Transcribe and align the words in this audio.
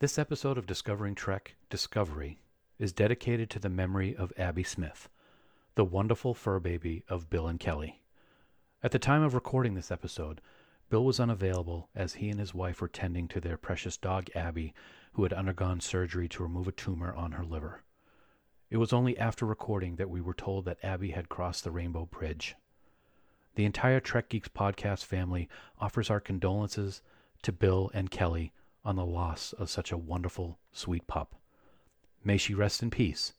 This 0.00 0.18
episode 0.18 0.56
of 0.56 0.64
Discovering 0.64 1.14
Trek 1.14 1.56
Discovery 1.68 2.38
is 2.78 2.90
dedicated 2.90 3.50
to 3.50 3.58
the 3.58 3.68
memory 3.68 4.16
of 4.16 4.32
Abby 4.38 4.62
Smith, 4.62 5.10
the 5.74 5.84
wonderful 5.84 6.32
fur 6.32 6.58
baby 6.58 7.04
of 7.06 7.28
Bill 7.28 7.46
and 7.46 7.60
Kelly. 7.60 8.00
At 8.82 8.92
the 8.92 8.98
time 8.98 9.22
of 9.22 9.34
recording 9.34 9.74
this 9.74 9.90
episode, 9.90 10.40
Bill 10.88 11.04
was 11.04 11.20
unavailable 11.20 11.90
as 11.94 12.14
he 12.14 12.30
and 12.30 12.40
his 12.40 12.54
wife 12.54 12.80
were 12.80 12.88
tending 12.88 13.28
to 13.28 13.42
their 13.42 13.58
precious 13.58 13.98
dog 13.98 14.30
Abby, 14.34 14.72
who 15.12 15.22
had 15.24 15.34
undergone 15.34 15.80
surgery 15.80 16.28
to 16.28 16.42
remove 16.42 16.66
a 16.66 16.72
tumor 16.72 17.12
on 17.14 17.32
her 17.32 17.44
liver. 17.44 17.82
It 18.70 18.78
was 18.78 18.94
only 18.94 19.18
after 19.18 19.44
recording 19.44 19.96
that 19.96 20.08
we 20.08 20.22
were 20.22 20.32
told 20.32 20.64
that 20.64 20.82
Abby 20.82 21.10
had 21.10 21.28
crossed 21.28 21.62
the 21.62 21.70
Rainbow 21.70 22.06
Bridge. 22.06 22.56
The 23.54 23.66
entire 23.66 24.00
Trek 24.00 24.30
Geeks 24.30 24.48
podcast 24.48 25.04
family 25.04 25.50
offers 25.78 26.08
our 26.08 26.20
condolences 26.20 27.02
to 27.42 27.52
Bill 27.52 27.90
and 27.92 28.10
Kelly 28.10 28.54
on 28.84 28.96
the 28.96 29.04
loss 29.04 29.52
of 29.54 29.70
such 29.70 29.92
a 29.92 29.98
wonderful, 29.98 30.58
sweet 30.72 31.06
pup. 31.06 31.34
May 32.24 32.36
she 32.36 32.54
rest 32.54 32.82
in 32.82 32.90
peace, 32.90 33.34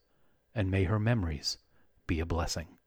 and 0.54 0.70
may 0.70 0.84
her 0.86 1.00
memories 1.00 1.58
be 2.08 2.20
a 2.20 2.26
blessing. 2.26 2.78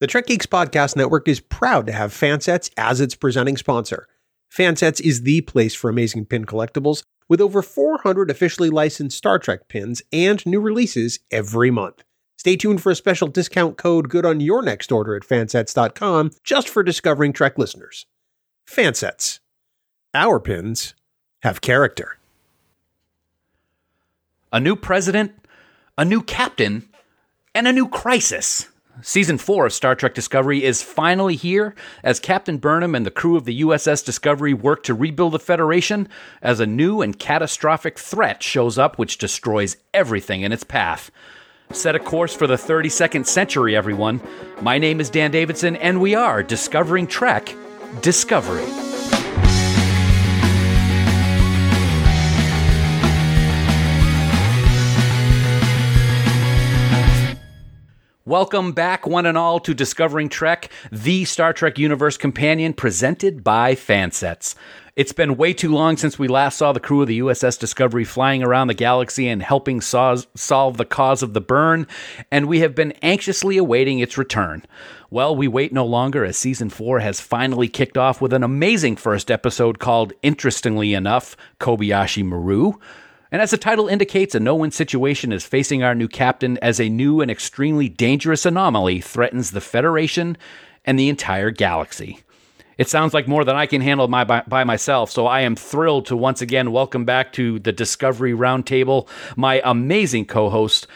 The 0.00 0.06
Trek 0.06 0.28
Geeks 0.28 0.46
Podcast 0.46 0.96
Network 0.96 1.28
is 1.28 1.40
proud 1.40 1.86
to 1.86 1.92
have 1.92 2.10
Fansets 2.10 2.70
as 2.78 3.02
its 3.02 3.14
presenting 3.14 3.58
sponsor. 3.58 4.08
Fansets 4.50 4.98
is 4.98 5.24
the 5.24 5.42
place 5.42 5.74
for 5.74 5.90
amazing 5.90 6.24
pin 6.24 6.46
collectibles, 6.46 7.02
with 7.28 7.38
over 7.38 7.60
400 7.60 8.30
officially 8.30 8.70
licensed 8.70 9.18
Star 9.18 9.38
Trek 9.38 9.68
pins 9.68 10.00
and 10.10 10.44
new 10.46 10.58
releases 10.58 11.18
every 11.30 11.70
month. 11.70 12.02
Stay 12.38 12.56
tuned 12.56 12.82
for 12.82 12.90
a 12.90 12.94
special 12.94 13.28
discount 13.28 13.76
code 13.76 14.08
good 14.08 14.24
on 14.24 14.40
your 14.40 14.62
next 14.62 14.90
order 14.90 15.14
at 15.14 15.22
fansets.com 15.22 16.30
just 16.44 16.70
for 16.70 16.82
Discovering 16.82 17.34
Trek 17.34 17.58
listeners. 17.58 18.06
Fansets. 18.66 19.40
Our 20.14 20.40
pins 20.40 20.94
have 21.42 21.60
character. 21.60 22.16
A 24.50 24.60
new 24.60 24.76
president, 24.76 25.32
a 25.98 26.06
new 26.06 26.22
captain, 26.22 26.88
and 27.54 27.68
a 27.68 27.72
new 27.74 27.86
crisis. 27.86 28.69
Season 29.02 29.38
4 29.38 29.66
of 29.66 29.72
Star 29.72 29.94
Trek 29.94 30.14
Discovery 30.14 30.64
is 30.64 30.82
finally 30.82 31.36
here 31.36 31.74
as 32.02 32.20
Captain 32.20 32.58
Burnham 32.58 32.94
and 32.94 33.06
the 33.06 33.10
crew 33.10 33.36
of 33.36 33.44
the 33.44 33.62
USS 33.62 34.04
Discovery 34.04 34.52
work 34.52 34.82
to 34.84 34.94
rebuild 34.94 35.32
the 35.32 35.38
Federation 35.38 36.08
as 36.42 36.60
a 36.60 36.66
new 36.66 37.00
and 37.00 37.18
catastrophic 37.18 37.98
threat 37.98 38.42
shows 38.42 38.78
up 38.78 38.98
which 38.98 39.18
destroys 39.18 39.76
everything 39.94 40.42
in 40.42 40.52
its 40.52 40.64
path. 40.64 41.10
Set 41.72 41.94
a 41.94 42.00
course 42.00 42.34
for 42.34 42.46
the 42.46 42.56
32nd 42.56 43.26
century, 43.26 43.76
everyone. 43.76 44.20
My 44.60 44.78
name 44.78 45.00
is 45.00 45.08
Dan 45.08 45.30
Davidson, 45.30 45.76
and 45.76 46.00
we 46.00 46.14
are 46.14 46.42
Discovering 46.42 47.06
Trek 47.06 47.54
Discovery. 48.02 48.89
Welcome 58.30 58.70
back, 58.70 59.08
one 59.08 59.26
and 59.26 59.36
all, 59.36 59.58
to 59.58 59.74
Discovering 59.74 60.28
Trek, 60.28 60.70
the 60.92 61.24
Star 61.24 61.52
Trek 61.52 61.80
Universe 61.80 62.16
companion 62.16 62.72
presented 62.74 63.42
by 63.42 63.74
Fansets. 63.74 64.54
It's 64.94 65.10
been 65.10 65.36
way 65.36 65.52
too 65.52 65.72
long 65.72 65.96
since 65.96 66.16
we 66.16 66.28
last 66.28 66.56
saw 66.56 66.70
the 66.70 66.78
crew 66.78 67.02
of 67.02 67.08
the 67.08 67.18
USS 67.18 67.58
Discovery 67.58 68.04
flying 68.04 68.44
around 68.44 68.68
the 68.68 68.74
galaxy 68.74 69.26
and 69.26 69.42
helping 69.42 69.80
so- 69.80 70.22
solve 70.36 70.76
the 70.76 70.84
cause 70.84 71.24
of 71.24 71.34
the 71.34 71.40
burn, 71.40 71.88
and 72.30 72.46
we 72.46 72.60
have 72.60 72.76
been 72.76 72.92
anxiously 73.02 73.56
awaiting 73.56 73.98
its 73.98 74.16
return. 74.16 74.64
Well, 75.10 75.34
we 75.34 75.48
wait 75.48 75.72
no 75.72 75.84
longer 75.84 76.24
as 76.24 76.36
season 76.36 76.70
four 76.70 77.00
has 77.00 77.20
finally 77.20 77.66
kicked 77.66 77.98
off 77.98 78.20
with 78.20 78.32
an 78.32 78.44
amazing 78.44 78.94
first 78.94 79.28
episode 79.28 79.80
called, 79.80 80.12
interestingly 80.22 80.94
enough, 80.94 81.36
Kobayashi 81.58 82.24
Maru. 82.24 82.74
And 83.32 83.40
as 83.40 83.52
the 83.52 83.58
title 83.58 83.86
indicates, 83.86 84.34
a 84.34 84.40
no 84.40 84.56
win 84.56 84.72
situation 84.72 85.32
is 85.32 85.44
facing 85.44 85.84
our 85.84 85.94
new 85.94 86.08
captain 86.08 86.58
as 86.58 86.80
a 86.80 86.88
new 86.88 87.20
and 87.20 87.30
extremely 87.30 87.88
dangerous 87.88 88.44
anomaly 88.44 89.00
threatens 89.00 89.52
the 89.52 89.60
Federation 89.60 90.36
and 90.84 90.98
the 90.98 91.08
entire 91.08 91.50
galaxy. 91.52 92.20
It 92.76 92.88
sounds 92.88 93.14
like 93.14 93.28
more 93.28 93.44
than 93.44 93.56
I 93.56 93.66
can 93.66 93.82
handle 93.82 94.08
my, 94.08 94.24
by, 94.24 94.42
by, 94.48 94.64
myself, 94.64 95.10
so 95.10 95.26
I 95.26 95.42
am 95.42 95.54
thrilled 95.54 96.06
to 96.06 96.16
once 96.16 96.40
again 96.40 96.72
welcome 96.72 97.04
back 97.04 97.32
to 97.34 97.58
the 97.58 97.72
Discovery 97.72 98.32
Roundtable 98.32 99.06
my 99.36 99.60
amazing 99.64 100.24
co 100.24 100.48
host, 100.48 100.86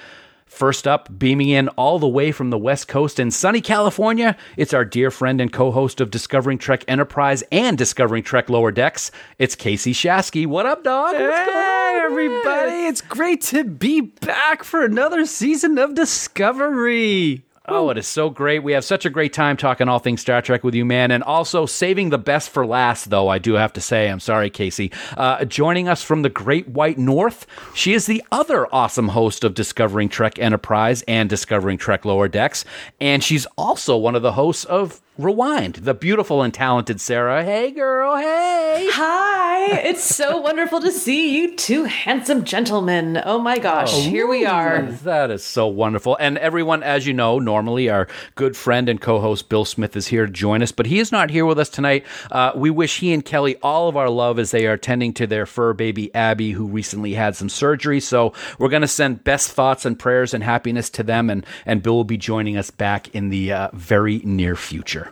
First 0.55 0.87
up, 0.87 1.09
beaming 1.19 1.49
in 1.49 1.67
all 1.71 1.99
the 1.99 2.07
way 2.07 2.31
from 2.31 2.51
the 2.51 2.59
West 2.59 2.87
Coast 2.87 3.19
in 3.19 3.33
sunny 3.33 3.61
California, 3.61 4.37
it's 4.57 4.73
our 4.73 4.85
dear 4.85 5.11
friend 5.11 5.41
and 5.41 5.53
co 5.53 5.73
host 5.73 6.01
of 6.01 6.13
Discovering 6.13 6.59
Trek 6.59 6.85
Enterprise 6.87 7.43
and 7.51 7.77
Discovering 7.77 8.23
Trek 8.23 8.49
Lower 8.49 8.71
Decks. 8.71 9.11
It's 9.37 9.57
Casey 9.57 9.93
Shasky. 9.93 10.47
What 10.47 10.65
up, 10.65 10.85
dog? 10.85 11.17
Hey, 11.17 12.01
everybody. 12.05 12.87
It's 12.87 13.01
great 13.01 13.41
to 13.43 13.65
be 13.65 14.01
back 14.01 14.63
for 14.63 14.85
another 14.85 15.27
season 15.27 15.77
of 15.77 15.97
Discovery. 15.97 17.45
Oh, 17.67 17.89
it 17.89 17.97
is 17.97 18.07
so 18.07 18.29
great. 18.29 18.63
We 18.63 18.73
have 18.73 18.85
such 18.85 19.07
a 19.07 19.11
great 19.11 19.33
time 19.33 19.57
talking 19.57 19.89
all 19.89 19.99
things 19.99 20.21
Star 20.21 20.43
Trek 20.43 20.65
with 20.65 20.75
you, 20.75 20.85
man. 20.85 21.11
And 21.11 21.23
also 21.23 21.65
saving 21.65 22.11
the 22.11 22.19
best 22.19 22.51
for 22.51 22.67
last, 22.67 23.09
though, 23.09 23.29
I 23.29 23.39
do 23.39 23.55
have 23.55 23.73
to 23.73 23.81
say. 23.81 24.11
I'm 24.11 24.21
sorry, 24.21 24.51
Casey. 24.51 24.93
Uh, 25.17 25.47
joining 25.47 25.89
us 25.89 26.03
from 26.03 26.21
the 26.21 26.29
Great 26.29 26.69
White 26.69 26.99
North, 26.99 27.47
she 27.75 27.95
is 27.95 28.05
the 28.05 28.23
other 28.31 28.67
awesome 28.75 29.09
host 29.09 29.45
of 29.45 29.55
Discovering 29.55 30.11
Trek 30.11 30.39
Enterprise 30.39 31.03
and 31.09 31.31
Discovering 31.31 31.79
Trek 31.79 32.05
Lower 32.05 32.29
Decks. 32.29 32.67
And 33.01 33.25
she's 33.25 33.47
also 33.57 33.97
one 33.97 34.15
of 34.15 34.21
the 34.21 34.33
hosts 34.33 34.67
of 34.67 35.01
Rewind, 35.17 35.77
the 35.77 35.95
beautiful 35.95 36.43
and 36.43 36.53
talented 36.53 37.01
Sarah. 37.01 37.45
Hey, 37.45 37.71
girl. 37.71 38.17
Hey. 38.17 38.89
Hi. 38.91 39.77
It's 39.77 40.03
so 40.03 40.39
wonderful 40.41 40.81
to 40.81 40.91
see 40.91 41.39
you 41.39 41.55
two 41.55 41.85
handsome 41.85 42.43
gentlemen. 42.43 43.23
Oh 43.25 43.39
my 43.39 43.61
gosh. 43.61 43.95
Oh, 43.95 44.01
here 44.01 44.27
we 44.27 44.45
are. 44.45 44.83
That 44.83 45.31
is 45.31 45.45
so 45.45 45.69
wonderful. 45.69 46.17
And 46.19 46.37
everyone, 46.39 46.83
as 46.83 47.07
you 47.07 47.13
know, 47.13 47.39
normally 47.39 47.89
our 47.89 48.09
good 48.35 48.57
friend 48.57 48.89
and 48.89 49.01
co 49.01 49.21
host 49.21 49.49
Bill 49.49 49.65
Smith 49.65 49.95
is 49.95 50.09
here 50.09 50.27
to 50.27 50.33
join 50.33 50.65
us, 50.65 50.73
but 50.73 50.87
he 50.87 50.99
is 50.99 51.13
not 51.13 51.31
here 51.31 51.47
with 51.47 51.61
us 51.61 51.69
tonight. 51.69 52.05
Uh, 52.33 52.51
we 52.57 52.71
wish 52.71 52.99
he 52.99 53.13
and 53.13 53.25
Kelly 53.25 53.55
all 53.63 53.89
of 53.89 53.97
our 53.97 54.11
love 54.11 54.41
as 54.41 54.51
they 54.51 54.67
are 54.67 54.77
tending 54.77 55.13
to 55.15 55.29
their 55.29 55.47
fur 55.47 55.75
baby 55.75 56.13
Abby, 56.13 56.51
who 56.51 56.67
recently 56.67 57.15
had 57.15 57.37
some 57.37 57.49
surgery. 57.49 58.01
So 58.01 58.33
we're 58.59 58.69
going 58.69 58.83
to 58.83 58.89
send 58.89 59.23
best 59.23 59.53
thoughts 59.53 59.85
and 59.85 59.97
prayers 59.97 60.35
and 60.35 60.43
happiness 60.43 60.91
to 60.91 61.05
them. 61.05 61.31
And, 61.31 61.47
and 61.65 61.85
Bill 61.85 61.95
will 61.95 62.03
be 62.03 62.17
joining 62.17 62.57
us 62.57 62.73
back 62.73 63.15
in 63.15 63.29
the 63.29 63.53
uh, 63.53 63.69
very 63.75 64.19
near 64.25 64.57
future. 64.57 65.04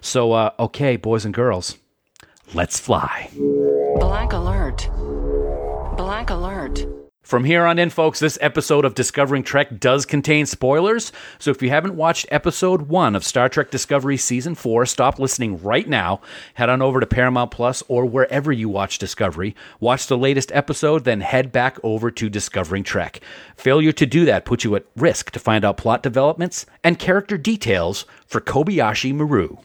So, 0.00 0.32
uh, 0.32 0.50
okay, 0.58 0.96
boys 0.96 1.24
and 1.24 1.34
girls, 1.34 1.76
let's 2.54 2.78
fly. 2.78 3.30
Black 3.98 4.32
alert. 4.32 4.88
Black 5.96 6.30
alert. 6.30 6.86
From 7.30 7.44
here 7.44 7.64
on 7.64 7.78
in, 7.78 7.90
folks, 7.90 8.18
this 8.18 8.38
episode 8.40 8.84
of 8.84 8.96
Discovering 8.96 9.44
Trek 9.44 9.78
does 9.78 10.04
contain 10.04 10.46
spoilers. 10.46 11.12
So 11.38 11.52
if 11.52 11.62
you 11.62 11.70
haven't 11.70 11.94
watched 11.94 12.26
episode 12.28 12.88
one 12.88 13.14
of 13.14 13.24
Star 13.24 13.48
Trek 13.48 13.70
Discovery 13.70 14.16
Season 14.16 14.56
4, 14.56 14.84
stop 14.84 15.20
listening 15.20 15.62
right 15.62 15.88
now. 15.88 16.22
Head 16.54 16.68
on 16.68 16.82
over 16.82 16.98
to 16.98 17.06
Paramount 17.06 17.52
Plus 17.52 17.84
or 17.86 18.04
wherever 18.04 18.50
you 18.50 18.68
watch 18.68 18.98
Discovery. 18.98 19.54
Watch 19.78 20.08
the 20.08 20.18
latest 20.18 20.50
episode, 20.50 21.04
then 21.04 21.20
head 21.20 21.52
back 21.52 21.78
over 21.84 22.10
to 22.10 22.28
Discovering 22.28 22.82
Trek. 22.82 23.20
Failure 23.56 23.92
to 23.92 24.06
do 24.06 24.24
that 24.24 24.44
puts 24.44 24.64
you 24.64 24.74
at 24.74 24.86
risk 24.96 25.30
to 25.30 25.38
find 25.38 25.64
out 25.64 25.76
plot 25.76 26.02
developments 26.02 26.66
and 26.82 26.98
character 26.98 27.38
details 27.38 28.06
for 28.26 28.40
Kobayashi 28.40 29.14
Maru. 29.14 29.58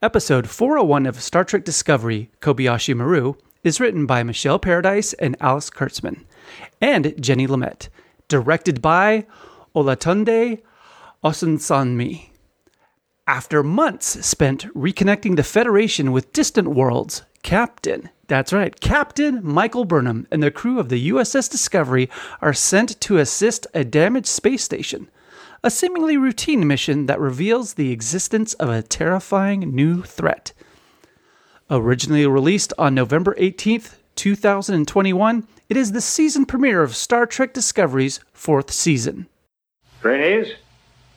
Episode 0.00 0.48
401 0.48 1.04
of 1.04 1.20
Star 1.20 1.44
Trek 1.44 1.62
Discovery, 1.62 2.30
Kobayashi 2.40 2.96
Maru, 2.96 3.34
is 3.62 3.80
written 3.80 4.06
by 4.06 4.22
Michelle 4.22 4.58
Paradise 4.58 5.12
and 5.14 5.36
Alex 5.40 5.68
Kurtzman, 5.68 6.24
and 6.80 7.12
Jenny 7.20 7.46
Lumet, 7.46 7.88
directed 8.28 8.80
by 8.80 9.26
Olatunde 9.76 10.62
Osunsanmi. 11.22 12.30
After 13.26 13.62
months 13.62 14.24
spent 14.26 14.64
reconnecting 14.74 15.36
the 15.36 15.42
Federation 15.42 16.12
with 16.12 16.32
distant 16.32 16.68
worlds, 16.68 17.24
Captain, 17.42 18.08
that's 18.28 18.52
right, 18.52 18.78
Captain 18.78 19.40
Michael 19.42 19.86
Burnham 19.86 20.26
and 20.30 20.42
the 20.42 20.50
crew 20.50 20.78
of 20.78 20.90
the 20.90 21.08
USS 21.08 21.50
Discovery 21.50 22.10
are 22.40 22.52
sent 22.52 23.00
to 23.00 23.16
assist 23.16 23.66
a 23.72 23.84
damaged 23.84 24.26
space 24.26 24.62
station. 24.62 25.10
A 25.64 25.70
seemingly 25.70 26.16
routine 26.16 26.66
mission 26.66 27.06
that 27.06 27.18
reveals 27.18 27.74
the 27.74 27.90
existence 27.90 28.52
of 28.54 28.68
a 28.68 28.82
terrifying 28.82 29.74
new 29.74 30.02
threat. 30.02 30.52
Originally 31.70 32.26
released 32.26 32.72
on 32.78 32.94
November 32.94 33.34
18th, 33.34 33.96
2021. 34.14 35.48
It 35.68 35.76
is 35.76 35.92
the 35.92 36.00
season 36.00 36.44
premiere 36.44 36.82
of 36.82 36.94
Star 36.94 37.24
Trek 37.24 37.54
Discovery's 37.54 38.20
fourth 38.32 38.70
season. 38.70 39.26
Trainees, 40.02 40.54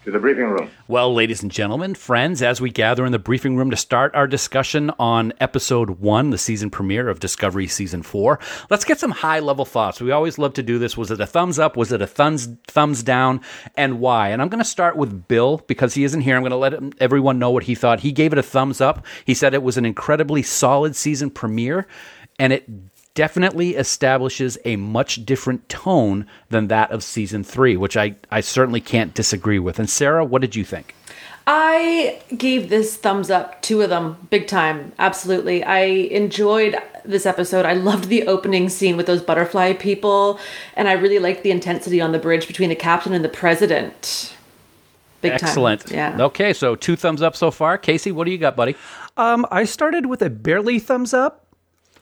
to 0.03 0.12
the 0.12 0.19
briefing 0.19 0.45
room. 0.45 0.69
Well, 0.88 1.13
ladies 1.13 1.44
and 1.44 1.51
gentlemen, 1.51 1.94
friends, 1.94 2.42
as 2.42 2.59
we 2.59 2.71
gather 2.71 3.06
in 3.06 3.12
the 3.12 3.19
briefing 3.19 3.56
room 3.56 3.69
to 3.69 3.77
start 3.77 4.15
our 4.15 4.25
discussion 4.25 4.92
on 4.98 5.31
episode 5.39 6.01
one, 6.01 6.31
the 6.31 6.39
season 6.39 6.71
premiere 6.71 7.07
of 7.07 7.19
Discovery 7.19 7.68
season 7.68 8.01
four, 8.01 8.39
let's 8.71 8.83
get 8.83 9.00
some 9.00 9.12
high 9.12 9.39
level 9.39 9.63
thoughts. 9.63 10.01
We 10.01 10.12
always 10.12 10.39
love 10.39 10.53
to 10.56 10.63
do 10.63 10.80
this. 10.80 10.98
Was 10.98 11.12
it 11.12 11.21
a 11.21 11.27
thumbs 11.27 11.59
up? 11.59 11.77
Was 11.77 11.92
it 11.92 12.01
a 12.01 12.07
thumbs 12.07 12.48
thumbs 12.68 13.03
down? 13.03 13.42
And 13.75 14.00
why? 14.00 14.30
And 14.30 14.42
I'm 14.42 14.50
going 14.50 14.63
to 14.63 14.65
start 14.65 14.95
with 14.95 15.27
Bill 15.27 15.57
because 15.68 15.94
he 15.94 16.04
isn't 16.04 16.21
here. 16.21 16.36
I'm 16.36 16.42
going 16.42 16.51
to 16.51 16.57
let 16.57 17.00
everyone 17.00 17.38
know 17.38 17.51
what 17.51 17.63
he 17.63 17.75
thought. 17.75 18.00
He 18.00 18.12
gave 18.12 18.33
it 18.33 18.39
a 18.39 18.44
thumbs 18.44 18.81
up. 18.81 19.06
He 19.25 19.36
said 19.36 19.54
it 19.54 19.63
was 19.63 19.77
an 19.77 19.86
incredibly 19.86 20.42
solid 20.42 20.95
season 20.95 21.30
premiere, 21.30 21.86
and 22.39 22.54
it 22.54 22.68
definitely 23.13 23.75
establishes 23.75 24.57
a 24.65 24.75
much 24.75 25.25
different 25.25 25.67
tone 25.69 26.25
than 26.49 26.67
that 26.67 26.91
of 26.91 27.03
season 27.03 27.43
three, 27.43 27.75
which 27.75 27.97
I, 27.97 28.15
I 28.29 28.41
certainly 28.41 28.81
can't 28.81 29.13
disagree 29.13 29.59
with. 29.59 29.79
And 29.79 29.89
Sarah, 29.89 30.23
what 30.23 30.41
did 30.41 30.55
you 30.55 30.63
think? 30.63 30.95
I 31.47 32.21
gave 32.37 32.69
this 32.69 32.95
thumbs 32.95 33.29
up, 33.31 33.61
two 33.61 33.81
of 33.81 33.89
them, 33.89 34.27
big 34.29 34.47
time. 34.47 34.93
Absolutely. 34.99 35.63
I 35.63 35.81
enjoyed 35.81 36.77
this 37.03 37.25
episode. 37.25 37.65
I 37.65 37.73
loved 37.73 38.09
the 38.09 38.27
opening 38.27 38.69
scene 38.69 38.95
with 38.95 39.07
those 39.07 39.23
butterfly 39.23 39.73
people, 39.73 40.39
and 40.75 40.87
I 40.87 40.93
really 40.93 41.19
liked 41.19 41.43
the 41.43 41.51
intensity 41.51 41.99
on 41.99 42.11
the 42.11 42.19
bridge 42.19 42.47
between 42.47 42.69
the 42.69 42.75
captain 42.75 43.13
and 43.13 43.25
the 43.25 43.29
president. 43.29 44.35
Big 45.21 45.31
time. 45.33 45.39
Excellent. 45.43 45.91
Yeah. 45.91 46.15
Okay, 46.19 46.53
so 46.53 46.75
two 46.75 46.95
thumbs 46.95 47.21
up 47.21 47.35
so 47.35 47.51
far. 47.51 47.77
Casey, 47.77 48.11
what 48.11 48.25
do 48.25 48.31
you 48.31 48.37
got, 48.37 48.55
buddy? 48.55 48.75
Um, 49.17 49.45
I 49.51 49.65
started 49.65 50.05
with 50.05 50.21
a 50.21 50.29
barely 50.29 50.79
thumbs 50.79 51.13
up. 51.13 51.45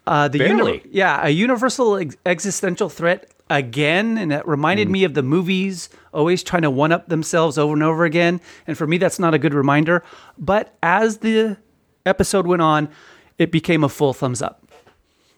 Uh, 0.09 0.27
the 0.27 0.39
uni- 0.39 0.81
yeah, 0.91 1.21
a 1.23 1.29
universal 1.29 1.95
ex- 1.97 2.17
existential 2.25 2.89
threat 2.89 3.29
again, 3.49 4.17
and 4.17 4.33
it 4.33 4.47
reminded 4.47 4.87
Hmm. 4.87 4.91
me 4.93 5.03
of 5.03 5.13
the 5.13 5.21
movies 5.23 5.89
always 6.13 6.41
trying 6.43 6.63
to 6.63 6.71
one 6.71 6.91
up 6.91 7.09
themselves 7.09 7.57
over 7.59 7.73
and 7.73 7.83
over 7.83 8.05
again. 8.05 8.41
And 8.65 8.75
for 8.75 8.87
me, 8.87 8.97
that's 8.97 9.19
not 9.19 9.33
a 9.35 9.37
good 9.37 9.53
reminder. 9.53 10.03
But 10.37 10.73
as 10.81 11.17
the 11.17 11.57
episode 12.07 12.47
went 12.47 12.61
on, 12.63 12.89
it 13.37 13.51
became 13.51 13.83
a 13.83 13.89
full 13.89 14.13
thumbs 14.13 14.41
up. 14.41 14.63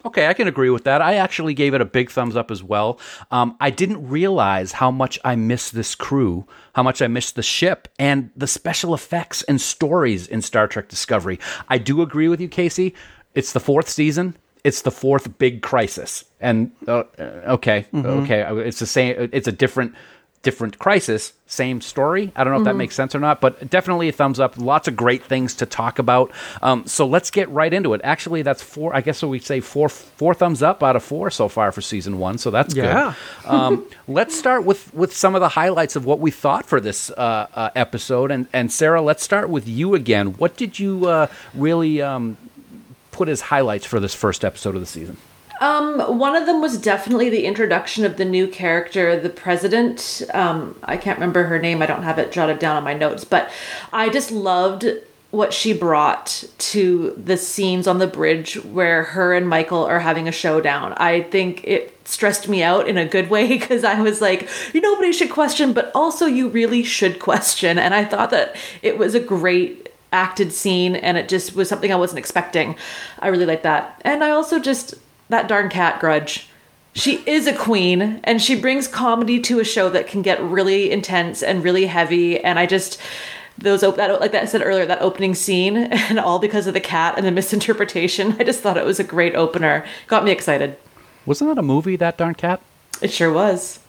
Okay, 0.06 0.28
I 0.28 0.34
can 0.34 0.48
agree 0.48 0.70
with 0.72 0.86
that. 0.86 1.02
I 1.02 1.16
actually 1.16 1.54
gave 1.54 1.74
it 1.74 1.82
a 1.82 1.86
big 1.86 2.10
thumbs 2.10 2.36
up 2.38 2.50
as 2.50 2.64
well. 2.64 2.98
Um, 3.30 3.56
I 3.60 3.70
didn't 3.70 4.08
realize 4.08 4.72
how 4.72 4.90
much 4.90 5.20
I 5.24 5.36
missed 5.36 5.76
this 5.76 5.94
crew, 5.96 6.48
how 6.74 6.82
much 6.82 7.02
I 7.02 7.08
missed 7.08 7.36
the 7.36 7.44
ship, 7.44 7.88
and 8.00 8.32
the 8.36 8.48
special 8.48 8.94
effects 8.96 9.44
and 9.44 9.60
stories 9.62 10.26
in 10.28 10.42
Star 10.42 10.68
Trek 10.68 10.88
Discovery. 10.88 11.40
I 11.70 11.78
do 11.78 12.02
agree 12.02 12.30
with 12.30 12.42
you, 12.42 12.48
Casey. 12.48 12.96
It's 13.36 13.52
the 13.54 13.60
fourth 13.60 13.90
season. 13.90 14.36
It's 14.64 14.82
the 14.82 14.92
fourth 14.92 15.38
big 15.40 15.62
crisis, 15.62 16.24
and 16.40 16.72
uh, 16.88 17.04
uh, 17.18 17.24
okay, 17.58 17.86
okay, 17.94 18.42
it's 18.68 18.80
the 18.80 18.86
same. 18.86 19.30
It's 19.34 19.48
a 19.48 19.52
different, 19.52 19.96
different 20.44 20.78
crisis, 20.78 21.34
same 21.48 21.82
story. 21.82 22.32
I 22.36 22.44
don't 22.44 22.54
know 22.54 22.60
if 22.60 22.66
that 22.66 22.76
makes 22.76 22.94
sense 22.94 23.16
or 23.16 23.20
not, 23.20 23.42
but 23.42 23.70
definitely 23.72 24.08
a 24.10 24.12
thumbs 24.12 24.40
up. 24.40 24.58
Lots 24.60 24.88
of 24.88 24.96
great 24.96 25.24
things 25.24 25.56
to 25.56 25.66
talk 25.66 25.98
about. 25.98 26.32
Um, 26.62 26.86
so 26.86 27.08
let's 27.08 27.32
get 27.32 27.50
right 27.50 27.74
into 27.74 27.94
it. 27.96 28.02
Actually, 28.04 28.44
that's 28.44 28.62
four. 28.62 28.96
I 28.96 29.02
guess 29.02 29.24
we 29.24 29.40
say 29.40 29.62
four, 29.62 29.90
four 29.90 30.34
thumbs 30.36 30.62
up 30.62 30.84
out 30.84 30.96
of 30.96 31.04
four 31.04 31.32
so 31.32 31.48
far 31.48 31.72
for 31.72 31.82
season 31.82 32.20
one. 32.20 32.38
So 32.38 32.52
that's 32.52 32.76
Yeah. 32.76 33.16
good. 33.44 33.52
Um, 33.52 33.86
let's 34.08 34.38
start 34.38 34.64
with 34.64 34.94
with 34.94 35.16
some 35.16 35.34
of 35.36 35.42
the 35.42 35.50
highlights 35.50 35.96
of 35.96 36.06
what 36.06 36.20
we 36.20 36.30
thought 36.32 36.68
for 36.68 36.80
this 36.80 37.10
uh, 37.10 37.48
uh, 37.54 37.70
episode. 37.76 38.30
And 38.30 38.48
and 38.54 38.72
Sarah, 38.72 39.02
let's 39.02 39.24
start 39.24 39.50
with 39.50 39.68
you 39.68 39.96
again. 39.96 40.34
What 40.34 40.56
did 40.56 40.78
you 40.80 41.08
uh, 41.08 41.28
really 41.56 42.02
um, 42.02 42.38
put 43.12 43.30
as 43.30 43.42
highlights 43.42 43.86
for 43.86 44.00
this 44.00 44.14
first 44.14 44.44
episode 44.44 44.76
of 44.76 44.82
the 44.82 44.88
season? 44.88 45.18
Um, 45.62 46.18
one 46.18 46.36
of 46.36 46.48
them 46.48 46.60
was 46.60 46.80
definitely 46.80 47.30
the 47.30 47.46
introduction 47.46 48.04
of 48.04 48.18
the 48.18 48.26
new 48.26 48.48
character, 48.48 49.20
the 49.20 49.30
president. 49.30 50.24
Um, 50.34 50.76
I 50.84 50.98
can't 50.98 51.20
remember 51.20 51.44
her 51.44 51.60
name. 51.60 51.84
I 51.84 51.86
don't 51.86 52.02
have 52.02 52.18
it 52.18 52.32
jotted 52.32 52.58
down 52.58 52.78
on 52.78 52.84
my 52.84 52.96
notes, 52.96 53.24
but 53.24 53.52
I 53.94 54.10
just 54.10 54.32
loved 54.32 54.88
what 55.30 55.54
she 55.54 55.72
brought 55.72 56.44
to 56.58 57.14
the 57.24 57.38
scenes 57.38 57.88
on 57.88 58.00
the 58.00 58.08
bridge 58.08 58.56
where 58.66 59.04
her 59.04 59.34
and 59.34 59.48
Michael 59.48 59.86
are 59.86 60.00
having 60.00 60.28
a 60.28 60.32
showdown. 60.32 60.94
I 60.98 61.22
think 61.22 61.64
it 61.64 61.96
stressed 62.06 62.50
me 62.50 62.64
out 62.64 62.88
in 62.88 62.98
a 62.98 63.06
good 63.06 63.30
way 63.30 63.48
because 63.60 63.84
I 63.84 64.02
was 64.02 64.20
like, 64.20 64.50
nobody 64.74 65.14
should 65.14 65.30
question, 65.30 65.74
but 65.74 65.92
also 65.96 66.26
you 66.26 66.50
really 66.50 66.84
should 66.84 67.20
question. 67.20 67.78
And 67.78 67.94
I 67.94 68.04
thought 68.04 68.32
that 68.32 68.56
it 68.82 68.98
was 68.98 69.16
a 69.16 69.20
great 69.20 69.91
acted 70.12 70.52
scene 70.52 70.96
and 70.96 71.18
it 71.18 71.30
just 71.30 71.56
was 71.56 71.70
something 71.70 71.92
I 71.92 71.98
wasn't 71.98 72.20
expecting. 72.20 72.76
I 73.20 73.28
really 73.28 73.46
like 73.46 73.64
that. 73.64 74.02
And 74.04 74.24
I 74.24 74.32
also 74.32 74.60
just 74.60 74.96
that 75.30 75.48
darn 75.48 75.70
cat 75.70 76.00
grudge. 76.00 76.48
She 76.94 77.24
is 77.26 77.48
a 77.48 77.56
queen 77.56 78.20
and 78.24 78.42
she 78.42 78.60
brings 78.60 78.88
comedy 78.88 79.40
to 79.42 79.60
a 79.60 79.64
show 79.64 79.90
that 79.90 80.08
can 80.08 80.22
get 80.22 80.42
really 80.42 80.92
intense 80.92 81.42
and 81.42 81.64
really 81.64 81.86
heavy 81.86 82.40
and 82.40 82.60
I 82.60 82.66
just 82.66 83.00
those 83.58 83.84
op- 83.84 83.96
that 83.96 84.20
like 84.20 84.32
that 84.32 84.44
I 84.44 84.46
said 84.46 84.62
earlier 84.64 84.86
that 84.86 85.02
opening 85.02 85.36
scene 85.36 85.78
and 85.78 86.20
all 86.20 86.40
because 86.40 86.68
of 86.68 86.74
the 86.74 86.82
cat 86.82 87.16
and 87.18 87.26
the 87.26 87.32
misinterpretation. 87.32 88.36
I 88.40 88.44
just 88.44 88.62
thought 88.62 88.78
it 88.78 88.86
was 88.86 89.00
a 89.00 89.04
great 89.04 89.36
opener. 89.36 89.86
Got 90.08 90.24
me 90.26 90.32
excited. 90.32 90.78
Wasn't 91.26 91.50
that 91.50 91.60
a 91.60 91.64
movie? 91.64 91.96
That 91.96 92.18
darn 92.18 92.36
cat. 92.36 92.62
It 93.02 93.12
sure 93.12 93.32
was. 93.32 93.80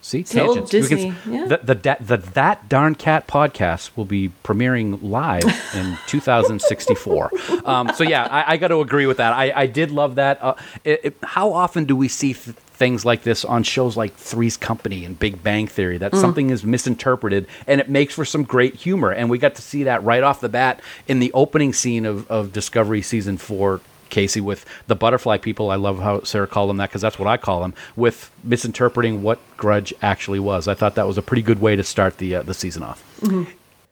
See, 0.00 0.24
see 0.24 0.38
old 0.40 0.70
tangents. 0.70 1.22
Can- 1.24 1.32
yeah. 1.32 1.46
The, 1.46 1.56
the, 1.62 1.74
da- 1.74 1.96
the 2.00 2.16
That 2.18 2.68
Darn 2.68 2.94
Cat 2.94 3.26
podcast 3.26 3.90
will 3.96 4.04
be 4.04 4.30
premiering 4.44 4.98
live 5.02 5.44
in 5.74 5.96
2064. 6.06 7.30
um, 7.64 7.90
so, 7.94 8.04
yeah, 8.04 8.24
I, 8.30 8.52
I 8.52 8.56
got 8.56 8.68
to 8.68 8.80
agree 8.80 9.06
with 9.06 9.16
that. 9.18 9.32
I, 9.32 9.52
I 9.54 9.66
did 9.66 9.90
love 9.90 10.16
that. 10.16 10.42
Uh, 10.42 10.54
it, 10.84 11.00
it- 11.04 11.16
how 11.22 11.52
often 11.52 11.84
do 11.84 11.96
we 11.96 12.08
see 12.08 12.34
th- 12.34 12.56
things 12.74 13.04
like 13.04 13.22
this 13.22 13.44
on 13.44 13.62
shows 13.62 13.96
like 13.96 14.14
Three's 14.16 14.56
Company 14.56 15.04
and 15.04 15.18
Big 15.18 15.42
Bang 15.42 15.66
Theory 15.68 15.98
that 15.98 16.14
something 16.16 16.50
is 16.50 16.64
misinterpreted 16.64 17.46
and 17.66 17.80
it 17.80 17.88
makes 17.88 18.14
for 18.14 18.24
some 18.24 18.42
great 18.42 18.74
humor? 18.74 19.10
And 19.10 19.30
we 19.30 19.38
got 19.38 19.54
to 19.56 19.62
see 19.62 19.84
that 19.84 20.02
right 20.04 20.22
off 20.22 20.40
the 20.40 20.48
bat 20.48 20.80
in 21.06 21.20
the 21.20 21.32
opening 21.32 21.72
scene 21.72 22.04
of, 22.06 22.28
of 22.30 22.52
Discovery 22.52 23.02
Season 23.02 23.36
4 23.38 23.80
Casey 24.12 24.40
with 24.40 24.64
the 24.86 24.94
butterfly 24.94 25.38
people. 25.38 25.70
I 25.70 25.76
love 25.76 25.98
how 25.98 26.22
Sarah 26.22 26.46
called 26.46 26.70
them 26.70 26.76
that 26.76 26.90
because 26.90 27.02
that's 27.02 27.18
what 27.18 27.26
I 27.26 27.36
call 27.36 27.62
them. 27.62 27.74
With 27.96 28.30
misinterpreting 28.44 29.22
what 29.24 29.40
Grudge 29.56 29.92
actually 30.02 30.38
was, 30.38 30.68
I 30.68 30.74
thought 30.74 30.94
that 30.94 31.08
was 31.08 31.18
a 31.18 31.22
pretty 31.22 31.42
good 31.42 31.60
way 31.60 31.74
to 31.74 31.82
start 31.82 32.18
the 32.18 32.36
uh, 32.36 32.42
the 32.42 32.54
season 32.54 32.84
off. 32.84 33.02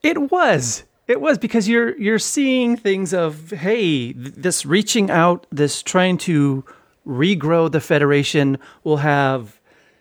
It 0.05 0.31
was. 0.31 0.85
It 1.09 1.21
was 1.21 1.39
because 1.39 1.69
you're 1.69 1.99
you're 1.99 2.21
seeing 2.21 2.77
things 2.77 3.13
of 3.13 3.51
hey, 3.51 4.13
th- 4.13 4.35
this 4.37 4.65
reaching 4.65 5.11
out, 5.11 5.47
this 5.51 5.83
trying 5.83 6.19
to 6.19 6.65
regrow 7.05 7.73
the 7.73 7.81
federation 7.81 8.59
will 8.85 8.99
have 8.99 9.59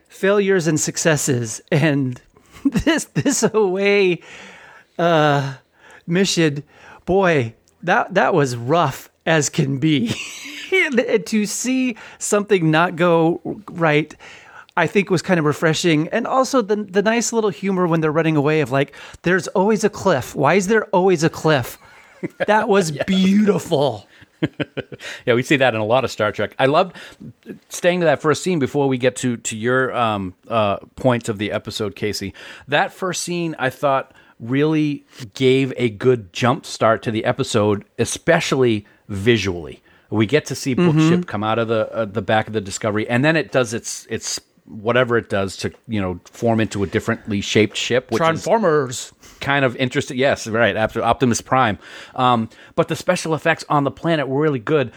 failures 0.08 0.68
and 0.68 0.80
successes, 0.80 1.62
and 1.72 2.22
this 2.64 3.06
this 3.06 3.42
away 3.42 4.22
uh, 5.00 5.56
mission, 6.06 6.64
boy, 7.06 7.56
that 7.82 8.14
that 8.14 8.34
was 8.34 8.56
rough 8.56 9.09
as 9.30 9.50
can 9.50 9.78
be. 9.78 10.14
To 11.26 11.46
see 11.48 11.98
something 12.20 12.70
not 12.70 12.96
go 12.96 13.42
right 13.72 14.16
I 14.78 14.88
think 14.88 15.10
was 15.10 15.22
kind 15.22 15.40
of 15.40 15.46
refreshing. 15.46 16.08
And 16.10 16.26
also 16.26 16.62
the 16.62 16.78
the 16.78 17.02
nice 17.02 17.34
little 17.34 17.50
humor 17.50 17.86
when 17.88 18.02
they're 18.02 18.12
running 18.12 18.38
away 18.38 18.62
of 18.62 18.72
like, 18.72 18.96
there's 19.24 19.48
always 19.50 19.84
a 19.84 19.90
cliff. 19.90 20.36
Why 20.36 20.54
is 20.54 20.68
there 20.68 20.86
always 20.86 21.24
a 21.24 21.30
cliff? 21.30 21.78
That 22.48 22.70
was 22.70 22.92
beautiful. 23.08 24.08
Yeah, 25.26 25.34
we 25.34 25.44
see 25.44 25.58
that 25.58 25.76
in 25.76 25.82
a 25.82 25.86
lot 25.86 26.06
of 26.06 26.12
Star 26.12 26.32
Trek. 26.32 26.56
I 26.58 26.68
loved 26.68 26.96
staying 27.68 28.00
to 28.00 28.06
that 28.06 28.22
first 28.22 28.42
scene 28.42 28.58
before 28.58 28.88
we 28.88 28.98
get 28.98 29.18
to 29.18 29.36
to 29.36 29.58
your 29.58 29.94
um, 29.94 30.34
uh, 30.48 30.78
points 30.96 31.28
of 31.28 31.40
the 31.40 31.52
episode, 31.52 31.98
Casey. 31.98 32.34
That 32.66 32.94
first 32.94 33.22
scene, 33.24 33.54
I 33.60 33.70
thought, 33.70 34.14
really 34.40 35.06
gave 35.34 35.74
a 35.76 35.90
good 35.90 36.32
jump 36.32 36.66
start 36.66 37.04
to 37.04 37.12
the 37.12 37.26
episode, 37.26 37.84
especially 37.98 38.86
visually. 39.10 39.82
We 40.10 40.26
get 40.26 40.46
to 40.46 40.56
see 40.56 40.74
Bookship 40.74 41.28
come 41.28 41.44
out 41.44 41.60
of 41.60 41.68
the 41.68 41.92
uh, 41.94 42.06
the 42.06 42.22
back 42.22 42.48
of 42.48 42.54
the 42.54 42.62
Discovery, 42.62 43.08
and 43.08 43.24
then 43.24 43.36
it 43.36 43.52
does 43.52 43.74
its 43.74 44.08
its 44.10 44.40
whatever 44.66 45.18
it 45.18 45.30
does 45.30 45.58
to 45.58 45.72
you 45.88 46.02
know 46.02 46.20
form 46.26 46.60
into 46.60 46.84
a 46.84 46.88
differently 46.88 47.42
shaped 47.42 47.78
ship, 47.78 48.10
which 48.10 48.22
is 48.22 48.26
Transformers. 48.26 49.12
kind 49.40 49.66
of 49.66 49.76
interesting. 49.76 50.18
Yes, 50.18 50.48
right. 50.48 50.76
Optimus 50.76 51.42
Prime. 51.42 51.78
Um, 52.16 52.50
but 52.76 52.88
the 52.88 52.96
special 52.96 53.36
effects 53.36 53.66
on 53.70 53.84
the 53.84 53.92
planet 53.92 54.28
were 54.28 54.42
really 54.42 54.60
good. 54.60 54.92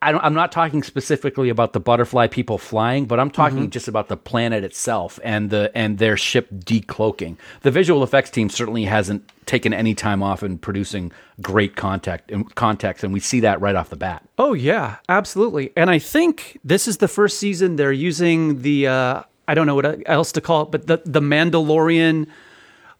I 0.00 0.12
don't, 0.12 0.22
I'm 0.24 0.34
not 0.34 0.52
talking 0.52 0.84
specifically 0.84 1.48
about 1.48 1.72
the 1.72 1.80
butterfly 1.80 2.28
people 2.28 2.56
flying, 2.56 3.06
but 3.06 3.18
I'm 3.18 3.32
talking 3.32 3.68
just 3.70 3.88
about 3.88 4.06
the 4.06 4.16
planet 4.16 4.62
itself 4.62 5.18
and 5.24 5.50
the 5.50 5.72
and 5.74 5.98
their 5.98 6.16
ship 6.16 6.48
decloaking. 6.52 7.36
The 7.62 7.72
visual 7.72 8.04
effects 8.04 8.30
team 8.30 8.48
certainly 8.48 8.84
hasn't 8.84 9.28
taken 9.44 9.74
any 9.74 9.94
time 9.94 10.22
off 10.22 10.44
in 10.44 10.58
producing 10.58 11.10
great 11.42 11.74
contact 11.74 12.30
and 12.30 12.54
context, 12.54 13.02
and 13.02 13.12
we 13.12 13.18
see 13.18 13.40
that 13.40 13.60
right 13.60 13.74
off 13.74 13.90
the 13.90 13.96
bat. 13.96 14.22
Oh 14.38 14.52
yeah, 14.52 14.96
absolutely. 15.08 15.72
And 15.76 15.90
I 15.90 15.98
think 15.98 16.60
this 16.62 16.86
is 16.86 16.98
the 16.98 17.08
first 17.08 17.40
season 17.40 17.74
they're 17.74 17.90
using 17.90 18.62
the 18.62 18.86
uh, 18.86 19.22
I 19.48 19.54
don't 19.54 19.66
know 19.66 19.74
what 19.74 20.08
else 20.08 20.30
to 20.32 20.40
call 20.40 20.62
it, 20.62 20.70
but 20.70 20.86
the 20.86 21.02
the 21.04 21.20
Mandalorian 21.20 22.28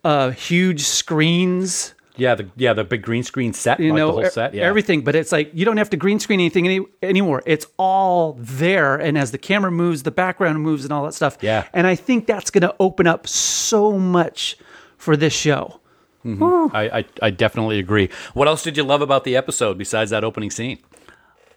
uh, 0.02 0.30
huge 0.30 0.82
screens 0.82 1.94
Yeah, 2.18 2.34
the 2.34 2.50
yeah 2.56 2.72
the 2.72 2.84
big 2.84 3.02
green 3.02 3.22
screen 3.22 3.52
set, 3.52 3.78
you 3.78 3.92
like 3.92 3.98
know, 3.98 4.08
the 4.08 4.22
whole 4.22 4.30
set. 4.30 4.52
Yeah, 4.52 4.64
everything. 4.64 5.02
But 5.02 5.14
it's 5.14 5.30
like 5.30 5.50
you 5.54 5.64
don't 5.64 5.76
have 5.76 5.90
to 5.90 5.96
green 5.96 6.18
screen 6.18 6.40
anything 6.40 6.66
any, 6.66 6.84
anymore. 7.02 7.42
It's 7.46 7.66
all 7.76 8.36
there, 8.38 8.96
and 8.96 9.16
as 9.16 9.30
the 9.30 9.38
camera 9.38 9.70
moves, 9.70 10.02
the 10.02 10.10
background 10.10 10.60
moves, 10.60 10.84
and 10.84 10.92
all 10.92 11.04
that 11.04 11.14
stuff. 11.14 11.38
Yeah. 11.40 11.66
and 11.72 11.86
I 11.86 11.94
think 11.94 12.26
that's 12.26 12.50
going 12.50 12.62
to 12.62 12.74
open 12.80 13.06
up 13.06 13.26
so 13.28 13.98
much 13.98 14.58
for 14.96 15.16
this 15.16 15.32
show. 15.32 15.80
Mm-hmm. 16.24 16.74
I, 16.76 16.98
I 16.98 17.04
I 17.22 17.30
definitely 17.30 17.78
agree. 17.78 18.10
What 18.34 18.48
else 18.48 18.64
did 18.64 18.76
you 18.76 18.82
love 18.82 19.00
about 19.00 19.22
the 19.22 19.36
episode 19.36 19.78
besides 19.78 20.10
that 20.10 20.24
opening 20.24 20.50
scene? 20.50 20.78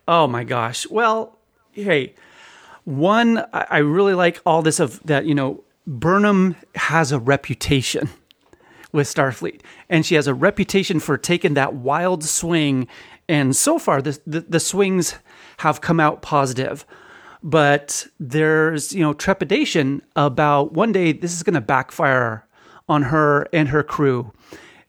Oh 0.07 0.27
my 0.27 0.43
gosh. 0.43 0.87
Well, 0.87 1.39
hey, 1.71 2.13
one, 2.83 3.39
I 3.51 3.65
I 3.69 3.77
really 3.79 4.13
like 4.13 4.39
all 4.45 4.61
this 4.61 4.79
of 4.79 5.01
that, 5.03 5.25
you 5.25 5.33
know, 5.33 5.63
Burnham 5.87 6.55
has 6.75 7.11
a 7.11 7.19
reputation 7.19 8.09
with 8.91 9.07
Starfleet, 9.07 9.61
and 9.89 10.05
she 10.05 10.15
has 10.15 10.27
a 10.27 10.33
reputation 10.33 10.99
for 10.99 11.17
taking 11.17 11.53
that 11.55 11.73
wild 11.73 12.23
swing. 12.23 12.87
And 13.29 13.55
so 13.55 13.79
far, 13.79 14.01
the, 14.01 14.19
the, 14.25 14.41
the 14.41 14.59
swings 14.59 15.15
have 15.57 15.81
come 15.81 15.99
out 15.99 16.21
positive. 16.21 16.85
But 17.43 18.05
there's, 18.19 18.93
you 18.93 19.01
know, 19.01 19.13
trepidation 19.13 20.01
about 20.15 20.73
one 20.73 20.91
day 20.91 21.11
this 21.11 21.33
is 21.33 21.41
going 21.41 21.55
to 21.55 21.61
backfire 21.61 22.45
on 22.87 23.03
her 23.03 23.47
and 23.51 23.69
her 23.69 23.81
crew. 23.81 24.31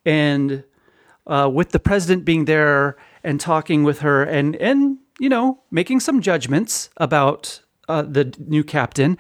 And 0.05 0.65
uh, 1.27 1.51
with 1.53 1.71
the 1.71 1.79
president 1.79 2.25
being 2.25 2.45
there 2.45 2.97
and 3.25 3.41
talking 3.41 3.85
with 3.85 4.01
her 4.01 4.23
and 4.25 4.57
and 4.57 4.99
you 5.21 5.29
know 5.29 5.61
making 5.71 6.01
some 6.01 6.21
judgments 6.21 6.91
about 6.97 7.61
uh, 7.89 8.03
the 8.03 8.35
new 8.47 8.65
captain 8.65 9.17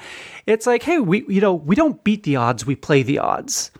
it's 0.46 0.66
like 0.66 0.82
hey 0.82 0.98
we 0.98 1.24
you 1.28 1.40
know 1.40 1.54
we 1.54 1.76
don't 1.76 2.02
beat 2.04 2.22
the 2.24 2.36
odds 2.36 2.66
we 2.66 2.74
play 2.74 3.02
the 3.02 3.18
odds 3.18 3.70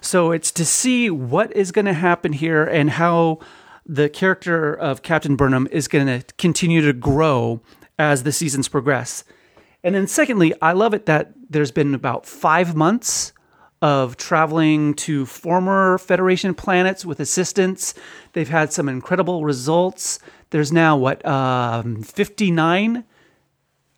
so 0.00 0.30
it's 0.30 0.50
to 0.52 0.64
see 0.64 1.10
what 1.10 1.54
is 1.56 1.72
going 1.72 1.84
to 1.84 1.92
happen 1.92 2.32
here 2.32 2.64
and 2.64 2.90
how 2.90 3.38
the 3.86 4.08
character 4.08 4.74
of 4.74 5.02
captain 5.02 5.36
burnham 5.36 5.68
is 5.70 5.88
going 5.88 6.06
to 6.06 6.22
continue 6.36 6.80
to 6.80 6.92
grow 6.92 7.60
as 7.98 8.22
the 8.22 8.32
seasons 8.32 8.68
progress 8.68 9.24
and 9.82 9.94
then 9.94 10.06
secondly 10.06 10.52
i 10.60 10.72
love 10.72 10.94
it 10.94 11.06
that 11.06 11.32
there's 11.50 11.72
been 11.72 11.94
about 11.94 12.26
five 12.26 12.74
months 12.74 13.32
of 13.80 14.16
traveling 14.16 14.92
to 14.92 15.24
former 15.24 15.98
Federation 15.98 16.54
planets 16.54 17.04
with 17.04 17.20
assistance. 17.20 17.94
They've 18.32 18.48
had 18.48 18.72
some 18.72 18.88
incredible 18.88 19.44
results. 19.44 20.18
There's 20.50 20.72
now 20.72 20.96
what 20.96 21.24
um, 21.24 22.02
59 22.02 23.04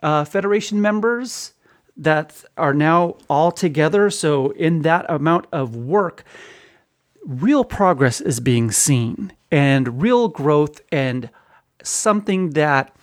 uh, 0.03 0.25
Federation 0.25 0.83
members 0.83 1.55
that 2.01 2.45
are 2.57 2.75
now 2.75 3.17
all 3.29 3.53
together. 3.53 4.11
So 4.11 4.51
in 4.53 4.83
that 4.83 5.05
amount 5.09 5.47
of 5.53 5.77
work, 5.77 6.25
real 7.25 7.63
progress 7.63 8.21
is 8.21 8.41
being 8.41 8.71
seen 8.71 9.33
and 9.53 10.01
real 10.01 10.29
growth 10.29 10.81
and 10.91 11.29
something 11.83 12.51
that 12.51 12.97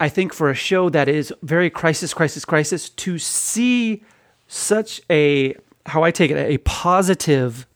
I 0.00 0.08
think 0.08 0.32
for 0.32 0.48
a 0.48 0.54
show 0.54 0.88
that 0.88 1.08
is 1.08 1.32
very 1.42 1.68
crisis, 1.70 2.14
crisis, 2.14 2.44
crisis, 2.44 2.88
to 2.88 3.18
see 3.18 4.02
such 4.46 5.02
a 5.10 5.54
how 5.86 6.02
I 6.02 6.10
take 6.10 6.30
it 6.30 6.36
a 6.36 6.58
positive 6.58 7.66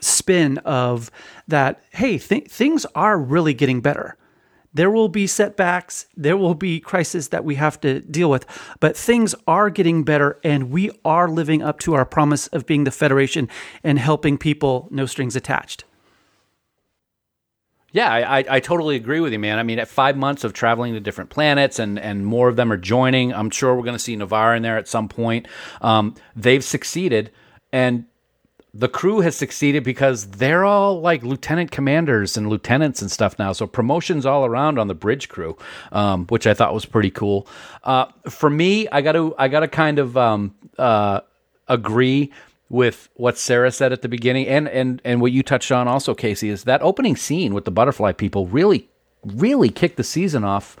spin 0.00 0.58
of 0.58 1.10
that. 1.48 1.82
Hey, 1.90 2.18
th- 2.18 2.48
things 2.48 2.84
are 2.94 3.18
really 3.18 3.54
getting 3.54 3.80
better. 3.80 4.16
There 4.76 4.90
will 4.90 5.08
be 5.08 5.26
setbacks, 5.26 6.04
there 6.18 6.36
will 6.36 6.54
be 6.54 6.80
crises 6.80 7.28
that 7.28 7.46
we 7.46 7.54
have 7.54 7.80
to 7.80 8.00
deal 8.00 8.28
with, 8.28 8.44
but 8.78 8.94
things 8.94 9.34
are 9.46 9.70
getting 9.70 10.04
better, 10.04 10.38
and 10.44 10.70
we 10.70 10.90
are 11.02 11.30
living 11.30 11.62
up 11.62 11.78
to 11.80 11.94
our 11.94 12.04
promise 12.04 12.46
of 12.48 12.66
being 12.66 12.84
the 12.84 12.90
Federation 12.90 13.48
and 13.82 13.98
helping 13.98 14.36
people, 14.36 14.86
no 14.90 15.06
strings 15.06 15.34
attached. 15.34 15.84
Yeah, 17.92 18.12
I, 18.12 18.44
I, 18.56 18.60
totally 18.60 18.96
agree 18.96 19.20
with 19.20 19.32
you, 19.32 19.38
man. 19.38 19.58
I 19.58 19.62
mean, 19.62 19.78
at 19.78 19.88
five 19.88 20.18
months 20.18 20.44
of 20.44 20.52
traveling 20.52 20.92
to 20.92 21.00
different 21.00 21.30
planets 21.30 21.78
and, 21.78 21.98
and 21.98 22.26
more 22.26 22.50
of 22.50 22.56
them 22.56 22.70
are 22.70 22.76
joining, 22.76 23.32
I'm 23.32 23.48
sure 23.48 23.74
we're 23.74 23.82
going 23.82 23.96
to 23.96 23.98
see 23.98 24.14
Ni'Var 24.14 24.54
in 24.54 24.62
there 24.62 24.76
at 24.76 24.88
some 24.88 25.08
point. 25.08 25.48
Um, 25.80 26.14
they've 26.34 26.62
succeeded, 26.62 27.30
and 27.72 28.04
the 28.78 28.88
crew 28.88 29.20
has 29.20 29.34
succeeded 29.34 29.84
because 29.84 30.26
they're 30.26 30.64
all 30.64 31.00
like 31.00 31.22
lieutenant 31.22 31.70
commanders 31.70 32.36
and 32.36 32.48
lieutenants 32.48 33.00
and 33.00 33.10
stuff 33.10 33.38
now. 33.38 33.52
So 33.52 33.66
promotions 33.66 34.26
all 34.26 34.44
around 34.44 34.78
on 34.78 34.88
the 34.88 34.94
bridge 34.94 35.28
crew, 35.28 35.56
um, 35.92 36.26
which 36.26 36.46
I 36.46 36.54
thought 36.54 36.74
was 36.74 36.84
pretty 36.84 37.10
cool. 37.10 37.46
Uh, 37.84 38.06
for 38.28 38.50
me, 38.50 38.86
I 38.88 39.00
got 39.00 39.12
to 39.12 39.34
I 39.38 39.48
got 39.48 39.60
to 39.60 39.68
kind 39.68 39.98
of 39.98 40.16
um, 40.16 40.54
uh, 40.78 41.20
agree 41.68 42.32
with 42.68 43.08
what 43.14 43.38
Sarah 43.38 43.70
said 43.70 43.92
at 43.92 44.02
the 44.02 44.08
beginning, 44.08 44.46
and 44.46 44.68
and 44.68 45.00
and 45.04 45.20
what 45.20 45.32
you 45.32 45.42
touched 45.42 45.72
on 45.72 45.88
also, 45.88 46.14
Casey, 46.14 46.50
is 46.50 46.64
that 46.64 46.82
opening 46.82 47.16
scene 47.16 47.54
with 47.54 47.64
the 47.64 47.70
butterfly 47.70 48.12
people 48.12 48.46
really 48.46 48.88
really 49.24 49.70
kicked 49.70 49.96
the 49.96 50.04
season 50.04 50.44
off 50.44 50.76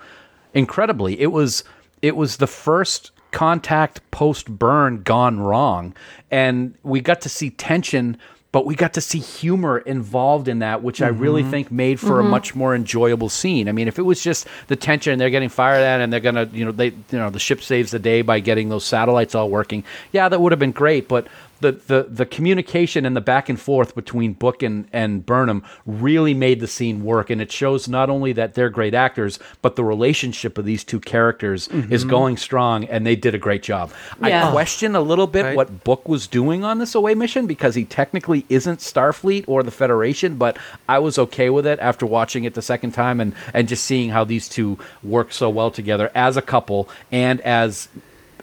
incredibly. 0.52 1.18
It 1.20 1.32
was 1.32 1.64
it 2.02 2.16
was 2.16 2.36
the 2.36 2.46
first 2.46 3.10
contact 3.36 4.00
post 4.10 4.48
burn 4.48 5.02
gone 5.02 5.38
wrong, 5.38 5.94
and 6.30 6.74
we 6.82 7.02
got 7.02 7.20
to 7.20 7.28
see 7.28 7.50
tension. 7.50 8.16
But 8.52 8.64
we 8.64 8.74
got 8.74 8.94
to 8.94 9.02
see 9.02 9.18
humor 9.18 9.76
involved 9.76 10.48
in 10.48 10.60
that, 10.60 10.82
which 10.82 11.02
I 11.02 11.08
really 11.08 11.42
mm-hmm. 11.42 11.50
think 11.50 11.70
made 11.70 12.00
for 12.00 12.18
a 12.18 12.22
mm-hmm. 12.22 12.30
much 12.30 12.54
more 12.54 12.74
enjoyable 12.74 13.28
scene. 13.28 13.68
I 13.68 13.72
mean, 13.72 13.86
if 13.86 13.98
it 13.98 14.02
was 14.02 14.22
just 14.22 14.46
the 14.68 14.76
tension 14.76 15.12
and 15.12 15.20
they're 15.20 15.28
getting 15.28 15.50
fired 15.50 15.82
at 15.82 16.00
and 16.00 16.10
they're 16.10 16.20
gonna, 16.20 16.48
you 16.50 16.64
know, 16.64 16.72
they, 16.72 16.86
you 16.86 17.18
know, 17.18 17.28
the 17.28 17.38
ship 17.38 17.60
saves 17.60 17.90
the 17.90 17.98
day 17.98 18.22
by 18.22 18.40
getting 18.40 18.70
those 18.70 18.86
satellites 18.86 19.34
all 19.34 19.50
working, 19.50 19.84
yeah, 20.10 20.30
that 20.30 20.40
would 20.40 20.52
have 20.52 20.58
been 20.58 20.72
great. 20.72 21.06
But 21.06 21.26
the, 21.60 21.72
the, 21.72 22.06
the 22.08 22.26
communication 22.26 23.06
and 23.06 23.16
the 23.16 23.20
back 23.20 23.48
and 23.48 23.60
forth 23.60 23.94
between 23.94 24.34
Book 24.34 24.62
and, 24.62 24.86
and 24.92 25.24
Burnham 25.24 25.64
really 25.86 26.34
made 26.34 26.60
the 26.60 26.66
scene 26.66 27.04
work. 27.04 27.30
And 27.30 27.40
it 27.40 27.50
shows 27.50 27.88
not 27.88 28.10
only 28.10 28.32
that 28.34 28.54
they're 28.54 28.70
great 28.70 28.94
actors, 28.94 29.38
but 29.62 29.76
the 29.76 29.84
relationship 29.84 30.58
of 30.58 30.64
these 30.64 30.84
two 30.84 31.00
characters 31.00 31.68
is 31.68 32.02
mm-hmm. 32.02 32.10
going 32.10 32.36
strong, 32.36 32.84
and 32.84 33.06
they 33.06 33.16
did 33.16 33.34
a 33.34 33.38
great 33.38 33.62
job. 33.62 33.90
I 34.20 34.50
question 34.50 34.94
a 34.94 35.00
little 35.00 35.26
bit 35.26 35.46
Right. 35.46 35.56
what 35.56 35.84
Book 35.84 36.08
was 36.08 36.26
doing 36.26 36.64
on 36.64 36.78
this 36.78 36.94
away 36.94 37.14
mission 37.14 37.46
because 37.46 37.74
he 37.74 37.84
technically 37.84 38.44
isn't 38.48 38.80
Starfleet 38.80 39.44
or 39.46 39.62
the 39.62 39.70
Federation, 39.70 40.36
but 40.36 40.58
I 40.88 40.98
was 40.98 41.18
okay 41.18 41.50
with 41.50 41.66
it 41.66 41.78
after 41.78 42.04
watching 42.04 42.44
it 42.44 42.54
the 42.54 42.62
second 42.62 42.92
time 42.92 43.20
and, 43.20 43.34
and 43.54 43.68
just 43.68 43.84
seeing 43.84 44.10
how 44.10 44.24
these 44.24 44.48
two 44.48 44.78
work 45.02 45.32
so 45.32 45.48
well 45.48 45.70
together 45.70 46.10
as 46.14 46.36
a 46.36 46.42
couple 46.42 46.88
and 47.12 47.40
as 47.42 47.88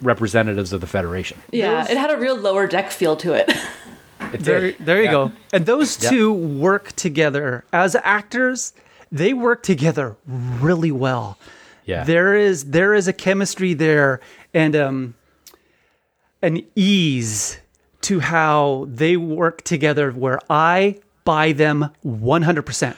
representatives 0.01 0.73
of 0.73 0.81
the 0.81 0.87
Federation. 0.87 1.39
Yeah, 1.51 1.85
it 1.89 1.97
had 1.97 2.09
a 2.11 2.17
real 2.17 2.35
lower 2.35 2.67
deck 2.67 2.91
feel 2.91 3.15
to 3.17 3.33
it. 3.33 3.49
It 4.33 4.39
There, 4.41 4.71
there 4.79 4.97
you 4.97 5.03
Yeah. 5.03 5.11
go. 5.11 5.31
And 5.51 5.65
those 5.65 6.01
Yeah. 6.01 6.09
two 6.09 6.33
work 6.33 6.93
together 6.93 7.65
as 7.73 7.95
actors. 8.03 8.73
They 9.11 9.33
work 9.33 9.61
together 9.63 10.15
really 10.25 10.91
well. 10.91 11.37
Yeah. 11.85 12.03
There 12.03 12.33
is 12.35 12.65
there 12.71 12.93
is 12.93 13.07
a 13.07 13.13
chemistry 13.13 13.73
there 13.73 14.19
and 14.53 14.75
um, 14.75 15.13
an 16.41 16.63
ease 16.75 17.59
to 18.01 18.21
how 18.21 18.87
they 18.89 19.17
work 19.17 19.61
together 19.63 20.11
where 20.11 20.39
I 20.49 20.99
buy 21.25 21.51
them 21.51 21.89
100%. 22.03 22.95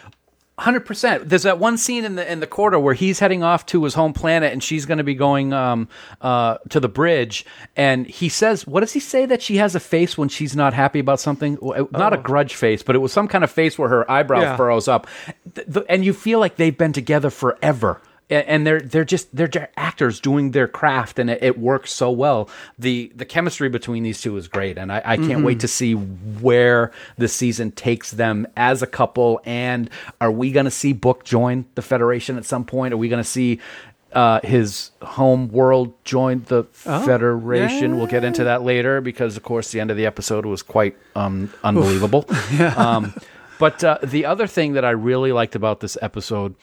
Hundred 0.58 0.86
percent. 0.86 1.28
There's 1.28 1.44
that 1.44 1.60
one 1.60 1.78
scene 1.78 2.06
in 2.06 2.16
the 2.16 2.32
in 2.32 2.40
the 2.40 2.48
corridor 2.48 2.80
where 2.80 2.94
he's 2.94 3.20
heading 3.20 3.44
off 3.44 3.66
to 3.68 3.84
his 3.84 3.94
home 3.94 4.14
planet, 4.14 4.54
and 4.54 4.64
she's 4.64 4.86
going 4.86 5.00
to 5.00 5.04
be 5.04 5.14
going 5.14 5.52
um, 5.52 5.90
uh, 6.22 6.60
to 6.70 6.80
the 6.80 6.88
bridge. 6.88 7.46
And 7.76 8.08
he 8.08 8.30
says, 8.30 8.66
"What 8.66 8.80
does 8.80 8.94
he 8.94 9.02
say 9.02 9.26
that 9.26 9.42
she 9.42 9.58
has 9.58 9.76
a 9.76 9.82
face 9.82 10.18
when 10.18 10.30
she's 10.30 10.56
not 10.56 10.74
happy 10.74 11.00
about 11.00 11.20
something? 11.20 11.58
Well, 11.62 11.90
Not 11.92 12.14
a 12.14 12.18
grudge 12.18 12.56
face, 12.56 12.84
but 12.84 12.96
it 12.96 13.00
was 13.00 13.12
some 13.12 13.28
kind 13.28 13.44
of 13.44 13.52
face 13.52 13.78
where 13.78 13.90
her 13.90 14.10
eyebrow 14.10 14.40
Yeah. 14.42 14.56
furrows 14.56 14.88
up, 14.88 15.08
Th- 15.56 15.68
th- 15.74 15.86
and 15.90 16.06
you 16.06 16.14
feel 16.14 16.40
like 16.40 16.56
they've 16.56 16.78
been 16.78 16.94
together 16.94 17.30
forever." 17.30 18.02
And 18.28 18.66
they're 18.66 18.80
they're 18.82 19.06
just 19.06 19.36
they're 19.36 19.70
actors 19.78 20.20
doing 20.20 20.52
their 20.52 20.68
craft, 20.68 21.20
and 21.20 21.30
it, 21.30 21.44
it 21.44 21.60
works 21.60 21.94
so 21.94 22.10
well. 22.10 22.50
the 22.80 23.12
The 23.16 23.26
chemistry 23.26 23.70
between 23.70 24.02
these 24.02 24.20
two 24.20 24.36
is 24.38 24.48
great, 24.48 24.80
and 24.80 24.92
I, 24.92 25.02
I 25.06 25.18
can't 25.18 25.46
wait 25.46 25.60
to 25.60 25.68
see 25.68 25.94
where 25.94 26.92
the 27.18 27.28
season 27.28 27.72
takes 27.72 28.12
them 28.12 28.48
as 28.58 28.82
a 28.82 28.88
couple. 28.88 29.42
And 29.46 29.92
are 30.20 30.32
we 30.32 30.52
going 30.52 30.66
to 30.66 30.72
see 30.72 30.92
Book 30.92 31.24
join 31.24 31.66
the 31.76 31.84
Federation 31.84 32.36
at 32.38 32.46
some 32.46 32.66
point? 32.66 32.94
Are 32.96 32.98
we 32.98 33.10
going 33.10 33.24
to 33.24 33.30
see 33.30 33.60
uh, 34.14 34.40
his 34.44 34.92
home 35.04 35.50
world 35.50 35.94
join 36.04 36.44
the 36.48 36.64
Federation? 36.72 37.98
We'll 37.98 38.08
get 38.08 38.24
into 38.24 38.46
that 38.46 38.64
later 38.64 39.02
because, 39.02 39.38
of 39.38 39.44
course, 39.44 39.72
the 39.72 39.80
end 39.80 39.92
of 39.92 39.98
the 39.98 40.06
episode 40.08 40.46
was 40.46 40.64
quite 40.64 40.98
um, 41.16 41.54
unbelievable. 41.64 42.26
um, 42.76 43.14
but 43.60 43.84
uh, 43.84 44.00
the 44.04 44.26
other 44.26 44.48
thing 44.48 44.74
that 44.74 44.84
I 44.84 44.92
really 44.92 45.32
liked 45.32 45.56
about 45.56 45.80
this 45.80 45.98
episode 46.02 46.56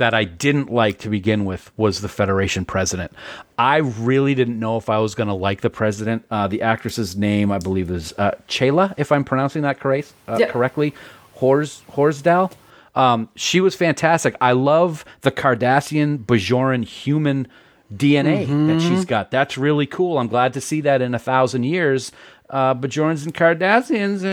that 0.00 0.12
I 0.14 0.24
didn't 0.24 0.70
like 0.70 0.98
to 0.98 1.08
begin 1.08 1.44
with 1.44 1.70
was 1.76 2.00
the 2.00 2.08
Federation 2.08 2.64
president. 2.64 3.12
I 3.58 3.76
really 3.78 4.34
didn't 4.34 4.58
know 4.58 4.76
if 4.76 4.90
I 4.90 4.98
was 4.98 5.14
going 5.14 5.28
to 5.28 5.34
like 5.34 5.60
the 5.60 5.70
president. 5.70 6.24
Uh, 6.30 6.48
the 6.48 6.62
actress's 6.62 7.16
name, 7.16 7.52
I 7.52 7.58
believe, 7.58 7.90
is 7.90 8.12
uh, 8.18 8.32
Chelah, 8.48 8.94
if 8.96 9.12
I'm 9.12 9.24
pronouncing 9.24 9.62
that 9.62 9.78
correct, 9.78 10.12
uh, 10.26 10.36
Yeah. 10.40 10.46
correctly. 10.50 10.92
Hors 11.34 11.82
Horsdal. 11.92 12.50
Um, 12.94 13.28
she 13.36 13.60
was 13.60 13.74
fantastic. 13.76 14.34
I 14.40 14.52
love 14.52 15.04
the 15.20 15.30
Cardassian 15.30 16.18
Bajoran 16.24 16.84
human 16.84 17.46
DNA 17.94 18.46
that 18.68 18.80
she's 18.80 19.04
got. 19.04 19.30
That's 19.30 19.56
really 19.58 19.86
cool. 19.86 20.18
I'm 20.18 20.28
glad 20.28 20.52
to 20.54 20.60
see 20.60 20.80
that 20.82 21.00
in 21.02 21.14
a 21.14 21.18
thousand 21.18 21.64
years. 21.64 22.12
Uh, 22.50 22.74
Bajorans 22.74 23.24
and 23.24 23.34
Cardassians, 23.34 24.24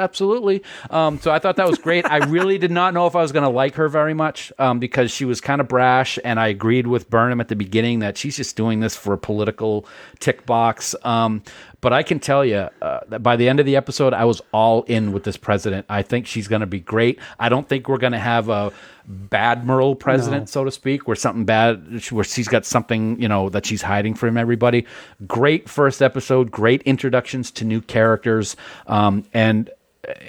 absolutely. 0.00 0.62
Um, 0.90 1.20
so 1.20 1.30
I 1.30 1.38
thought 1.38 1.56
that 1.56 1.68
was 1.68 1.78
great. 1.78 2.06
I 2.06 2.18
really 2.18 2.58
did 2.58 2.70
not 2.70 2.94
know 2.94 3.06
if 3.06 3.14
I 3.14 3.22
was 3.22 3.32
going 3.32 3.44
to 3.44 3.50
like 3.50 3.74
her 3.74 3.88
very 3.88 4.14
much 4.14 4.52
um, 4.58 4.78
because 4.78 5.10
she 5.10 5.24
was 5.24 5.40
kind 5.40 5.60
of 5.60 5.68
brash, 5.68 6.18
and 6.24 6.40
I 6.40 6.48
agreed 6.48 6.86
with 6.86 7.10
Burnham 7.10 7.40
at 7.40 7.48
the 7.48 7.56
beginning 7.56 8.00
that 8.00 8.16
she's 8.16 8.36
just 8.36 8.56
doing 8.56 8.80
this 8.80 8.96
for 8.96 9.12
a 9.12 9.18
political 9.18 9.86
tick 10.18 10.46
box. 10.46 10.94
Um, 11.02 11.42
but 11.80 11.92
I 11.92 12.02
can 12.02 12.20
tell 12.20 12.44
you 12.44 12.68
uh, 12.82 13.00
that 13.08 13.22
by 13.22 13.36
the 13.36 13.48
end 13.48 13.58
of 13.58 13.66
the 13.66 13.76
episode, 13.76 14.12
I 14.12 14.24
was 14.24 14.42
all 14.52 14.82
in 14.82 15.12
with 15.12 15.24
this 15.24 15.36
president. 15.36 15.86
I 15.88 16.02
think 16.02 16.26
she's 16.26 16.46
going 16.46 16.60
to 16.60 16.66
be 16.66 16.80
great. 16.80 17.18
I 17.38 17.48
don't 17.48 17.68
think 17.68 17.88
we're 17.88 17.98
going 17.98 18.12
to 18.12 18.18
have 18.18 18.48
a 18.48 18.72
bad 19.06 19.66
Merle 19.66 19.94
president, 19.94 20.48
so 20.48 20.64
to 20.64 20.70
speak, 20.70 21.06
where 21.06 21.16
something 21.16 21.44
bad, 21.44 22.02
where 22.10 22.24
she's 22.24 22.48
got 22.48 22.66
something, 22.66 23.20
you 23.20 23.28
know, 23.28 23.48
that 23.48 23.64
she's 23.64 23.82
hiding 23.82 24.14
from 24.14 24.36
everybody. 24.36 24.86
Great 25.26 25.68
first 25.68 26.02
episode, 26.02 26.50
great 26.50 26.82
introductions 26.82 27.50
to 27.52 27.64
new 27.64 27.80
characters. 27.80 28.56
Um, 28.86 29.24
and 29.32 29.70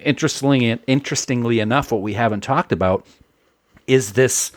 interestingly, 0.03 0.79
interestingly 0.87 1.59
enough, 1.59 1.91
what 1.91 2.01
we 2.01 2.13
haven't 2.13 2.41
talked 2.41 2.71
about 2.71 3.05
is 3.87 4.13
this 4.13 4.53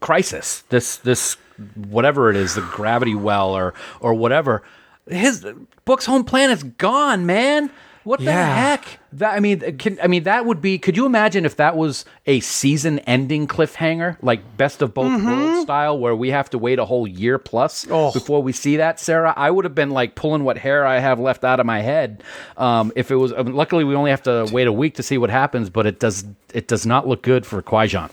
crisis, 0.00 0.62
this, 0.68 0.98
this, 0.98 1.36
whatever 1.74 2.28
it 2.28 2.36
is, 2.36 2.54
the 2.54 2.60
gravity 2.60 3.14
well 3.14 3.56
or, 3.56 3.72
or 4.00 4.12
whatever 4.12 4.62
his 5.08 5.46
book's 5.84 6.06
home 6.06 6.24
planet's 6.24 6.62
gone, 6.62 7.26
man. 7.26 7.70
What 8.04 8.18
the 8.18 8.24
Yeah. 8.26 8.54
heck? 8.54 8.98
That 9.12 9.34
I 9.34 9.38
mean, 9.38 9.78
can, 9.78 9.96
I 10.02 10.08
mean 10.08 10.24
that 10.24 10.44
would 10.44 10.60
be. 10.60 10.76
Could 10.76 10.96
you 10.96 11.06
imagine 11.06 11.44
if 11.44 11.54
that 11.58 11.76
was 11.76 12.04
a 12.26 12.40
season-ending 12.40 13.46
cliffhanger, 13.46 14.16
like 14.22 14.40
Best 14.56 14.82
of 14.82 14.92
Both 14.92 15.22
Worlds 15.22 15.60
style, 15.62 15.96
where 15.96 16.16
we 16.16 16.30
have 16.30 16.50
to 16.50 16.58
wait 16.58 16.80
a 16.80 16.84
whole 16.84 17.06
year 17.06 17.38
plus 17.38 17.84
before 17.84 18.42
we 18.42 18.50
see 18.52 18.78
that, 18.78 18.98
Sarah? 18.98 19.32
I 19.36 19.52
would 19.52 19.64
have 19.64 19.76
been 19.76 19.90
like 19.90 20.16
pulling 20.16 20.42
what 20.42 20.58
hair 20.58 20.84
I 20.84 20.98
have 20.98 21.20
left 21.20 21.44
out 21.44 21.60
of 21.60 21.66
my 21.66 21.80
head. 21.80 22.24
Um, 22.56 22.90
if 22.96 23.12
it 23.12 23.16
was, 23.16 23.32
I 23.32 23.42
mean, 23.44 23.54
luckily 23.54 23.84
we 23.84 23.94
only 23.94 24.10
have 24.10 24.22
to 24.24 24.48
wait 24.50 24.66
a 24.66 24.72
week 24.72 24.96
to 24.96 25.04
see 25.04 25.16
what 25.18 25.30
happens, 25.30 25.70
but 25.70 25.86
it 25.86 26.00
does. 26.00 26.24
It 26.52 26.66
does 26.66 26.84
not 26.84 27.06
look 27.06 27.22
good 27.22 27.46
for 27.46 27.62
Kwejian. 27.62 28.10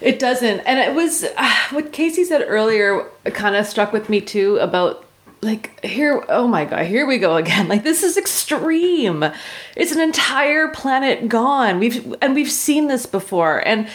It 0.00 0.18
doesn't. 0.18 0.60
And 0.60 0.78
it 0.78 0.94
was 0.94 1.24
uh, 1.36 1.50
what 1.70 1.92
Casey 1.92 2.22
said 2.22 2.44
earlier 2.46 3.04
kind 3.32 3.56
of 3.56 3.66
struck 3.66 3.92
with 3.92 4.08
me 4.08 4.20
too 4.20 4.58
about 4.58 5.05
like 5.42 5.84
here 5.84 6.24
oh 6.28 6.48
my 6.48 6.64
god, 6.64 6.86
here 6.86 7.06
we 7.06 7.18
go 7.18 7.36
again. 7.36 7.68
Like 7.76 7.82
this 7.82 8.02
is 8.02 8.16
extreme. 8.16 9.24
It's 9.76 9.92
an 9.92 10.00
entire 10.00 10.68
planet 10.68 11.28
gone. 11.28 11.78
We've 11.78 12.14
and 12.20 12.34
we've 12.34 12.50
seen 12.50 12.88
this 12.88 13.06
before 13.06 13.66
and 13.66 13.88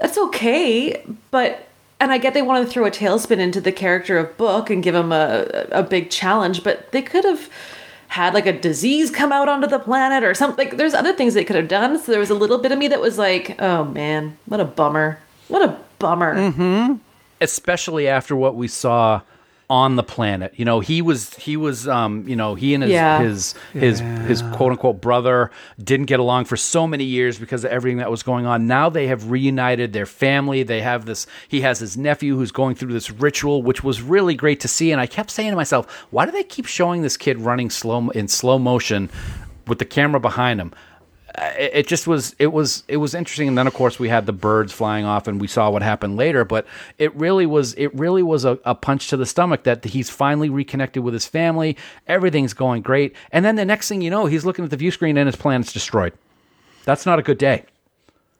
that's 0.00 0.18
okay, 0.18 1.04
but 1.30 1.66
and 2.00 2.12
I 2.12 2.18
get 2.18 2.34
they 2.34 2.42
wanted 2.42 2.66
to 2.66 2.70
throw 2.70 2.86
a 2.86 2.90
tailspin 2.90 3.38
into 3.38 3.60
the 3.60 3.72
character 3.72 4.18
of 4.18 4.36
Book 4.36 4.70
and 4.70 4.82
give 4.82 4.94
him 4.94 5.12
a 5.12 5.66
a 5.70 5.82
big 5.82 6.10
challenge, 6.10 6.62
but 6.62 6.92
they 6.92 7.02
could 7.02 7.24
have 7.24 7.48
had 8.08 8.32
like 8.32 8.46
a 8.46 8.52
disease 8.58 9.10
come 9.10 9.32
out 9.32 9.48
onto 9.48 9.66
the 9.66 9.78
planet 9.78 10.24
or 10.24 10.34
something. 10.34 10.66
Like, 10.66 10.78
there's 10.78 10.94
other 10.94 11.12
things 11.12 11.34
they 11.34 11.44
could 11.44 11.56
have 11.56 11.68
done. 11.68 11.98
So 11.98 12.10
there 12.10 12.20
was 12.20 12.30
a 12.30 12.34
little 12.34 12.58
bit 12.58 12.72
of 12.72 12.78
me 12.78 12.88
that 12.88 13.00
was 13.00 13.18
like, 13.18 13.60
oh 13.60 13.84
man, 13.84 14.38
what 14.46 14.60
a 14.60 14.64
bummer. 14.64 15.18
What 15.48 15.62
a 15.62 15.76
bummer. 15.98 16.34
Mm-hmm. 16.34 16.94
especially 17.40 18.08
after 18.08 18.34
what 18.34 18.54
we 18.54 18.68
saw 18.68 19.20
on 19.70 19.96
the 19.96 20.02
planet. 20.02 20.54
You 20.56 20.64
know, 20.64 20.80
he 20.80 21.02
was 21.02 21.34
he 21.34 21.56
was 21.56 21.86
um, 21.86 22.26
you 22.26 22.34
know, 22.36 22.54
he 22.54 22.72
and 22.72 22.82
his 22.82 22.92
Yeah. 22.92 23.20
his 23.22 23.54
his 23.74 24.00
his 24.00 24.42
quote 24.54 24.72
unquote 24.72 25.00
brother 25.00 25.50
didn't 25.82 26.06
get 26.06 26.20
along 26.20 26.46
for 26.46 26.56
so 26.56 26.86
many 26.86 27.04
years 27.04 27.38
because 27.38 27.64
of 27.64 27.70
everything 27.70 27.98
that 27.98 28.10
was 28.10 28.22
going 28.22 28.46
on. 28.46 28.66
Now 28.66 28.88
they 28.88 29.08
have 29.08 29.30
reunited 29.30 29.92
their 29.92 30.06
family. 30.06 30.62
They 30.62 30.80
have 30.80 31.04
this 31.04 31.26
he 31.48 31.60
has 31.60 31.80
his 31.80 31.96
nephew 31.98 32.36
who's 32.36 32.52
going 32.52 32.76
through 32.76 32.92
this 32.94 33.10
ritual 33.10 33.62
which 33.62 33.84
was 33.84 34.00
really 34.00 34.34
great 34.34 34.60
to 34.60 34.68
see 34.68 34.90
and 34.90 35.00
I 35.00 35.06
kept 35.06 35.30
saying 35.30 35.50
to 35.50 35.56
myself, 35.56 36.06
why 36.10 36.24
do 36.24 36.32
they 36.32 36.44
keep 36.44 36.64
showing 36.66 37.02
this 37.02 37.16
kid 37.18 37.38
running 37.38 37.68
slow 37.68 38.08
in 38.10 38.28
slow 38.28 38.58
motion 38.58 39.10
with 39.66 39.78
the 39.78 39.84
camera 39.84 40.18
behind 40.20 40.60
him? 40.60 40.72
It, 41.58 41.70
it 41.74 41.86
just 41.86 42.06
was 42.06 42.34
it 42.38 42.48
was 42.48 42.84
it 42.88 42.96
was 42.98 43.14
interesting 43.14 43.48
and 43.48 43.56
then 43.58 43.66
of 43.66 43.74
course 43.74 43.98
we 43.98 44.08
had 44.08 44.26
the 44.26 44.32
birds 44.32 44.72
flying 44.72 45.04
off 45.04 45.26
and 45.28 45.40
we 45.40 45.46
saw 45.46 45.70
what 45.70 45.82
happened 45.82 46.16
later 46.16 46.44
but 46.44 46.66
it 46.98 47.14
really 47.16 47.46
was 47.46 47.74
it 47.74 47.94
really 47.94 48.22
was 48.22 48.44
a, 48.44 48.58
a 48.64 48.74
punch 48.74 49.08
to 49.08 49.16
the 49.16 49.26
stomach 49.26 49.64
that 49.64 49.84
he's 49.84 50.10
finally 50.10 50.48
reconnected 50.50 51.02
with 51.02 51.14
his 51.14 51.26
family 51.26 51.76
everything's 52.06 52.54
going 52.54 52.82
great 52.82 53.14
and 53.32 53.44
then 53.44 53.56
the 53.56 53.64
next 53.64 53.88
thing 53.88 54.00
you 54.00 54.10
know 54.10 54.26
he's 54.26 54.44
looking 54.44 54.64
at 54.64 54.70
the 54.70 54.76
view 54.76 54.90
screen 54.90 55.16
and 55.16 55.26
his 55.26 55.36
planet's 55.36 55.72
destroyed 55.72 56.12
that's 56.84 57.04
not 57.06 57.18
a 57.18 57.22
good 57.22 57.38
day 57.38 57.64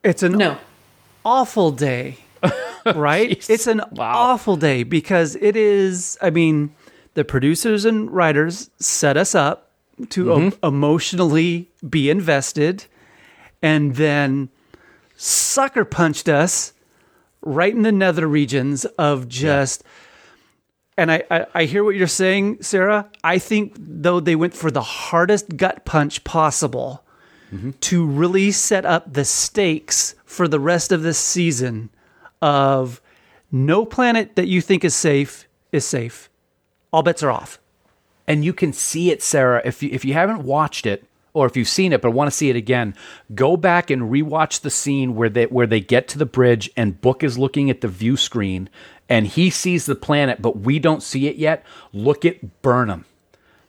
It's 0.03 0.23
an 0.23 0.33
No. 0.39 0.59
awful 1.25 1.71
day, 1.73 2.19
right? 2.95 3.49
It's 3.51 3.67
an 3.67 3.83
Wow. 3.93 4.15
awful 4.15 4.57
day 4.57 4.83
because 4.85 5.37
it 5.37 5.57
is. 5.57 6.17
I 6.23 6.31
mean, 6.31 6.75
the 7.15 7.25
producers 7.25 7.85
and 7.85 8.11
writers 8.11 8.71
set 8.79 9.17
us 9.17 9.35
up 9.35 9.68
to 10.11 10.33
em- 10.33 10.53
emotionally 10.63 11.71
be 11.89 12.11
invested, 12.11 12.87
and 13.63 13.97
then 13.97 14.49
sucker 15.17 15.85
punched 15.85 16.29
us 16.29 16.73
right 17.43 17.75
in 17.75 17.83
the 17.83 17.93
nether 17.93 18.27
regions 18.27 18.85
of 18.85 19.29
just. 19.29 19.85
And 20.97 21.13
I, 21.13 21.23
I, 21.31 21.47
I 21.55 21.65
hear 21.65 21.85
what 21.85 21.95
you're 21.95 22.09
saying, 22.09 22.63
Sarah. 22.63 23.09
I 23.23 23.39
think 23.39 23.75
though 23.79 24.19
they 24.19 24.35
went 24.35 24.55
for 24.55 24.71
the 24.71 24.83
hardest 24.83 25.57
gut 25.57 25.85
punch 25.85 26.25
possible 26.25 27.05
mm-hmm. 27.53 27.71
to 27.71 28.05
really 28.05 28.51
set 28.51 28.85
up 28.85 29.13
the 29.13 29.25
stakes 29.25 30.15
for 30.25 30.49
the 30.49 30.61
rest 30.61 30.91
of 30.91 31.03
this 31.03 31.19
season 31.19 31.91
of 32.43 33.01
no 33.51 33.85
planet 33.85 34.37
that 34.37 34.49
you 34.49 34.61
think 34.61 34.85
is 34.85 34.95
safe 34.95 35.49
is 35.73 35.85
safe. 35.85 36.29
All 36.93 37.03
bets 37.03 37.23
are 37.23 37.31
off. 37.31 37.59
And 38.29 38.45
you 38.45 38.53
can 38.53 38.75
see 38.75 39.11
it, 39.11 39.23
Sarah. 39.23 39.63
If 39.65 39.83
you, 39.83 39.89
if 39.91 40.05
you 40.05 40.13
haven't 40.13 40.45
watched 40.45 40.85
it, 40.87 41.05
or 41.33 41.47
if 41.47 41.57
you've 41.57 41.69
seen 41.69 41.93
it 41.93 42.03
but 42.03 42.11
want 42.11 42.31
to 42.31 42.37
see 42.37 42.51
it 42.51 42.57
again, 42.57 42.95
go 43.35 43.57
back 43.57 43.91
and 43.91 44.03
rewatch 44.03 44.61
the 44.61 44.71
scene 44.71 45.15
where 45.15 45.29
they 45.31 45.47
where 45.47 45.67
they 45.67 45.81
get 45.81 46.09
to 46.09 46.19
the 46.19 46.27
bridge 46.27 46.71
and 46.77 47.01
Book 47.01 47.25
is 47.25 47.39
looking 47.39 47.71
at 47.71 47.81
the 47.81 47.89
view 47.89 48.17
screen 48.17 48.69
and 49.09 49.27
he 49.27 49.49
sees 49.49 49.87
the 49.87 49.95
planet, 49.95 50.43
but 50.43 50.59
we 50.59 50.79
don't 50.79 51.03
see 51.03 51.27
it 51.27 51.37
yet. 51.37 51.65
Look 51.93 52.25
at 52.25 52.61
Burnham. 52.61 53.07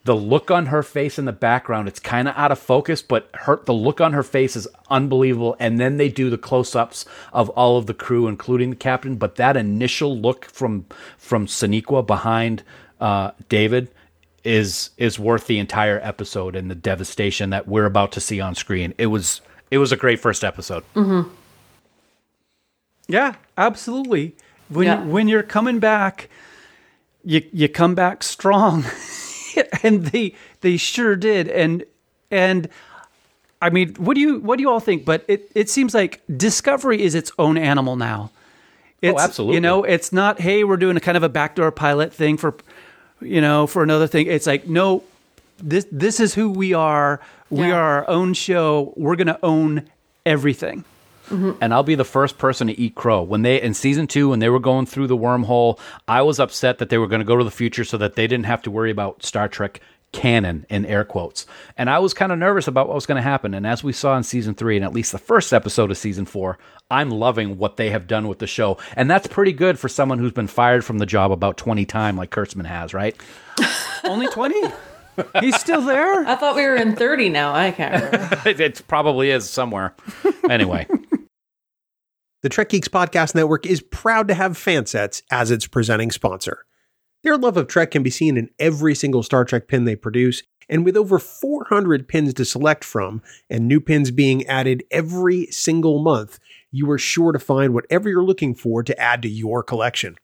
The 0.04 0.16
look 0.16 0.50
on 0.50 0.68
her 0.68 0.82
face 0.82 1.20
in 1.20 1.26
the 1.26 1.32
background, 1.32 1.88
it's 1.88 2.00
kind 2.00 2.28
of 2.28 2.36
out 2.36 2.52
of 2.52 2.60
focus, 2.60 3.02
but 3.02 3.30
her 3.34 3.62
the 3.64 3.74
look 3.74 4.02
on 4.02 4.14
her 4.14 4.24
face 4.24 4.56
is 4.56 4.68
unbelievable. 4.90 5.56
And 5.60 5.80
then 5.80 5.98
they 5.98 6.10
do 6.10 6.30
the 6.30 6.38
close-ups 6.38 7.06
of 7.32 7.50
all 7.50 7.78
of 7.78 7.86
the 7.86 7.94
crew, 7.94 8.28
including 8.28 8.72
the 8.72 8.76
captain. 8.76 9.16
But 9.16 9.36
that 9.36 9.56
initial 9.56 10.18
look 10.18 10.46
from 10.46 10.86
from 11.18 11.46
Sonequa 11.46 12.06
behind 12.06 12.64
uh, 13.00 13.32
David 13.48 13.90
is 14.50 14.90
is 14.98 15.20
worth 15.20 15.46
the 15.46 15.60
entire 15.60 16.00
episode 16.02 16.56
and 16.56 16.72
the 16.72 16.76
devastation 16.76 17.52
that 17.52 17.68
we're 17.68 17.86
about 17.86 18.12
to 18.14 18.20
see 18.20 18.42
on 18.42 18.56
screen. 18.56 18.94
It 18.98 19.06
was 19.08 19.42
it 19.70 19.78
was 19.78 19.92
a 19.92 19.98
great 19.98 20.20
first 20.20 20.44
episode. 20.44 20.84
Mm-hmm. 20.96 21.30
Yeah, 23.08 23.36
absolutely. 23.58 24.36
When 24.70 24.88
Yeah. 24.88 25.04
when 25.04 25.28
you're 25.28 25.44
coming 25.44 25.80
back, 25.80 26.30
you 27.24 27.44
you 27.54 27.70
come 27.70 27.94
back 27.96 28.24
strong, 28.24 28.86
and 29.84 30.06
they 30.08 30.34
they 30.62 30.78
sure 30.78 31.16
did. 31.16 31.48
And 31.48 31.84
and 32.32 32.70
I 33.62 33.70
mean, 33.70 33.94
what 33.96 34.16
do 34.16 34.22
you 34.22 34.40
what 34.40 34.58
do 34.58 34.62
you 34.64 34.70
all 34.70 34.80
think? 34.80 35.06
But 35.06 35.26
it 35.28 35.52
it 35.54 35.70
seems 35.70 35.94
like 35.94 36.22
Discovery 36.36 37.02
is 37.04 37.14
its 37.14 37.32
own 37.38 37.58
animal 37.58 37.96
now. 37.96 38.32
Oh, 39.02 39.08
it's, 39.10 39.22
absolutely. 39.22 39.56
You 39.56 39.62
know, 39.62 39.84
it's 39.84 40.12
not 40.12 40.42
hey, 40.42 40.64
we're 40.64 40.78
doing 40.78 40.98
a 40.98 41.00
kind 41.00 41.18
of 41.18 41.24
a 41.24 41.30
backdoor 41.30 41.72
pilot 41.72 42.14
thing 42.14 42.36
for, 42.36 42.56
you 43.22 43.42
know, 43.42 43.68
for 43.68 43.84
another 43.84 44.08
thing. 44.08 44.28
It's 44.28 44.48
like 44.48 44.68
no, 44.68 45.04
this 45.62 45.86
this 45.92 46.20
is 46.20 46.34
who 46.34 46.50
we 46.50 46.74
are. 46.74 47.20
We 47.50 47.68
Yeah. 47.68 47.76
are 47.76 47.84
our 48.04 48.10
own 48.10 48.34
show. 48.34 48.94
We're 48.96 49.16
gonna 49.16 49.40
own 49.44 49.90
everything. 50.26 50.86
Mm-hmm. 51.30 51.52
and 51.62 51.76
I'll 51.76 51.84
be 51.84 51.94
the 51.94 52.04
first 52.04 52.40
person 52.40 52.66
to 52.70 52.80
eat 52.80 52.96
crow. 52.96 53.22
When 53.22 53.44
they 53.44 53.62
in 53.62 53.76
season 53.76 54.08
two, 54.08 54.30
when 54.30 54.40
they 54.40 54.50
were 54.50 54.58
going 54.60 54.88
through 54.88 55.06
the 55.06 55.16
wormhole, 55.16 55.78
I 56.08 56.24
was 56.24 56.40
upset 56.40 56.80
that 56.80 56.90
they 56.90 56.98
were 56.98 57.06
going 57.06 57.20
to 57.22 57.26
go 57.26 57.38
to 57.38 57.44
the 57.44 57.52
future 57.52 57.84
so 57.84 57.98
that 57.98 58.16
they 58.16 58.26
didn't 58.26 58.48
have 58.48 58.64
to 58.64 58.72
worry 58.72 58.90
about 58.90 59.22
Star 59.24 59.48
Trek 59.48 59.80
canon 60.12 60.66
in 60.70 60.86
air 60.86 61.04
quotes. 61.04 61.46
And 61.78 61.90
I 61.90 62.00
was 62.00 62.14
kind 62.14 62.32
of 62.32 62.40
nervous 62.40 62.68
about 62.68 62.88
what 62.88 62.96
was 62.96 63.06
going 63.06 63.18
to 63.18 63.22
happen. 63.22 63.54
And 63.54 63.66
as 63.68 63.84
we 63.84 63.94
saw 63.94 64.18
in 64.18 64.24
season 64.24 64.56
three, 64.56 64.76
and 64.76 64.86
at 64.86 64.94
least 64.94 65.12
the 65.12 65.18
first 65.18 65.54
episode 65.54 65.92
of 65.92 65.98
season 65.98 66.26
four, 66.26 66.58
I'm 66.90 67.10
loving 67.12 67.58
what 67.58 67.78
they 67.78 67.92
have 67.92 68.08
done 68.08 68.28
with 68.28 68.40
the 68.40 68.48
show. 68.48 68.78
And 68.96 69.10
that's 69.10 69.28
pretty 69.28 69.54
good 69.54 69.78
for 69.80 69.90
someone 69.90 70.20
who's 70.20 70.32
been 70.32 70.48
fired 70.48 70.84
from 70.84 70.98
the 70.98 71.06
job 71.06 71.32
about 71.32 71.58
20 71.58 71.86
times 71.86 72.18
like 72.18 72.32
Kurtzman 72.32 72.66
has, 72.66 72.94
right? 72.94 73.16
Only 74.04 74.28
twenty. 74.28 74.62
He's 75.42 75.60
still 75.60 75.82
there. 75.82 76.26
I 76.26 76.36
thought 76.36 76.56
we 76.56 76.64
were 76.64 76.76
in 76.76 76.96
30 76.96 77.30
now. 77.30 77.54
I 77.54 77.72
can't 77.72 78.04
remember. 78.06 78.42
it, 78.50 78.60
it 78.60 78.82
probably 78.88 79.32
is 79.32 79.50
somewhere. 79.50 79.96
Anyway. 80.50 80.88
The 82.42 82.48
Trek 82.48 82.70
Geeks 82.70 82.88
Podcast 82.88 83.36
Network 83.36 83.66
is 83.66 83.82
proud 83.82 84.30
to 84.30 84.34
have 84.34 84.54
Fansets 84.54 85.24
as 85.30 85.52
its 85.52 85.68
presenting 85.68 86.10
sponsor. 86.10 86.64
Their 87.24 87.38
love 87.38 87.58
of 87.58 87.68
Trek 87.68 87.92
can 87.92 88.02
be 88.02 88.10
seen 88.10 88.38
in 88.38 88.50
every 88.60 88.96
single 88.96 89.24
Star 89.24 89.44
Trek 89.44 89.68
pin 89.68 89.84
they 89.84 89.98
produce, 89.98 90.42
and 90.70 90.86
with 90.86 90.96
over 90.96 91.20
400 91.20 92.08
pins 92.08 92.34
to 92.36 92.46
select 92.46 92.86
from, 92.86 93.22
and 93.50 93.68
new 93.68 93.82
pins 93.82 94.12
being 94.12 94.46
added 94.48 94.84
every 94.90 95.48
single 95.48 96.00
month, 96.00 96.40
you 96.72 96.90
are 96.92 96.98
sure 96.98 97.32
to 97.32 97.40
find 97.40 97.74
whatever 97.74 98.08
you're 98.08 98.24
looking 98.24 98.56
for 98.56 98.84
to 98.84 98.98
add 98.98 99.22
to 99.24 99.30
your 99.30 99.64
collection. 99.64 100.16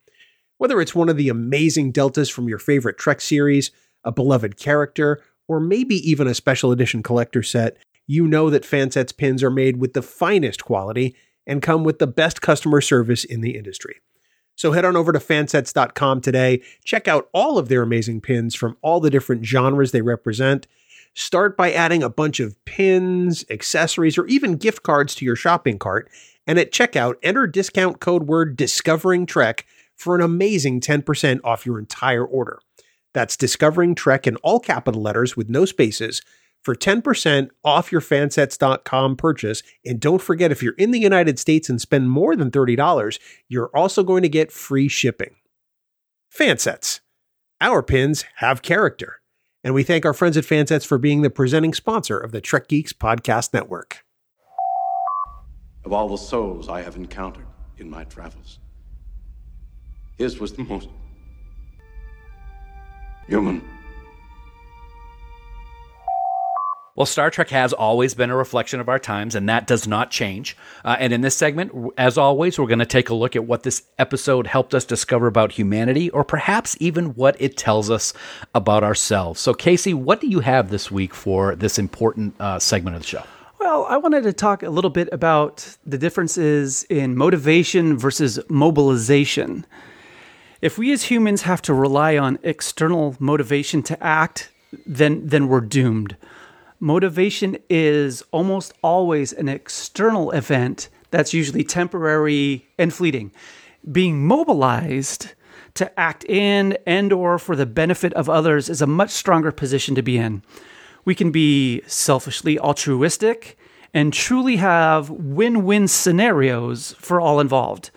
Whether 0.58 0.80
it's 0.80 0.96
one 0.96 1.10
of 1.10 1.18
the 1.18 1.28
amazing 1.28 1.92
deltas 1.92 2.30
from 2.30 2.48
your 2.48 2.60
favorite 2.60 2.98
Trek 2.98 3.20
series, 3.20 3.72
a 4.06 4.12
beloved 4.12 4.58
character, 4.58 5.22
or 5.50 5.60
maybe 5.60 5.96
even 6.10 6.28
a 6.28 6.34
special 6.34 6.72
edition 6.72 7.04
collector 7.04 7.44
set, 7.44 7.78
you 8.08 8.26
know 8.26 8.50
that 8.50 8.64
Fansets 8.64 9.16
pins 9.16 9.44
are 9.44 9.52
made 9.52 9.78
with 9.78 9.94
the 9.94 10.02
finest 10.02 10.64
quality 10.64 11.16
and 11.46 11.62
come 11.62 11.84
with 11.84 12.00
the 12.00 12.08
best 12.08 12.42
customer 12.42 12.80
service 12.80 13.26
in 13.26 13.42
the 13.42 13.58
industry. 13.58 13.98
So 14.56 14.72
head 14.72 14.86
on 14.86 14.96
over 14.96 15.12
to 15.12 15.20
fansets.com 15.20 16.22
today, 16.22 16.62
check 16.84 17.08
out 17.08 17.30
all 17.34 17.58
of 17.58 17.68
their 17.68 17.82
amazing 17.82 18.22
pins 18.22 18.56
from 18.56 18.78
all 18.82 19.00
the 19.00 19.10
different 19.10 19.46
genres 19.46 19.92
they 19.92 20.02
represent. 20.02 20.68
Start 21.14 21.56
by 21.56 21.72
adding 21.72 22.04
a 22.04 22.10
bunch 22.10 22.40
of 22.40 22.64
pins, 22.66 23.46
accessories, 23.50 24.18
or 24.18 24.26
even 24.28 24.58
gift 24.58 24.84
cards 24.84 25.16
to 25.16 25.26
your 25.26 25.36
shopping 25.36 25.80
cart. 25.80 26.10
And 26.48 26.60
at 26.60 26.72
checkout, 26.72 27.16
enter 27.24 27.48
discount 27.48 28.00
code 28.00 28.24
word 28.24 28.58
Discovering 28.58 29.26
Trek 29.26 29.66
for 29.96 30.16
an 30.16 30.22
amazing 30.22 30.82
10% 30.82 31.40
off 31.44 31.66
your 31.66 31.80
entire 31.80 32.26
order. 32.26 32.60
That's 33.14 33.38
Discovering 33.38 33.96
Trek 33.96 34.28
in 34.28 34.36
all 34.38 34.60
capital 34.60 35.02
letters 35.02 35.38
with 35.38 35.50
no 35.50 35.64
spaces 35.66 36.22
for 36.66 36.74
10% 36.74 37.50
off 37.64 37.92
your 37.92 38.02
fansets.com 38.02 39.16
purchase. 39.18 39.62
And 39.86 40.00
don't 40.00 40.22
forget, 40.22 40.52
if 40.52 40.64
you're 40.64 40.74
in 40.74 40.90
the 40.90 41.00
United 41.00 41.38
States 41.38 41.70
and 41.70 41.80
spend 41.80 42.10
more 42.10 42.36
than 42.36 42.50
$30, 42.50 43.20
you're 43.48 43.70
also 43.76 44.04
going 44.04 44.24
to 44.24 44.30
get 44.30 44.52
free 44.52 44.88
shipping. 44.88 45.36
Fansets. 46.36 47.02
Our 47.62 47.84
pins 47.84 48.26
have 48.38 48.64
character. 48.64 49.22
And 49.64 49.76
we 49.76 49.84
thank 49.84 50.06
our 50.06 50.14
friends 50.14 50.38
at 50.38 50.44
Fansets 50.44 50.88
for 50.88 50.98
being 50.98 51.22
the 51.22 51.30
presenting 51.30 51.74
sponsor 51.74 52.18
of 52.18 52.32
the 52.32 52.42
Trek 52.42 52.68
Geeks 52.68 52.94
Podcast 52.94 53.54
Network. 53.54 54.04
Of 55.86 55.94
all 55.94 56.10
the 56.10 56.18
souls 56.18 56.68
I 56.68 56.82
have 56.82 56.96
encountered 56.96 57.46
in 57.78 57.92
my 57.92 58.06
travels, 58.06 58.58
his 60.18 60.40
was 60.40 60.54
the 60.54 60.64
most 60.64 60.90
human. 63.28 63.75
Well, 66.96 67.06
Star 67.06 67.30
Trek 67.30 67.50
has 67.50 67.74
always 67.74 68.14
been 68.14 68.30
a 68.30 68.38
reflection 68.38 68.80
of 68.80 68.88
our 68.88 69.00
times, 69.00 69.36
and 69.36 69.50
that 69.50 69.68
does 69.68 69.86
not 69.86 70.12
change. 70.12 70.56
Uh, 70.86 70.96
and 70.98 71.12
in 71.12 71.20
this 71.20 71.36
segment, 71.36 71.74
as 71.98 72.18
always, 72.18 72.58
we're 72.58 72.68
going 72.68 72.80
to 72.80 72.86
take 72.86 73.10
a 73.10 73.14
look 73.14 73.36
at 73.36 73.44
what 73.44 73.64
this 73.64 73.84
episode 74.00 74.48
helped 74.48 74.74
us 74.74 74.86
discover 74.86 75.28
about 75.28 75.52
humanity, 75.52 76.10
or 76.12 76.24
perhaps 76.24 76.78
even 76.80 77.08
what 77.16 77.36
it 77.38 77.58
tells 77.58 77.90
us 77.90 78.14
about 78.54 78.82
ourselves. 78.82 79.42
So, 79.42 79.54
Casey, 79.54 79.94
what 79.94 80.22
do 80.22 80.28
you 80.28 80.40
have 80.40 80.70
this 80.70 80.90
week 80.90 81.14
for 81.14 81.54
this 81.54 81.78
important 81.78 82.34
uh, 82.40 82.60
segment 82.60 82.96
of 82.96 83.02
the 83.02 83.08
show? 83.10 83.24
Well, 83.60 83.86
I 83.90 83.98
wanted 83.98 84.24
to 84.24 84.32
talk 84.32 84.64
a 84.64 84.70
little 84.70 84.90
bit 84.90 85.10
about 85.12 85.76
the 85.86 85.98
differences 85.98 86.84
in 86.84 87.18
motivation 87.18 87.98
versus 87.98 88.40
mobilization. 88.48 89.66
If 90.62 90.78
we 90.78 90.94
as 90.94 91.04
humans 91.04 91.42
have 91.42 91.62
to 91.64 91.74
rely 91.74 92.18
on 92.18 92.40
external 92.42 93.18
motivation 93.20 93.84
to 93.84 94.02
act, 94.02 94.50
then 94.86 95.28
then 95.28 95.50
we're 95.50 95.62
doomed. 95.62 96.16
Motivation 96.80 97.58
is 97.70 98.24
almost 98.32 98.74
always 98.82 99.32
an 99.34 99.48
external 99.48 100.32
event 100.32 100.90
that's 101.10 101.34
usually 101.34 101.64
temporary 101.64 102.68
and 102.78 102.94
fleeting. 102.94 103.32
Being 103.90 104.26
mobilized 104.26 105.34
to 105.76 106.00
act 106.00 106.24
in 106.26 106.78
and 106.86 107.14
or 107.14 107.38
for 107.38 107.56
the 107.56 107.66
benefit 107.66 108.14
of 108.14 108.30
others 108.30 108.70
is 108.70 108.82
a 108.82 108.88
much 108.88 109.12
stronger 109.12 109.52
position 109.52 109.96
to 109.96 110.02
be 110.02 110.18
in. 110.18 110.42
We 111.06 111.16
can 111.16 111.32
be 111.32 111.82
selfishly 111.86 112.58
altruistic 112.60 113.58
and 113.94 114.12
truly 114.12 114.58
have 114.58 115.10
win-win 115.10 115.88
scenarios 115.88 116.96
for 117.00 117.22
all 117.22 117.40
involved. 117.40 117.92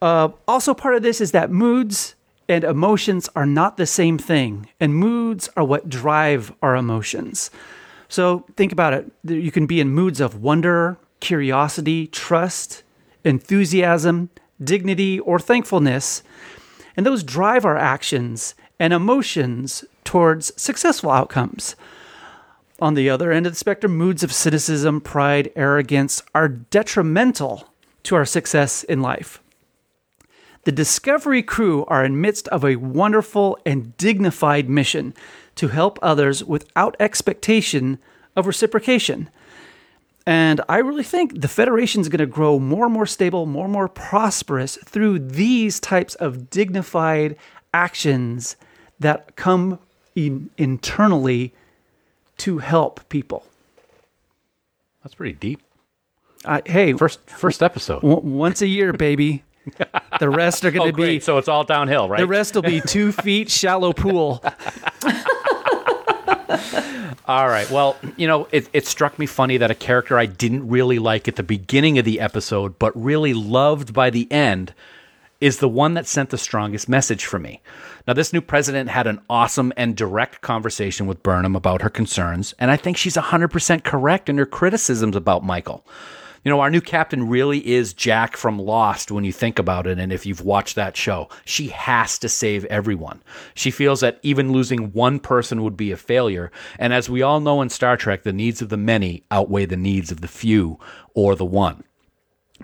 Uh, 0.00 0.28
also, 0.46 0.74
part 0.74 0.94
of 0.94 1.02
this 1.02 1.20
is 1.20 1.32
that 1.32 1.50
moods 1.50 2.14
and 2.48 2.64
emotions 2.64 3.28
are 3.34 3.46
not 3.46 3.76
the 3.76 3.86
same 3.86 4.18
thing, 4.18 4.68
and 4.80 4.94
moods 4.94 5.48
are 5.56 5.64
what 5.64 5.88
drive 5.88 6.52
our 6.62 6.76
emotions. 6.76 7.50
So 8.08 8.44
think 8.56 8.72
about 8.72 8.92
it. 8.92 9.10
You 9.24 9.50
can 9.50 9.66
be 9.66 9.80
in 9.80 9.90
moods 9.90 10.20
of 10.20 10.42
wonder, 10.42 10.98
curiosity, 11.20 12.06
trust, 12.06 12.82
enthusiasm, 13.24 14.30
dignity, 14.62 15.18
or 15.20 15.38
thankfulness, 15.38 16.22
and 16.96 17.04
those 17.04 17.24
drive 17.24 17.64
our 17.64 17.76
actions 17.76 18.54
and 18.78 18.92
emotions 18.92 19.84
towards 20.04 20.52
successful 20.60 21.10
outcomes. 21.10 21.76
On 22.80 22.94
the 22.94 23.08
other 23.08 23.32
end 23.32 23.46
of 23.46 23.52
the 23.52 23.58
spectrum, 23.58 23.96
moods 23.96 24.22
of 24.22 24.32
cynicism, 24.32 25.00
pride, 25.00 25.50
arrogance 25.56 26.22
are 26.34 26.48
detrimental 26.48 27.70
to 28.02 28.16
our 28.16 28.24
success 28.24 28.82
in 28.84 29.00
life. 29.00 29.40
The 30.64 30.72
Discovery 30.72 31.42
crew 31.42 31.84
are 31.86 32.04
in 32.04 32.20
midst 32.20 32.48
of 32.48 32.64
a 32.64 32.76
wonderful 32.76 33.58
and 33.66 33.96
dignified 33.96 34.68
mission 34.68 35.14
to 35.56 35.68
help 35.68 35.98
others 36.02 36.42
without 36.42 36.96
expectation 36.98 37.98
of 38.34 38.46
reciprocation. 38.46 39.28
And 40.26 40.62
I 40.70 40.78
really 40.78 41.02
think 41.02 41.42
the 41.42 41.48
Federation 41.48 42.00
is 42.00 42.08
going 42.08 42.20
to 42.20 42.26
grow 42.26 42.58
more 42.58 42.86
and 42.86 42.94
more 42.94 43.04
stable, 43.04 43.44
more 43.44 43.64
and 43.64 43.72
more 43.72 43.88
prosperous 43.88 44.78
through 44.84 45.18
these 45.18 45.78
types 45.78 46.14
of 46.14 46.48
dignified 46.48 47.36
actions 47.74 48.56
that 49.00 49.36
come 49.36 49.78
in 50.16 50.48
internally 50.56 51.52
to 52.38 52.58
help 52.58 53.06
people. 53.10 53.44
That's 55.02 55.14
pretty 55.14 55.34
deep. 55.34 55.60
Uh, 56.46 56.62
hey, 56.64 56.94
First, 56.94 57.20
first 57.28 57.62
episode. 57.62 58.00
w- 58.00 58.20
once 58.20 58.62
a 58.62 58.66
year, 58.66 58.92
baby. 58.94 59.44
The 60.20 60.30
rest 60.30 60.64
are 60.64 60.70
going 60.70 60.88
Oh, 60.88 60.92
to 60.92 60.96
be. 60.96 61.18
So 61.18 61.38
it's 61.38 61.48
all 61.48 61.64
downhill, 61.64 62.08
right? 62.08 62.20
the 62.20 62.26
rest 62.26 62.54
will 62.54 62.62
be 62.62 62.80
two 62.80 63.10
feet 63.24 63.50
shallow 63.50 63.92
pool. 63.92 64.42
All 67.26 67.48
right. 67.48 67.68
Well, 67.70 67.96
you 68.16 68.26
know, 68.26 68.46
it, 68.52 68.68
it 68.74 68.86
struck 68.86 69.18
me 69.18 69.24
funny 69.26 69.56
that 69.56 69.70
a 69.70 69.74
character 69.74 70.18
I 70.18 70.26
didn't 70.26 70.68
really 70.68 70.98
like 70.98 71.26
at 71.26 71.36
the 71.36 71.42
beginning 71.42 71.98
of 71.98 72.04
the 72.04 72.20
episode, 72.20 72.78
but 72.78 72.92
really 72.94 73.32
loved 73.32 73.94
by 73.94 74.10
the 74.10 74.30
end, 74.30 74.74
is 75.40 75.58
the 75.58 75.68
one 75.68 75.94
that 75.94 76.06
sent 76.06 76.30
the 76.30 76.38
strongest 76.38 76.88
message 76.88 77.24
for 77.24 77.38
me. 77.38 77.60
Now, 78.06 78.12
this 78.12 78.32
new 78.32 78.42
president 78.42 78.90
had 78.90 79.06
an 79.06 79.20
awesome 79.30 79.72
and 79.76 79.96
direct 79.96 80.42
conversation 80.42 81.06
with 81.06 81.22
Burnham 81.22 81.56
about 81.56 81.80
her 81.82 81.88
concerns, 81.90 82.54
and 82.58 82.70
I 82.70 82.76
think 82.76 82.96
she's 82.98 83.16
100% 83.16 83.84
correct 83.84 84.28
in 84.28 84.36
her 84.38 84.46
criticisms 84.46 85.16
about 85.16 85.42
Michael. 85.42 85.84
You 86.44 86.50
know, 86.50 86.60
our 86.60 86.68
new 86.68 86.82
captain 86.82 87.26
really 87.26 87.66
is 87.66 87.94
Jack 87.94 88.36
from 88.36 88.58
Lost 88.58 89.10
when 89.10 89.24
you 89.24 89.32
think 89.32 89.58
about 89.58 89.86
it. 89.86 89.98
And 89.98 90.12
if 90.12 90.26
you've 90.26 90.42
watched 90.42 90.74
that 90.74 90.94
show, 90.94 91.30
she 91.46 91.68
has 91.68 92.18
to 92.18 92.28
save 92.28 92.66
everyone. 92.66 93.22
She 93.54 93.70
feels 93.70 94.00
that 94.00 94.20
even 94.22 94.52
losing 94.52 94.92
one 94.92 95.20
person 95.20 95.62
would 95.62 95.76
be 95.76 95.90
a 95.90 95.96
failure. 95.96 96.52
And 96.78 96.92
as 96.92 97.08
we 97.08 97.22
all 97.22 97.40
know 97.40 97.62
in 97.62 97.70
Star 97.70 97.96
Trek, 97.96 98.24
the 98.24 98.32
needs 98.32 98.60
of 98.60 98.68
the 98.68 98.76
many 98.76 99.24
outweigh 99.30 99.64
the 99.64 99.78
needs 99.78 100.12
of 100.12 100.20
the 100.20 100.28
few 100.28 100.78
or 101.14 101.34
the 101.34 101.46
one. 101.46 101.82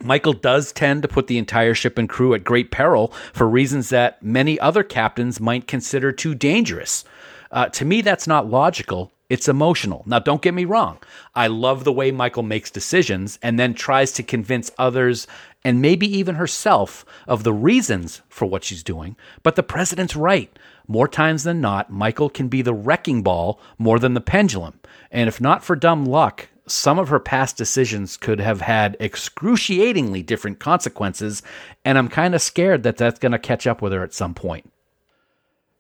Michael 0.03 0.35
does 0.35 0.73
tend 0.73 1.01
to 1.03 1.09
put 1.09 1.27
the 1.27 1.38
entire 1.38 1.75
ship 1.75 1.97
and 1.97 2.09
crew 2.09 2.35
at 2.35 2.45
great 2.45 2.71
peril 2.71 3.09
for 3.33 3.49
reasons 3.49 3.88
that 3.88 4.23
many 4.23 4.61
other 4.61 4.83
captains 4.83 5.40
might 5.40 5.66
consider 5.66 6.12
too 6.12 6.35
dangerous. 6.35 7.05
Uh, 7.51 7.69
to 7.71 7.87
me, 7.87 8.03
that's 8.03 8.27
not 8.27 8.49
logical. 8.49 9.11
It's 9.31 9.49
emotional. 9.49 10.03
Now, 10.07 10.19
don't 10.19 10.43
get 10.43 10.55
me 10.55 10.64
wrong. 10.64 10.99
I 11.37 11.47
love 11.47 11.85
the 11.85 11.93
way 11.93 12.11
Michael 12.11 12.43
makes 12.43 12.71
decisions 12.71 13.38
and 13.43 13.59
then 13.59 13.73
tries 13.73 14.11
to 14.12 14.25
convince 14.25 14.73
others 14.77 15.29
and 15.64 15.81
maybe 15.81 16.07
even 16.19 16.35
herself 16.35 17.05
of 17.29 17.45
the 17.45 17.53
reasons 17.53 18.23
for 18.29 18.47
what 18.47 18.64
she's 18.64 18.83
doing. 18.83 19.16
But 19.45 19.55
the 19.55 19.62
president's 19.62 20.16
right. 20.16 20.51
More 20.88 21.07
times 21.07 21.45
than 21.45 21.61
not, 21.61 21.90
Michael 21.90 22.29
can 22.29 22.49
be 22.49 22.61
the 22.61 22.75
wrecking 22.75 23.23
ball 23.23 23.61
more 23.79 24.01
than 24.01 24.14
the 24.14 24.21
pendulum. 24.21 24.81
And 25.12 25.29
if 25.29 25.40
not 25.40 25.62
for 25.62 25.77
dumb 25.77 26.05
luck, 26.05 26.49
some 26.66 26.99
of 26.99 27.09
her 27.09 27.21
past 27.21 27.57
decisions 27.57 28.16
could 28.16 28.40
have 28.40 28.61
had 28.61 28.97
excruciatingly 28.99 30.23
different 30.23 30.59
consequences, 30.59 31.43
and 31.85 31.99
I'm 31.99 32.09
kind 32.09 32.35
of 32.35 32.43
scared 32.43 32.83
that 32.83 32.97
that's 32.97 33.19
going 33.19 33.33
to 33.33 33.38
catch 33.38 33.66
up 33.66 33.81
with 33.81 33.93
her 33.93 34.03
at 34.03 34.14
some 34.14 34.35
point. 34.35 34.71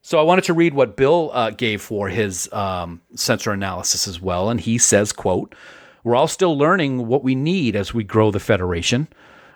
So 0.02 0.18
I 0.18 0.22
wanted 0.22 0.44
to 0.44 0.54
read 0.54 0.72
what 0.72 0.96
Bill 0.96 1.30
uh, 1.34 1.50
gave 1.50 1.82
for 1.82 2.08
his 2.08 2.50
um, 2.52 3.02
sensor 3.14 3.52
analysis 3.52 4.08
as 4.08 4.20
well, 4.20 4.48
and 4.48 4.60
he 4.60 4.78
says, 4.78 5.12
"quote 5.12 5.54
We're 6.02 6.16
all 6.16 6.28
still 6.28 6.56
learning 6.56 7.06
what 7.06 7.22
we 7.22 7.34
need 7.34 7.76
as 7.76 7.92
we 7.92 8.02
grow 8.02 8.30
the 8.30 8.40
Federation, 8.40 9.08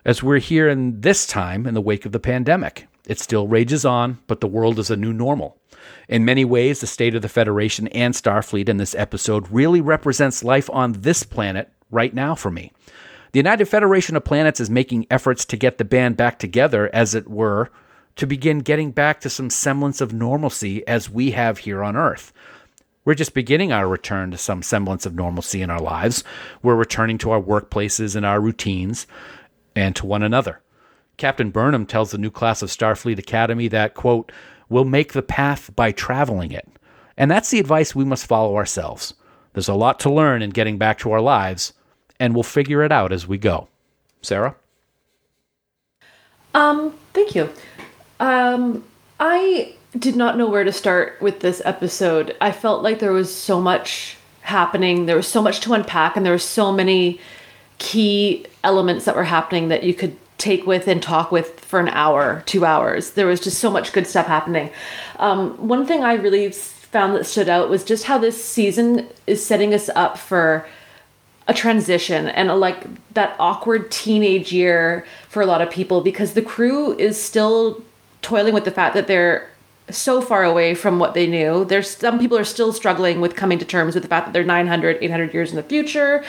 as 0.04 0.22
we're 0.22 0.38
here 0.38 0.68
in 0.68 1.00
this 1.00 1.26
time 1.26 1.66
in 1.66 1.72
the 1.72 1.80
wake 1.80 2.04
of 2.04 2.12
the 2.12 2.20
pandemic. 2.20 2.86
It 3.06 3.18
still 3.18 3.48
rages 3.48 3.84
on, 3.84 4.18
but 4.26 4.40
the 4.40 4.46
world 4.46 4.78
is 4.78 4.90
a 4.90 4.96
new 4.96 5.12
normal." 5.12 5.58
In 6.08 6.24
many 6.24 6.44
ways, 6.44 6.80
the 6.80 6.86
state 6.86 7.14
of 7.14 7.22
the 7.22 7.28
Federation 7.28 7.88
and 7.88 8.14
Starfleet 8.14 8.68
in 8.68 8.76
this 8.76 8.94
episode 8.94 9.50
really 9.50 9.80
represents 9.80 10.44
life 10.44 10.68
on 10.70 10.92
this 10.92 11.22
planet 11.22 11.70
right 11.90 12.12
now 12.12 12.34
for 12.34 12.50
me. 12.50 12.72
The 13.32 13.38
United 13.38 13.66
Federation 13.66 14.16
of 14.16 14.24
Planets 14.24 14.60
is 14.60 14.70
making 14.70 15.06
efforts 15.10 15.44
to 15.46 15.56
get 15.56 15.78
the 15.78 15.84
band 15.84 16.16
back 16.16 16.38
together, 16.38 16.90
as 16.92 17.14
it 17.14 17.28
were, 17.28 17.70
to 18.16 18.26
begin 18.26 18.60
getting 18.60 18.90
back 18.90 19.20
to 19.20 19.30
some 19.30 19.50
semblance 19.50 20.00
of 20.00 20.12
normalcy 20.12 20.86
as 20.86 21.10
we 21.10 21.32
have 21.32 21.58
here 21.58 21.82
on 21.82 21.96
Earth. 21.96 22.32
We're 23.04 23.14
just 23.14 23.34
beginning 23.34 23.70
our 23.72 23.86
return 23.86 24.30
to 24.30 24.38
some 24.38 24.62
semblance 24.62 25.04
of 25.04 25.14
normalcy 25.14 25.60
in 25.60 25.70
our 25.70 25.80
lives. 25.80 26.24
We're 26.62 26.74
returning 26.74 27.18
to 27.18 27.32
our 27.32 27.40
workplaces 27.40 28.16
and 28.16 28.24
our 28.24 28.40
routines 28.40 29.06
and 29.76 29.94
to 29.96 30.06
one 30.06 30.22
another. 30.22 30.60
Captain 31.16 31.50
Burnham 31.50 31.86
tells 31.86 32.10
the 32.10 32.18
new 32.18 32.30
class 32.30 32.62
of 32.62 32.70
Starfleet 32.70 33.18
Academy 33.18 33.68
that, 33.68 33.94
quote, 33.94 34.32
we'll 34.68 34.84
make 34.84 35.12
the 35.12 35.22
path 35.22 35.74
by 35.76 35.92
traveling 35.92 36.50
it. 36.50 36.66
And 37.16 37.30
that's 37.30 37.50
the 37.50 37.60
advice 37.60 37.94
we 37.94 38.04
must 38.04 38.26
follow 38.26 38.56
ourselves. 38.56 39.14
There's 39.52 39.68
a 39.68 39.74
lot 39.74 40.00
to 40.00 40.10
learn 40.10 40.42
in 40.42 40.50
getting 40.50 40.78
back 40.78 40.98
to 41.00 41.12
our 41.12 41.20
lives, 41.20 41.72
and 42.18 42.34
we'll 42.34 42.42
figure 42.42 42.82
it 42.82 42.90
out 42.90 43.12
as 43.12 43.28
we 43.28 43.38
go. 43.38 43.68
Sarah? 44.22 44.56
Um, 46.54 46.94
thank 47.12 47.34
you. 47.34 47.50
Um, 48.20 48.84
I 49.20 49.74
did 49.98 50.16
not 50.16 50.36
know 50.36 50.48
where 50.48 50.64
to 50.64 50.72
start 50.72 51.20
with 51.20 51.40
this 51.40 51.62
episode. 51.64 52.36
I 52.40 52.52
felt 52.52 52.82
like 52.82 52.98
there 52.98 53.12
was 53.12 53.34
so 53.34 53.60
much 53.60 54.16
happening, 54.42 55.06
there 55.06 55.16
was 55.16 55.28
so 55.28 55.40
much 55.40 55.60
to 55.60 55.72
unpack, 55.72 56.16
and 56.16 56.24
there 56.24 56.32
were 56.32 56.38
so 56.38 56.72
many 56.72 57.20
key 57.78 58.46
elements 58.62 59.04
that 59.04 59.16
were 59.16 59.24
happening 59.24 59.68
that 59.68 59.84
you 59.84 59.94
could 59.94 60.16
take 60.38 60.66
with 60.66 60.88
and 60.88 61.02
talk 61.02 61.30
with 61.32 61.60
for 61.60 61.80
an 61.80 61.88
hour, 61.88 62.42
two 62.46 62.64
hours. 62.64 63.12
There 63.12 63.26
was 63.26 63.40
just 63.40 63.58
so 63.58 63.70
much 63.70 63.92
good 63.92 64.06
stuff 64.06 64.26
happening. 64.26 64.70
Um, 65.18 65.68
one 65.68 65.86
thing 65.86 66.02
I 66.04 66.14
really 66.14 66.50
found 66.50 67.14
that 67.14 67.24
stood 67.24 67.48
out 67.48 67.70
was 67.70 67.84
just 67.84 68.04
how 68.04 68.18
this 68.18 68.42
season 68.44 69.08
is 69.26 69.44
setting 69.44 69.72
us 69.74 69.88
up 69.94 70.18
for 70.18 70.66
a 71.46 71.54
transition 71.54 72.28
and 72.28 72.50
a, 72.50 72.54
like 72.54 72.84
that 73.14 73.36
awkward 73.38 73.90
teenage 73.90 74.52
year 74.52 75.06
for 75.28 75.42
a 75.42 75.46
lot 75.46 75.60
of 75.60 75.70
people 75.70 76.00
because 76.00 76.34
the 76.34 76.42
crew 76.42 76.96
is 76.98 77.22
still 77.22 77.82
toiling 78.24 78.54
with 78.54 78.64
the 78.64 78.70
fact 78.70 78.94
that 78.94 79.06
they're 79.06 79.50
so 79.90 80.22
far 80.22 80.44
away 80.44 80.74
from 80.74 80.98
what 80.98 81.12
they 81.12 81.26
knew. 81.26 81.64
There's 81.64 81.90
some 81.90 82.18
people 82.18 82.38
are 82.38 82.44
still 82.44 82.72
struggling 82.72 83.20
with 83.20 83.36
coming 83.36 83.58
to 83.58 83.64
terms 83.64 83.94
with 83.94 84.02
the 84.02 84.08
fact 84.08 84.26
that 84.26 84.32
they're 84.32 84.42
900, 84.42 84.98
800 85.02 85.34
years 85.34 85.50
in 85.50 85.56
the 85.56 85.62
future. 85.62 86.24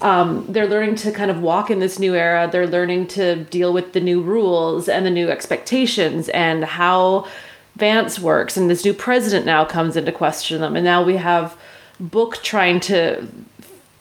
Um, 0.00 0.46
they're 0.48 0.66
learning 0.66 0.96
to 0.96 1.12
kind 1.12 1.30
of 1.30 1.40
walk 1.42 1.70
in 1.70 1.80
this 1.80 1.98
new 1.98 2.14
era. 2.14 2.48
They're 2.50 2.66
learning 2.66 3.08
to 3.08 3.44
deal 3.44 3.72
with 3.72 3.92
the 3.92 4.00
new 4.00 4.22
rules 4.22 4.88
and 4.88 5.04
the 5.04 5.10
new 5.10 5.28
expectations 5.28 6.30
and 6.30 6.64
how 6.64 7.28
Vance 7.76 8.18
works. 8.18 8.56
And 8.56 8.70
this 8.70 8.84
new 8.84 8.94
president 8.94 9.44
now 9.44 9.64
comes 9.64 9.96
into 9.96 10.12
question 10.12 10.60
them. 10.60 10.74
And 10.74 10.84
now 10.84 11.02
we 11.02 11.16
have 11.16 11.58
Book 12.00 12.42
trying 12.42 12.80
to 12.80 13.28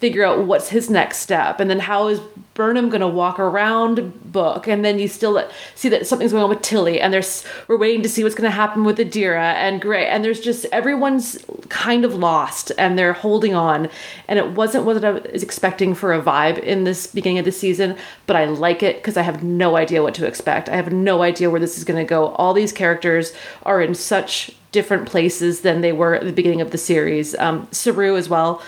figure 0.03 0.25
out 0.25 0.45
what's 0.45 0.67
his 0.67 0.89
next 0.89 1.19
step 1.19 1.61
and 1.61 1.69
then 1.69 1.79
how 1.79 2.09
is 2.09 2.19
Burnham 2.55 2.89
going 2.89 2.99
to 2.99 3.07
walk 3.07 3.39
around 3.39 4.11
book 4.33 4.67
and 4.67 4.83
then 4.83 4.99
you 4.99 5.07
still 5.07 5.49
see 5.75 5.87
that 5.87 6.05
something's 6.05 6.33
going 6.33 6.43
on 6.43 6.49
with 6.49 6.61
Tilly 6.61 6.99
and 6.99 7.13
there's 7.13 7.45
we're 7.69 7.77
waiting 7.77 8.01
to 8.01 8.09
see 8.09 8.21
what's 8.21 8.35
going 8.35 8.49
to 8.49 8.53
happen 8.53 8.83
with 8.83 8.97
Adira 8.97 9.53
and 9.53 9.79
Gray 9.79 10.05
and 10.05 10.21
there's 10.21 10.41
just 10.41 10.65
everyone's 10.73 11.41
kind 11.69 12.03
of 12.03 12.15
lost 12.15 12.73
and 12.77 12.99
they're 12.99 13.13
holding 13.13 13.55
on 13.55 13.89
and 14.27 14.37
it 14.37 14.51
wasn't 14.51 14.83
what 14.83 15.05
I 15.05 15.11
was 15.11 15.41
expecting 15.41 15.95
for 15.95 16.13
a 16.13 16.21
vibe 16.21 16.59
in 16.59 16.83
this 16.83 17.07
beginning 17.07 17.39
of 17.39 17.45
the 17.45 17.53
season 17.53 17.95
but 18.27 18.35
I 18.35 18.43
like 18.43 18.83
it 18.83 18.97
because 18.97 19.15
I 19.15 19.21
have 19.21 19.41
no 19.41 19.77
idea 19.77 20.03
what 20.03 20.15
to 20.15 20.27
expect. 20.27 20.67
I 20.67 20.75
have 20.75 20.91
no 20.91 21.21
idea 21.21 21.49
where 21.49 21.61
this 21.61 21.77
is 21.77 21.85
going 21.85 22.05
to 22.05 22.09
go. 22.09 22.27
All 22.31 22.53
these 22.53 22.73
characters 22.73 23.31
are 23.63 23.81
in 23.81 23.95
such 23.95 24.51
different 24.73 25.07
places 25.07 25.61
than 25.61 25.79
they 25.79 25.93
were 25.93 26.15
at 26.15 26.25
the 26.25 26.33
beginning 26.33 26.59
of 26.59 26.71
the 26.71 26.77
series. 26.77 27.35
Um, 27.35 27.69
Saru 27.71 28.17
as 28.17 28.27
well 28.27 28.61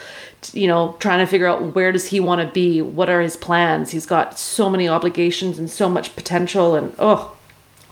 you 0.53 0.67
know 0.67 0.95
trying 0.99 1.19
to 1.19 1.25
figure 1.25 1.47
out 1.47 1.75
where 1.75 1.91
does 1.91 2.07
he 2.07 2.19
want 2.19 2.41
to 2.41 2.53
be? 2.53 2.81
What 2.81 3.09
are 3.09 3.21
his 3.21 3.37
plans? 3.37 3.91
He's 3.91 4.05
got 4.05 4.37
so 4.37 4.69
many 4.69 4.87
obligations 4.87 5.57
and 5.57 5.69
so 5.69 5.89
much 5.89 6.15
potential 6.15 6.75
and 6.75 6.93
oh 6.99 7.35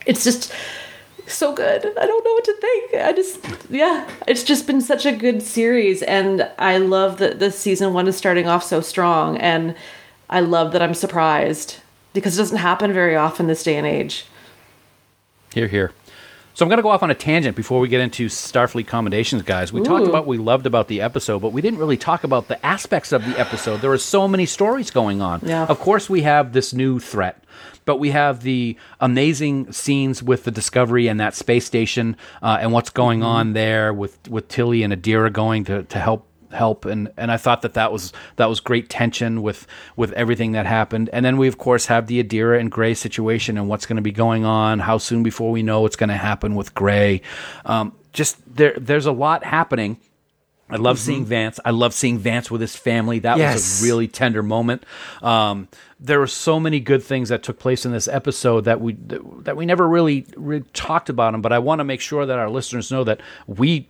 it's 0.05 0.23
just 0.23 0.51
so 1.25 1.53
good. 1.53 1.85
I 1.85 2.05
don't 2.05 2.25
know 2.25 2.33
what 2.33 2.43
to 2.43 2.53
think. 2.53 2.93
I 2.95 3.13
just 3.13 3.69
yeah 3.69 4.09
it's 4.27 4.43
just 4.43 4.67
been 4.67 4.81
such 4.81 5.05
a 5.05 5.11
good 5.11 5.41
series 5.41 6.03
and 6.03 6.49
i 6.59 6.77
love 6.77 7.17
that 7.17 7.39
the 7.39 7.51
season 7.51 7.93
one 7.93 8.07
is 8.07 8.17
starting 8.17 8.47
off 8.47 8.63
so 8.63 8.81
strong 8.81 9.37
and 9.37 9.75
i 10.29 10.39
love 10.39 10.73
that 10.73 10.81
i'm 10.81 10.93
surprised 10.93 11.77
because 12.13 12.37
it 12.37 12.41
doesn't 12.41 12.57
happen 12.57 12.93
very 12.93 13.15
often 13.15 13.47
this 13.47 13.63
day 13.63 13.75
and 13.75 13.87
age. 13.87 14.25
Here, 15.53 15.67
here. 15.67 15.91
So 16.55 16.63
I'm 16.63 16.69
going 16.69 16.77
to 16.77 16.83
go 16.83 16.89
off 16.89 17.01
on 17.01 17.09
a 17.09 17.15
tangent 17.15 17.55
before 17.55 17.79
we 17.79 17.87
get 17.87 17.99
into 17.99 18.27
Starfleet 18.27 18.85
commendations, 18.85 19.41
guys. 19.41 19.73
We 19.73 19.81
talked 19.81 20.05
about 20.05 20.25
what 20.25 20.27
we 20.27 20.37
loved 20.37 20.67
about 20.67 20.87
the 20.87 21.01
episode, 21.01 21.39
but 21.39 21.51
we 21.51 21.61
didn't 21.61 21.79
really 21.79 21.97
talk 21.97 22.23
about 22.23 22.47
the 22.47 22.63
aspects 22.63 23.11
of 23.11 23.25
the 23.25 23.39
episode. 23.39 23.81
There 23.81 23.91
are 23.91 23.97
so 23.97 24.27
many 24.27 24.45
stories 24.45 24.91
going 24.91 25.19
on. 25.19 25.41
Yeah. 25.43 25.65
Of 25.65 25.79
course, 25.79 26.11
we 26.11 26.21
have 26.21 26.53
this 26.53 26.71
new 26.71 26.99
threat, 26.99 27.43
but 27.85 27.97
we 27.97 28.11
have 28.11 28.43
the 28.43 28.77
amazing 28.99 29.71
scenes 29.71 30.21
with 30.21 30.43
the 30.43 30.51
Discovery 30.51 31.07
and 31.07 31.19
that 31.19 31.33
space 31.33 31.65
station 31.65 32.17
uh, 32.43 32.59
and 32.61 32.71
what's 32.71 32.91
going 32.91 33.23
on 33.23 33.53
there 33.53 33.91
with 33.91 34.29
with 34.29 34.47
Tilly 34.47 34.83
and 34.83 34.93
Adira 34.93 35.33
going 35.33 35.63
to 35.65 35.83
to 35.83 35.99
help 35.99 36.27
help 36.53 36.85
and 36.85 37.11
and 37.17 37.31
I 37.31 37.37
thought 37.37 37.61
that 37.63 37.73
that 37.73 37.91
was 37.91 38.13
that 38.35 38.47
was 38.47 38.59
great 38.59 38.89
tension 38.89 39.41
with 39.41 39.67
with 39.95 40.11
everything 40.13 40.53
that 40.53 40.65
happened 40.65 41.09
and 41.13 41.25
then 41.25 41.37
we 41.37 41.47
of 41.47 41.57
course 41.57 41.87
have 41.87 42.07
the 42.07 42.23
Adira 42.23 42.59
and 42.59 42.71
Gray 42.71 42.93
situation 42.93 43.57
and 43.57 43.67
what's 43.67 43.85
going 43.85 43.97
to 43.97 44.01
be 44.01 44.11
going 44.11 44.45
on 44.45 44.79
how 44.79 44.97
soon 44.97 45.23
before 45.23 45.51
we 45.51 45.63
know 45.63 45.81
what's 45.81 45.95
going 45.95 46.09
to 46.09 46.17
happen 46.17 46.55
with 46.55 46.73
Gray 46.73 47.21
um, 47.65 47.93
just 48.11 48.37
there 48.55 48.73
there's 48.77 49.05
a 49.05 49.11
lot 49.11 49.43
happening 49.43 49.97
I 50.69 50.77
love 50.77 50.97
seeing 50.97 51.25
Vance. 51.25 51.59
I 51.63 51.69
love 51.69 51.93
seeing 51.93 52.17
Vance 52.17 52.49
with 52.49 52.61
his 52.61 52.75
family. 52.75 53.19
That 53.19 53.37
was 53.37 53.81
a 53.81 53.85
really 53.85 54.07
tender 54.07 54.41
moment. 54.41 54.83
Um, 55.21 55.67
there 55.99 56.19
were 56.19 56.27
so 56.27 56.59
many 56.59 56.79
good 56.79 57.03
things 57.03 57.29
that 57.29 57.43
took 57.43 57.59
place 57.59 57.85
in 57.85 57.91
this 57.91 58.07
episode 58.07 58.65
that 58.65 58.81
we 58.81 58.93
that 59.41 59.55
we 59.55 59.65
never 59.65 59.87
really, 59.87 60.25
really 60.35 60.65
talked 60.73 61.09
about 61.09 61.33
them. 61.33 61.41
But 61.41 61.53
I 61.53 61.59
want 61.59 61.79
to 61.79 61.83
make 61.83 62.01
sure 62.01 62.25
that 62.25 62.39
our 62.39 62.49
listeners 62.49 62.91
know 62.91 63.03
that 63.03 63.21
we 63.45 63.89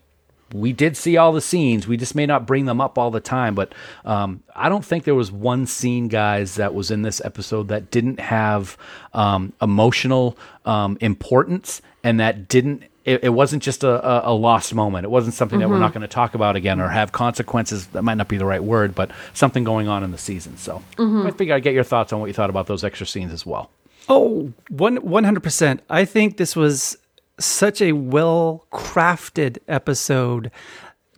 we 0.53 0.73
did 0.73 0.97
see 0.97 1.17
all 1.17 1.31
the 1.31 1.41
scenes. 1.41 1.87
We 1.87 1.97
just 1.97 2.15
may 2.15 2.25
not 2.25 2.45
bring 2.45 2.65
them 2.65 2.81
up 2.81 2.97
all 2.97 3.11
the 3.11 3.19
time, 3.19 3.55
but 3.55 3.73
um, 4.05 4.43
I 4.55 4.69
don't 4.69 4.85
think 4.85 5.03
there 5.03 5.15
was 5.15 5.31
one 5.31 5.65
scene, 5.65 6.07
guys, 6.07 6.55
that 6.55 6.73
was 6.73 6.91
in 6.91 7.01
this 7.01 7.21
episode 7.23 7.69
that 7.69 7.89
didn't 7.91 8.19
have 8.19 8.77
um, 9.13 9.53
emotional 9.61 10.37
um, 10.65 10.97
importance 11.01 11.81
and 12.03 12.19
that 12.19 12.47
didn't. 12.47 12.83
It, 13.05 13.25
it 13.25 13.29
wasn't 13.29 13.63
just 13.63 13.83
a, 13.83 14.27
a, 14.27 14.31
a 14.31 14.33
lost 14.33 14.73
moment. 14.73 15.03
It 15.03 15.09
wasn't 15.09 15.33
something 15.33 15.59
that 15.59 15.69
we're 15.69 15.79
not 15.79 15.91
going 15.93 16.03
to 16.03 16.07
talk 16.07 16.35
about 16.35 16.55
again 16.55 16.79
or 16.79 16.87
have 16.87 17.11
consequences. 17.11 17.87
That 17.87 18.03
might 18.03 18.13
not 18.15 18.29
be 18.29 18.37
the 18.37 18.45
right 18.45 18.63
word, 18.63 18.95
but 18.95 19.11
something 19.33 19.65
going 19.65 19.89
on 19.89 20.05
in 20.05 20.11
the 20.11 20.17
season. 20.17 20.55
So 20.57 20.81
I 20.97 21.31
figure 21.31 21.53
I'd 21.53 21.63
get 21.63 21.73
your 21.73 21.83
thoughts 21.83 22.13
on 22.13 22.21
what 22.21 22.27
you 22.27 22.33
thought 22.33 22.49
about 22.49 22.67
those 22.67 22.83
extra 22.83 23.05
scenes 23.05 23.33
as 23.33 23.45
well. 23.45 23.71
Oh, 24.07 24.53
one 24.69 24.97
one 24.97 25.23
hundred 25.25 25.43
percent. 25.43 25.81
I 25.89 26.05
think 26.05 26.37
this 26.37 26.55
was 26.55 26.97
such 27.39 27.81
a 27.81 27.93
well 27.93 28.65
crafted 28.71 29.57
episode 29.67 30.51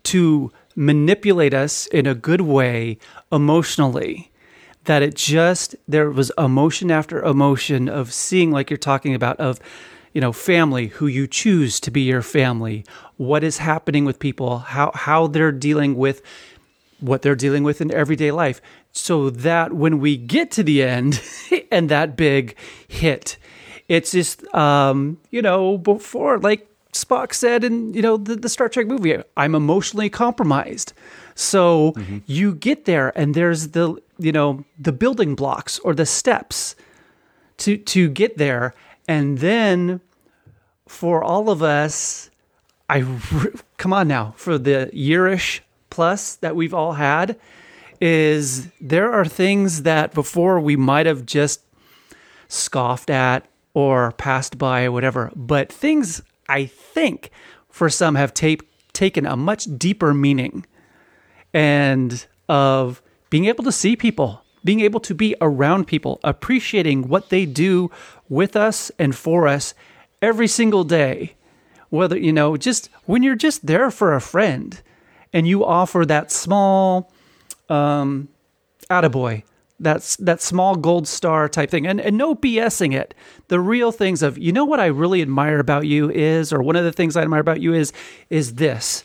to 0.04 0.52
manipulate 0.76 1.54
us 1.54 1.88
in 1.88 2.06
a 2.06 2.16
good 2.16 2.42
way 2.42 2.98
emotionally. 3.32 4.32
That 4.86 5.02
it 5.02 5.16
just 5.16 5.76
there 5.88 6.12
was 6.12 6.32
emotion 6.38 6.92
after 6.92 7.24
emotion 7.24 7.90
of 7.90 8.14
seeing, 8.14 8.52
like 8.52 8.70
you're 8.70 8.78
talking 8.78 9.16
about, 9.16 9.40
of 9.40 9.60
you 10.14 10.22
know, 10.22 10.32
family, 10.32 10.88
who 10.88 11.08
you 11.08 11.28
choose 11.28 11.80
to 11.82 11.92
be 11.92 12.02
your 12.02 12.22
family, 12.22 12.86
what 13.18 13.44
is 13.44 13.58
happening 13.58 14.06
with 14.06 14.20
people, 14.20 14.60
how 14.60 14.92
how 14.94 15.28
they're 15.28 15.52
dealing 15.52 15.96
with 15.96 16.22
what 17.00 17.22
they're 17.22 17.36
dealing 17.36 17.64
with 17.64 17.82
in 17.82 17.92
everyday 17.92 18.32
life 18.32 18.62
so 18.92 19.30
that 19.30 19.74
when 19.74 20.00
we 20.00 20.16
get 20.16 20.50
to 20.52 20.64
the 20.64 20.82
end 20.82 21.22
and 21.72 21.90
that 21.90 22.16
big 22.16 22.56
hit 22.88 23.38
it's 23.88 24.12
just 24.12 24.44
um 24.54 25.18
you 25.32 25.42
know 25.42 25.78
before 25.78 26.40
like 26.40 26.68
spock 26.94 27.34
said 27.34 27.64
in 27.64 27.94
you 27.94 28.02
know 28.02 28.18
the, 28.18 28.36
the 28.36 28.50
star 28.50 28.70
trek 28.70 28.88
movie 28.88 29.18
i'm 29.36 29.54
emotionally 29.56 30.10
compromised. 30.10 30.94
So 31.36 31.94
you 32.26 32.56
get 32.56 32.86
there 32.86 33.12
and 33.18 33.36
there's 33.36 33.70
the 33.70 34.02
you 34.18 34.32
know 34.32 34.64
the 34.80 34.94
building 34.94 35.36
blocks 35.36 35.78
or 35.80 35.94
the 35.94 36.06
steps 36.06 36.76
to 37.58 37.78
to 37.78 38.10
get 38.10 38.38
there. 38.38 38.74
And 39.08 39.40
then 39.40 40.00
for 40.88 41.24
all 41.24 41.50
of 41.50 41.62
us 41.62 42.30
I 42.90 43.00
re- 43.00 43.52
come 43.78 43.92
on 43.92 44.08
now 44.08 44.34
for 44.38 44.58
the 44.58 44.90
yearish 44.94 45.60
plus 45.90 46.36
that 46.38 46.56
we've 46.56 46.74
all 46.74 46.94
had 46.94 47.38
is 48.00 48.68
there 48.80 49.12
are 49.12 49.26
things 49.26 49.84
that 49.84 50.14
before 50.14 50.60
we 50.60 50.76
might 50.76 51.06
have 51.06 51.26
just 51.26 51.62
scoffed 52.48 53.10
at 53.10 53.46
or 53.76 54.14
passed 54.14 54.58
by 54.58 54.86
or 54.86 54.92
whatever, 54.92 55.32
but 55.36 55.72
things 55.72 56.22
I 56.50 56.66
think 56.66 57.30
for 57.70 57.90
some 57.90 58.16
have 58.16 58.34
ta- 58.34 58.66
taken 58.94 59.26
a 59.28 59.36
much 59.36 59.68
deeper 59.78 60.14
meaning 60.14 60.66
and 61.54 62.26
of 62.48 63.02
being 63.30 63.46
able 63.46 63.66
to 63.66 63.72
see 63.72 63.96
people, 63.96 64.42
being 64.64 64.80
able 64.80 65.02
to 65.02 65.14
be 65.14 65.36
around 65.42 65.86
people, 65.86 66.22
appreciating 66.24 67.10
what 67.10 67.30
they 67.30 67.46
do 67.46 67.92
with 68.30 68.56
us 68.56 68.92
and 68.98 69.14
for 69.14 69.48
us 69.48 69.74
every 70.22 70.48
single 70.48 70.86
day. 70.86 71.36
Whether, 71.90 72.18
you 72.18 72.32
know, 72.32 72.58
just 72.58 72.90
when 73.06 73.24
you're 73.24 73.36
just 73.36 73.66
there 73.66 73.92
for 73.92 74.16
a 74.16 74.22
friend 74.22 74.82
and 75.34 75.46
you 75.48 75.66
offer 75.66 76.06
that 76.06 76.32
small, 76.32 77.12
um, 77.70 78.30
attaboy, 78.90 79.44
that's 79.80 80.16
that 80.18 80.42
small 80.42 80.76
gold 80.76 81.08
star 81.08 81.50
type 81.50 81.70
thing, 81.70 81.86
and, 81.86 82.00
and 82.00 82.18
no 82.18 82.36
BSing 82.36 82.94
it. 82.94 83.14
The 83.50 83.60
real 83.60 83.92
things 83.92 84.24
of, 84.24 84.38
you 84.38 84.52
know 84.52 84.66
what 84.66 84.80
I 84.80 84.86
really 84.86 85.22
admire 85.22 85.60
about 85.60 85.86
you 85.86 86.10
is, 86.10 86.54
or 86.54 86.62
one 86.62 86.76
of 86.76 86.84
the 86.84 86.94
things 86.94 87.16
I 87.16 87.22
admire 87.22 87.42
about 87.42 87.62
you 87.62 87.74
is, 87.74 87.92
is 88.30 88.56
this 88.56 89.04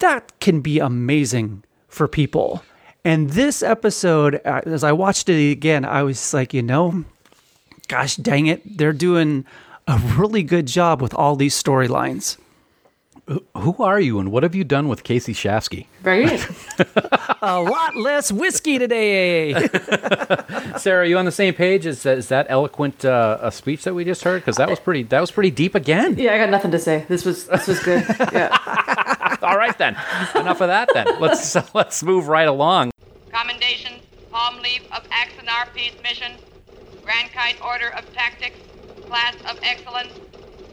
that 0.00 0.38
can 0.40 0.60
be 0.60 0.78
amazing 0.78 1.62
for 1.88 2.08
people. 2.08 2.62
And 3.04 3.30
this 3.30 3.62
episode, 3.62 4.40
uh, 4.44 4.62
as 4.66 4.82
I 4.84 4.92
watched 4.92 5.28
it 5.28 5.52
again, 5.52 5.84
I 5.84 6.02
was 6.02 6.34
like, 6.34 6.52
you 6.52 6.62
know, 6.62 7.04
gosh 7.88 8.16
dang 8.16 8.46
it, 8.46 8.78
they're 8.78 8.92
doing 8.92 9.44
a 9.86 9.98
really 10.16 10.42
good 10.42 10.66
job 10.66 11.00
with 11.00 11.14
all 11.14 11.36
these 11.36 11.60
storylines. 11.60 12.36
Who 13.56 13.76
are 13.78 14.00
you 14.00 14.18
and 14.18 14.32
what 14.32 14.42
have 14.42 14.56
you 14.56 14.64
done 14.64 14.88
with 14.88 15.04
Casey 15.04 15.32
Shafsky? 15.32 15.86
Right? 16.02 16.44
A 17.42 17.60
lot 17.60 17.94
less 17.96 18.32
whiskey 18.32 18.76
today. 18.78 19.52
Sarah, 20.76 21.02
are 21.02 21.04
you 21.04 21.16
on 21.16 21.26
the 21.26 21.32
same 21.32 21.54
page? 21.54 21.86
Is, 21.86 22.04
is 22.04 22.28
that 22.28 22.46
eloquent 22.48 23.04
uh, 23.04 23.38
a 23.40 23.52
speech 23.52 23.84
that 23.84 23.94
we 23.94 24.04
just 24.04 24.24
heard? 24.24 24.42
Because 24.42 24.56
that 24.56 24.68
was 24.68 24.80
pretty 24.80 25.04
that 25.04 25.20
was 25.20 25.30
pretty 25.30 25.50
deep 25.50 25.74
again. 25.76 26.16
yeah, 26.18 26.34
I 26.34 26.38
got 26.38 26.50
nothing 26.50 26.72
to 26.72 26.78
say. 26.78 27.04
This 27.08 27.24
was 27.24 27.46
this 27.46 27.68
was 27.68 27.78
good. 27.80 28.04
Yeah. 28.32 28.48
All 29.42 29.56
right 29.56 29.76
then, 29.78 29.94
enough 30.34 30.60
of 30.60 30.68
that 30.68 30.90
then. 30.92 31.06
Let's 31.20 31.56
let's 31.74 32.02
move 32.02 32.26
right 32.28 32.48
along. 32.48 32.90
Commendation, 33.30 34.00
Palm 34.32 34.60
Leaf 34.60 34.82
of 34.92 35.08
Axanar 35.10 35.72
Peace 35.72 35.94
Mission, 36.02 36.32
Grankite 37.04 37.64
Order 37.64 37.90
of 37.90 38.12
Tactics, 38.12 38.58
Class 39.06 39.36
of 39.48 39.58
Excellence, 39.62 40.12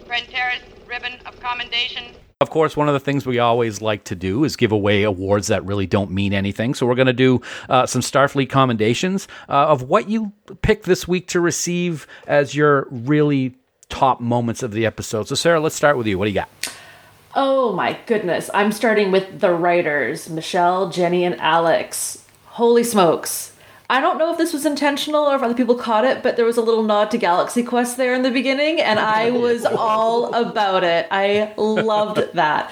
Prantares 0.08 0.62
Ribbon 0.88 1.14
of 1.26 1.40
Commendation, 1.40 2.14
Of 2.40 2.52
course, 2.52 2.78
one 2.78 2.88
of 2.88 2.94
the 2.94 3.00
things 3.00 3.26
we 3.26 3.40
always 3.40 3.82
like 3.82 4.04
to 4.04 4.16
do 4.16 4.44
is 4.44 4.56
give 4.56 4.72
away 4.72 5.02
awards 5.02 5.48
that 5.48 5.66
really 5.66 5.88
don't 5.88 6.12
mean 6.12 6.34
anything. 6.34 6.76
So 6.76 6.86
we're 6.86 6.94
going 6.94 7.08
to 7.08 7.14
do 7.14 7.42
uh, 7.68 7.88
some 7.88 8.04
Starfleet 8.04 8.48
commendations 8.48 9.28
uh, 9.50 9.54
of 9.70 9.82
what 9.82 10.08
you 10.08 10.34
picked 10.62 10.86
this 10.86 11.08
week 11.08 11.28
to 11.30 11.40
receive 11.40 12.06
as 12.28 12.54
your 12.54 12.88
really 12.92 13.56
top 13.90 14.22
moments 14.22 14.62
of 14.62 14.72
the 14.72 14.86
episode. 14.86 15.28
So 15.28 15.34
Sarah, 15.34 15.60
let's 15.60 15.74
start 15.74 15.98
with 15.98 16.06
you. 16.06 16.20
What 16.20 16.26
do 16.26 16.30
you 16.30 16.36
got? 16.36 16.50
Oh 17.34 17.74
my 17.74 17.98
goodness. 18.06 18.52
I'm 18.54 18.72
starting 18.72 19.10
with 19.10 19.40
the 19.40 19.52
writers 19.56 20.30
Michelle, 20.30 20.92
Jenny, 20.92 21.24
and 21.24 21.42
Alex. 21.42 22.24
Holy 22.46 22.84
smokes. 22.84 23.52
I 23.90 24.02
don't 24.02 24.18
know 24.18 24.32
if 24.32 24.38
this 24.38 24.52
was 24.52 24.66
intentional 24.66 25.24
or 25.26 25.36
if 25.36 25.42
other 25.42 25.54
people 25.54 25.76
caught 25.76 26.04
it, 26.04 26.22
but 26.22 26.36
there 26.36 26.46
was 26.46 26.58
a 26.58 26.62
little 26.62 26.84
nod 26.84 27.10
to 27.12 27.18
Galaxy 27.18 27.64
Quest 27.64 27.96
there 27.96 28.14
in 28.14 28.22
the 28.22 28.32
beginning, 28.32 28.82
and 28.82 29.00
I 29.00 29.32
was 29.32 29.64
all 29.66 30.34
about 30.34 30.84
it. 30.84 31.08
I 31.10 31.54
loved 31.58 32.22
that. 32.34 32.70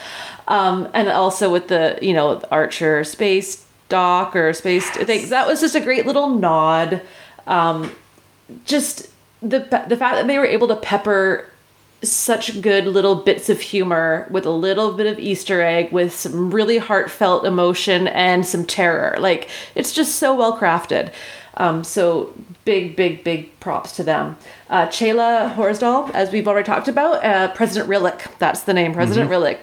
Um, 0.47 0.89
and 0.93 1.08
also 1.08 1.51
with 1.51 1.69
the, 1.69 1.97
you 2.01 2.13
know, 2.13 2.41
Archer 2.51 3.04
space 3.06 3.65
dock 3.88 4.36
or 4.36 4.51
space 4.51 4.89
thing, 4.89 5.30
that 5.30 5.47
was 5.47 5.62
just 5.62 5.73
a 5.75 5.80
great 5.80 6.06
little 6.06 6.30
nod. 6.30 7.01
Um, 7.47 7.95
just 8.65 9.08
the 9.41 9.60
the 9.88 9.97
fact 9.97 10.17
that 10.17 10.28
they 10.28 10.38
were 10.38 10.45
able 10.45 10.67
to 10.67 10.75
pepper 10.75 11.49
such 12.04 12.62
good 12.62 12.86
little 12.86 13.16
bits 13.16 13.50
of 13.50 13.60
humor 13.62 14.28
with 14.30 14.46
a 14.46 14.52
little 14.52 14.94
bit 14.94 15.08
of 15.08 15.18
Easter 15.20 15.62
egg, 15.62 15.92
with 15.92 16.14
some 16.14 16.52
really 16.52 16.78
heartfelt 16.78 17.46
emotion 17.46 18.08
and 18.08 18.46
some 18.46 18.66
terror. 18.66 19.16
Like 19.20 19.50
it's 19.74 19.92
just 19.94 20.16
so 20.16 20.36
well 20.36 20.58
crafted. 20.58 21.12
Um, 21.58 21.84
so 21.84 22.34
big, 22.66 22.96
big, 22.96 23.24
big 23.24 23.58
props 23.62 23.96
to 23.96 24.04
them. 24.04 24.38
Uh, 24.70 24.88
Chelah 24.88 25.56
Horsdal, 25.56 26.12
as 26.14 26.32
we've 26.32 26.48
already 26.48 26.66
talked 26.66 26.88
about, 26.90 27.24
uh, 27.24 27.48
President 27.54 27.90
Rillak. 27.90 28.38
That's 28.40 28.64
the 28.64 28.74
name, 28.74 28.94
President 28.94 29.30
Rillak. 29.30 29.60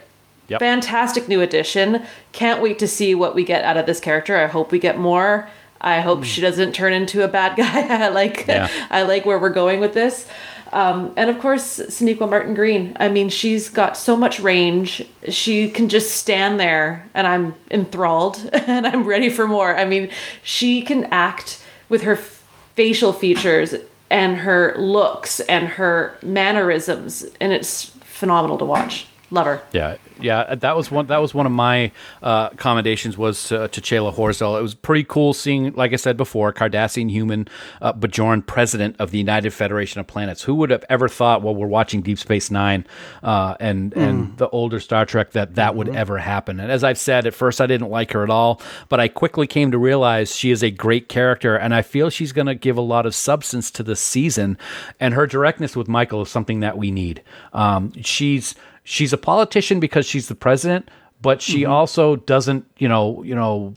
Yep. 0.48 0.60
Fantastic 0.60 1.28
new 1.28 1.40
addition. 1.40 2.02
Can't 2.32 2.62
wait 2.62 2.78
to 2.78 2.88
see 2.88 3.14
what 3.14 3.34
we 3.34 3.44
get 3.44 3.64
out 3.64 3.76
of 3.76 3.86
this 3.86 4.00
character. 4.00 4.36
I 4.36 4.46
hope 4.46 4.72
we 4.72 4.78
get 4.78 4.98
more. 4.98 5.48
I 5.80 6.00
hope 6.00 6.24
she 6.24 6.40
doesn't 6.40 6.72
turn 6.72 6.92
into 6.92 7.24
a 7.24 7.28
bad 7.28 7.56
guy. 7.56 8.04
I 8.04 8.08
like 8.08 8.46
Yeah. 8.46 8.68
I 8.90 9.02
like 9.02 9.26
where 9.26 9.38
we're 9.38 9.50
going 9.50 9.80
with 9.80 9.94
this. 9.94 10.26
Um, 10.72 11.12
and 11.16 11.28
of 11.28 11.38
course, 11.38 11.78
Sonequa 11.78 12.28
Martin 12.28 12.54
Green. 12.54 12.96
I 12.98 13.08
mean, 13.08 13.28
she's 13.28 13.68
got 13.68 13.96
so 13.96 14.16
much 14.16 14.40
range. 14.40 15.06
She 15.28 15.70
can 15.70 15.88
just 15.88 16.16
stand 16.16 16.58
there, 16.58 17.08
and 17.14 17.26
I'm 17.26 17.54
enthralled, 17.70 18.48
and 18.52 18.86
I'm 18.86 19.04
ready 19.04 19.28
for 19.28 19.46
more. 19.46 19.76
I 19.76 19.84
mean, 19.84 20.10
she 20.42 20.82
can 20.82 21.04
act 21.06 21.62
with 21.88 22.02
her 22.02 22.16
facial 22.16 23.12
features 23.12 23.74
and 24.10 24.38
her 24.38 24.74
looks 24.78 25.40
and 25.40 25.68
her 25.68 26.16
mannerisms, 26.22 27.26
and 27.40 27.52
it's 27.52 27.86
phenomenal 28.00 28.58
to 28.58 28.64
watch. 28.64 29.06
Love 29.32 29.46
her. 29.46 29.62
Yeah, 29.72 29.96
yeah, 30.20 30.54
that 30.56 30.76
was 30.76 30.90
one. 30.90 31.06
That 31.06 31.22
was 31.22 31.32
one 31.32 31.46
of 31.46 31.52
my 31.52 31.90
uh, 32.22 32.50
commendations 32.50 33.16
was 33.16 33.48
to, 33.48 33.66
to 33.66 33.80
Chelah. 33.80 34.12
It 34.58 34.62
was 34.62 34.74
pretty 34.74 35.04
cool 35.04 35.32
seeing, 35.32 35.72
like 35.72 35.94
I 35.94 35.96
said 35.96 36.18
before, 36.18 36.52
Cardassian 36.52 37.10
human 37.10 37.48
uh, 37.80 37.94
Bajoran 37.94 38.46
president 38.46 38.96
of 38.98 39.10
the 39.10 39.16
United 39.16 39.54
Federation 39.54 40.00
of 40.00 40.06
Planets. 40.06 40.42
Who 40.42 40.56
would 40.56 40.68
have 40.68 40.84
ever 40.90 41.08
thought, 41.08 41.40
while 41.40 41.54
we're 41.54 41.66
watching 41.66 42.02
Deep 42.02 42.18
Space 42.18 42.50
Nine 42.50 42.86
uh, 43.22 43.56
and 43.58 43.94
and 43.94 44.36
the 44.36 44.50
older 44.50 44.78
Star 44.80 45.06
Trek, 45.06 45.30
that 45.30 45.54
that 45.54 45.76
would 45.76 45.88
ever 45.88 46.18
happen? 46.18 46.60
And 46.60 46.70
as 46.70 46.84
I've 46.84 46.98
said, 46.98 47.26
at 47.26 47.32
first 47.32 47.62
I 47.62 47.66
didn't 47.66 47.88
like 47.88 48.12
her 48.12 48.22
at 48.22 48.30
all, 48.30 48.60
but 48.90 49.00
I 49.00 49.08
quickly 49.08 49.46
came 49.46 49.70
to 49.70 49.78
realize 49.78 50.36
she 50.36 50.50
is 50.50 50.62
a 50.62 50.70
great 50.70 51.08
character, 51.08 51.56
and 51.56 51.74
I 51.74 51.80
feel 51.80 52.10
she's 52.10 52.32
going 52.32 52.48
to 52.48 52.54
give 52.54 52.76
a 52.76 52.82
lot 52.82 53.06
of 53.06 53.14
substance 53.14 53.70
to 53.70 53.82
this 53.82 54.00
season. 54.00 54.58
And 55.00 55.14
her 55.14 55.26
directness 55.26 55.74
with 55.74 55.88
Michael 55.88 56.20
is 56.20 56.28
something 56.28 56.60
that 56.60 56.76
we 56.76 56.90
need. 56.90 57.22
Um, 57.54 57.94
she's 58.02 58.54
she's 58.84 59.12
a 59.12 59.18
politician 59.18 59.80
because 59.80 60.06
she's 60.06 60.28
the 60.28 60.34
president, 60.34 60.90
but 61.20 61.40
she 61.40 61.62
mm-hmm. 61.62 61.72
also 61.72 62.16
doesn't, 62.16 62.66
you 62.78 62.88
know, 62.88 63.22
you 63.22 63.34
know, 63.34 63.74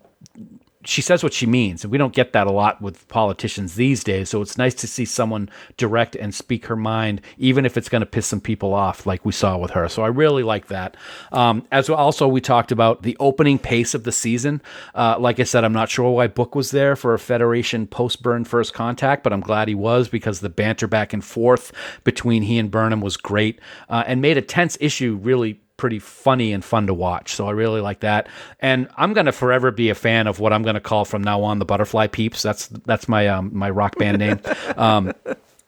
she 0.85 1.01
says 1.01 1.23
what 1.23 1.33
she 1.33 1.45
means, 1.45 1.83
and 1.83 1.91
we 1.91 1.97
don't 1.97 2.13
get 2.13 2.33
that 2.33 2.47
a 2.47 2.51
lot 2.51 2.81
with 2.81 3.07
politicians 3.07 3.75
these 3.75 4.03
days. 4.03 4.29
So 4.29 4.41
it's 4.41 4.57
nice 4.57 4.73
to 4.75 4.87
see 4.87 5.05
someone 5.05 5.49
direct 5.77 6.15
and 6.15 6.33
speak 6.33 6.67
her 6.67 6.75
mind, 6.75 7.21
even 7.37 7.65
if 7.65 7.77
it's 7.77 7.89
going 7.89 8.01
to 8.01 8.05
piss 8.05 8.27
some 8.27 8.41
people 8.41 8.73
off, 8.73 9.05
like 9.05 9.25
we 9.25 9.31
saw 9.31 9.57
with 9.57 9.71
her. 9.71 9.89
So 9.89 10.03
I 10.03 10.07
really 10.07 10.43
like 10.43 10.67
that. 10.67 10.95
Um, 11.31 11.67
as 11.71 11.89
also 11.89 12.27
we 12.27 12.41
talked 12.41 12.71
about 12.71 13.03
the 13.03 13.17
opening 13.19 13.59
pace 13.59 13.93
of 13.93 14.03
the 14.03 14.11
season. 14.11 14.61
Uh, 14.93 15.17
like 15.19 15.39
I 15.39 15.43
said, 15.43 15.63
I'm 15.63 15.73
not 15.73 15.89
sure 15.89 16.09
why 16.11 16.27
Book 16.27 16.55
was 16.55 16.71
there 16.71 16.95
for 16.95 17.13
a 17.13 17.19
Federation 17.19 17.87
post 17.87 18.21
burn 18.21 18.45
first 18.45 18.73
contact, 18.73 19.23
but 19.23 19.33
I'm 19.33 19.41
glad 19.41 19.67
he 19.67 19.75
was 19.75 20.07
because 20.07 20.39
the 20.39 20.49
banter 20.49 20.87
back 20.87 21.13
and 21.13 21.23
forth 21.23 21.71
between 22.03 22.43
he 22.43 22.59
and 22.59 22.69
Burnham 22.69 23.01
was 23.01 23.17
great 23.17 23.59
uh, 23.89 24.03
and 24.05 24.21
made 24.21 24.37
a 24.37 24.41
tense 24.41 24.77
issue 24.79 25.19
really 25.21 25.59
pretty 25.77 25.99
funny 25.99 26.53
and 26.53 26.63
fun 26.63 26.87
to 26.87 26.93
watch. 26.93 27.35
So 27.35 27.47
I 27.47 27.51
really 27.51 27.81
like 27.81 28.01
that. 28.01 28.27
And 28.59 28.87
I'm 28.97 29.13
going 29.13 29.25
to 29.25 29.31
forever 29.31 29.71
be 29.71 29.89
a 29.89 29.95
fan 29.95 30.27
of 30.27 30.39
what 30.39 30.53
I'm 30.53 30.63
going 30.63 30.75
to 30.75 30.81
call 30.81 31.05
from 31.05 31.23
now 31.23 31.41
on 31.43 31.59
the 31.59 31.65
Butterfly 31.65 32.07
Peeps. 32.07 32.41
That's 32.41 32.67
that's 32.67 33.07
my 33.07 33.27
um, 33.27 33.51
my 33.53 33.69
rock 33.69 33.97
band 33.97 34.19
name. 34.19 34.39
Um, 34.77 35.13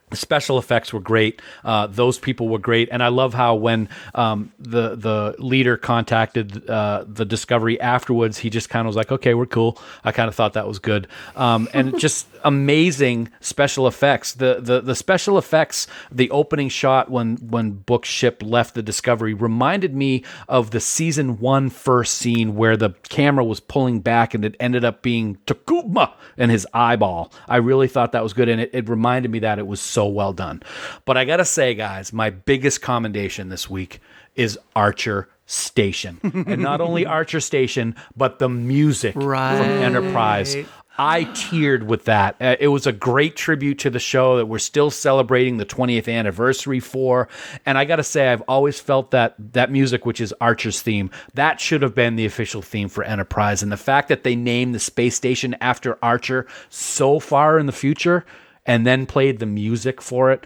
the 0.09 0.15
special 0.17 0.57
effects 0.57 0.93
were 0.93 1.01
great. 1.01 1.41
Uh, 1.65 1.87
those 1.87 2.17
people 2.17 2.47
were 2.47 2.59
great, 2.59 2.87
and 2.91 3.03
I 3.03 3.09
love 3.09 3.33
how 3.33 3.55
when 3.55 3.89
um, 4.15 4.53
the 4.57 4.95
the 4.95 5.35
leader 5.37 5.75
contacted 5.75 6.69
uh, 6.69 7.03
the 7.07 7.25
Discovery 7.25 7.79
afterwards, 7.81 8.37
he 8.37 8.49
just 8.49 8.69
kind 8.69 8.85
of 8.85 8.87
was 8.87 8.95
like, 8.95 9.11
"Okay, 9.11 9.33
we're 9.33 9.45
cool." 9.45 9.77
I 10.05 10.13
kind 10.13 10.29
of 10.29 10.35
thought 10.35 10.53
that 10.53 10.65
was 10.65 10.79
good, 10.79 11.07
um, 11.35 11.67
and 11.73 11.99
just 12.07 12.27
amazing 12.45 13.29
special 13.41 13.85
effects. 13.85 14.33
The, 14.33 14.59
the 14.61 14.79
the 14.79 14.95
special 14.95 15.37
effects, 15.37 15.87
the 16.09 16.31
opening 16.31 16.69
shot 16.69 17.11
when 17.11 17.35
when 17.37 17.71
Book's 17.71 18.09
ship 18.09 18.41
left 18.41 18.75
the 18.75 18.81
Discovery 18.81 19.33
reminded 19.33 19.93
me 19.93 20.23
of 20.47 20.71
the 20.71 20.79
season 20.79 21.39
one 21.39 21.69
first 21.69 22.13
scene 22.13 22.55
where 22.55 22.77
the 22.77 22.91
camera 23.09 23.43
was 23.43 23.59
pulling 23.59 23.99
back 23.99 24.33
and 24.33 24.45
it 24.45 24.55
ended 24.59 24.85
up 24.85 25.01
being 25.01 25.37
T'Kuvma 25.45 26.13
and 26.37 26.49
his 26.49 26.65
eyeball. 26.73 27.33
I 27.49 27.57
really 27.57 27.89
thought 27.89 28.13
that 28.13 28.23
was 28.23 28.31
good, 28.31 28.47
and 28.47 28.61
it, 28.61 28.69
it 28.71 28.87
reminded 28.87 29.31
me 29.31 29.39
that 29.39 29.59
it 29.59 29.67
was 29.67 29.81
so 29.81 29.96
well 30.05 30.33
done. 30.33 30.62
But 31.05 31.17
I 31.17 31.25
gotta 31.25 31.45
say, 31.45 31.73
guys, 31.73 32.13
my 32.13 32.29
biggest 32.29 32.81
commendation 32.81 33.49
this 33.49 33.69
week 33.69 33.99
is 34.36 34.60
Archer 34.75 35.29
Station, 35.47 36.19
and 36.47 36.62
not 36.62 36.81
only 36.81 37.05
Archer 37.07 37.39
Station, 37.39 37.95
but 38.15 38.38
the 38.39 38.49
music 38.49 39.15
Right. 39.15 39.57
from 39.57 39.69
Enterprise. 39.69 40.55
I 40.99 41.25
teared 41.25 41.83
with 41.83 42.05
that. 42.05 42.38
Uh, 42.41 42.55
it 42.60 42.69
was 42.69 42.88
a 42.88 42.91
great 42.91 43.36
tribute 43.36 43.77
to 43.79 43.91
the 43.91 43.99
show 43.99 44.38
that 44.38 44.47
we're 44.47 44.57
still 44.57 44.89
celebrating 44.89 45.57
the 45.57 45.65
20th 45.65 46.12
anniversary 46.12 46.79
for. 46.79 47.27
And 47.67 47.77
I 47.77 47.86
got 47.86 47.97
to 47.97 48.03
say, 48.03 48.29
I've 48.29 48.41
always 48.47 48.79
felt 48.79 49.12
that 49.12 49.36
that 49.53 49.71
music, 49.71 50.07
which 50.07 50.19
is 50.19 50.33
Archer's 50.41 50.81
theme, 50.81 51.12
that 51.36 51.62
should 51.62 51.83
have 51.83 51.93
been 51.93 52.15
the 52.15 52.25
official 52.25 52.63
theme 52.63 52.89
for 52.89 53.03
Enterprise. 53.03 53.62
And 53.62 53.71
the 53.71 53.77
fact 53.77 54.07
that 54.10 54.23
they 54.23 54.36
named 54.36 54.73
the 54.73 54.79
space 54.79 55.15
station 55.15 55.55
after 55.62 55.99
Archer 56.01 56.47
so 56.69 57.19
far 57.19 57.60
in 57.60 57.67
the 57.67 57.71
future 57.71 58.25
and 58.67 58.86
then 58.86 59.06
played 59.08 59.39
the 59.39 59.45
music 59.47 60.01
for 60.01 60.30
it, 60.32 60.45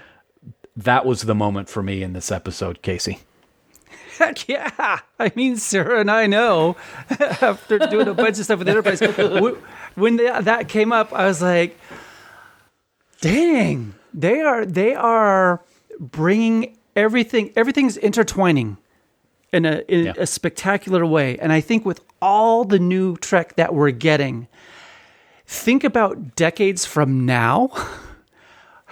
that 0.78 1.06
was 1.06 1.24
the 1.24 1.36
moment 1.36 1.68
for 1.68 1.84
me 1.84 2.02
in 2.04 2.14
this 2.14 2.32
episode, 2.32 2.82
Casey. 2.82 3.20
Heck 4.18 4.48
yeah. 4.48 5.00
I 5.20 5.32
mean, 5.36 5.58
Sarah 5.58 6.00
and 6.00 6.10
I 6.12 6.28
know 6.28 6.76
after 7.20 7.80
doing 7.80 8.08
a 8.08 8.14
bunch 8.14 8.38
of 8.38 8.46
stuff 8.46 8.60
with 8.60 8.70
Enterprise, 8.70 9.02
when 9.96 10.16
they, 10.18 10.30
that 10.42 10.70
came 10.70 10.92
up, 10.94 11.12
I 11.12 11.26
was 11.26 11.42
like, 11.42 11.78
dang, 13.22 13.95
they 14.14 14.41
are, 14.41 14.66
they 14.66 14.93
are 14.95 15.62
bringing 16.00 16.78
everything, 16.95 17.52
everything's 17.56 17.98
intertwining 17.98 18.78
in 19.52 19.66
a, 19.66 19.82
in 19.88 20.06
Yeah. 20.06 20.14
a 20.18 20.28
spectacular 20.28 21.06
way. 21.06 21.38
And 21.39 21.52
I 21.52 21.62
think 21.62 21.86
with 21.86 22.02
all 22.22 22.64
the 22.64 22.80
new 22.80 23.18
Trek 23.18 23.56
that 23.56 23.74
we're 23.74 23.91
getting, 23.91 24.48
think 25.45 25.84
about 25.84 26.36
decades 26.36 26.86
from 26.86 27.26
now. 27.26 27.70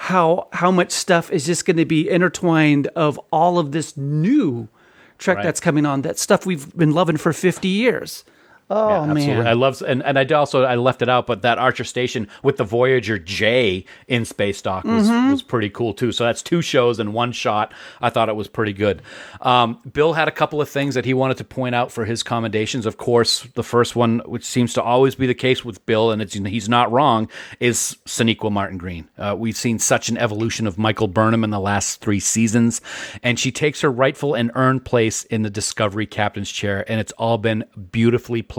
How 0.03 0.47
how 0.53 0.71
much 0.71 0.91
stuff 0.91 1.29
is 1.29 1.45
just 1.45 1.65
going 1.65 1.75
to 1.77 1.85
be 1.85 2.09
intertwined 2.09 2.87
of 2.95 3.19
all 3.31 3.59
of 3.59 3.73
this 3.73 3.97
new 3.97 4.69
Trek 5.17 5.37
Right. 5.37 5.43
that's 5.43 5.59
coming 5.59 5.85
on? 5.85 6.03
That 6.03 6.17
stuff 6.17 6.45
we've 6.45 6.73
been 6.75 6.93
loving 6.93 7.17
for 7.17 7.33
fifty 7.33 7.67
years. 7.67 8.23
Oh 8.71 8.89
absolutely. 8.89 9.27
man, 9.35 9.47
I 9.47 9.53
love 9.53 9.81
and, 9.81 10.03
and 10.03 10.19
I 10.19 10.25
also 10.35 10.63
I 10.63 10.75
left 10.75 11.01
it 11.01 11.09
out, 11.09 11.25
but 11.25 11.41
that 11.41 11.57
Archer 11.57 11.83
station 11.83 12.27
with 12.43 12.57
the 12.57 12.63
Voyager 12.63 13.17
J 13.17 13.83
in 14.07 14.25
space 14.25 14.61
dock 14.61 14.83
was, 14.83 15.09
Mm-hmm. 15.09 15.31
was 15.31 15.41
pretty 15.41 15.69
cool 15.69 15.93
too. 15.95 16.11
So 16.11 16.23
that's 16.23 16.43
two 16.43 16.61
shows 16.61 16.99
in 16.99 17.11
one 17.13 17.31
shot. 17.31 17.73
I 17.99 18.11
thought 18.11 18.29
it 18.29 18.35
was 18.35 18.47
pretty 18.47 18.73
good. 18.73 19.01
Um, 19.41 19.79
Bill 19.91 20.13
had 20.13 20.27
a 20.27 20.31
couple 20.31 20.61
of 20.61 20.69
things 20.69 20.93
that 20.93 21.05
he 21.05 21.15
wanted 21.15 21.37
to 21.37 21.43
point 21.45 21.73
out 21.73 21.91
for 21.91 22.05
his 22.05 22.21
commendations. 22.21 22.85
Of 22.85 22.97
course, 22.97 23.47
the 23.55 23.63
first 23.63 23.95
one, 23.95 24.19
which 24.25 24.43
seems 24.45 24.73
to 24.73 24.83
always 24.83 25.15
be 25.15 25.25
the 25.25 25.33
case 25.33 25.65
with 25.65 25.83
Bill, 25.87 26.11
and 26.11 26.21
it's, 26.21 26.33
he's 26.35 26.69
not 26.69 26.91
wrong, 26.91 27.27
is 27.59 27.97
Sonequa 28.05 28.51
Martin 28.51 28.77
Green. 28.77 29.07
Uh, 29.17 29.35
we've 29.37 29.57
seen 29.57 29.79
such 29.79 30.09
an 30.09 30.17
evolution 30.19 30.67
of 30.67 30.77
Michael 30.77 31.07
Burnham 31.07 31.43
in 31.43 31.49
the 31.49 31.59
last 31.59 32.01
three 32.01 32.19
seasons, 32.19 32.81
and 33.23 33.39
she 33.39 33.51
takes 33.51 33.81
her 33.81 33.91
rightful 33.91 34.35
and 34.35 34.51
earned 34.53 34.85
place 34.85 35.23
in 35.23 35.41
the 35.41 35.49
Discovery 35.49 36.05
captain's 36.05 36.51
chair, 36.51 36.85
and 36.87 36.99
it's 36.99 37.13
all 37.13 37.39
been 37.39 37.63
beautifully 37.91 38.43
played 38.43 38.58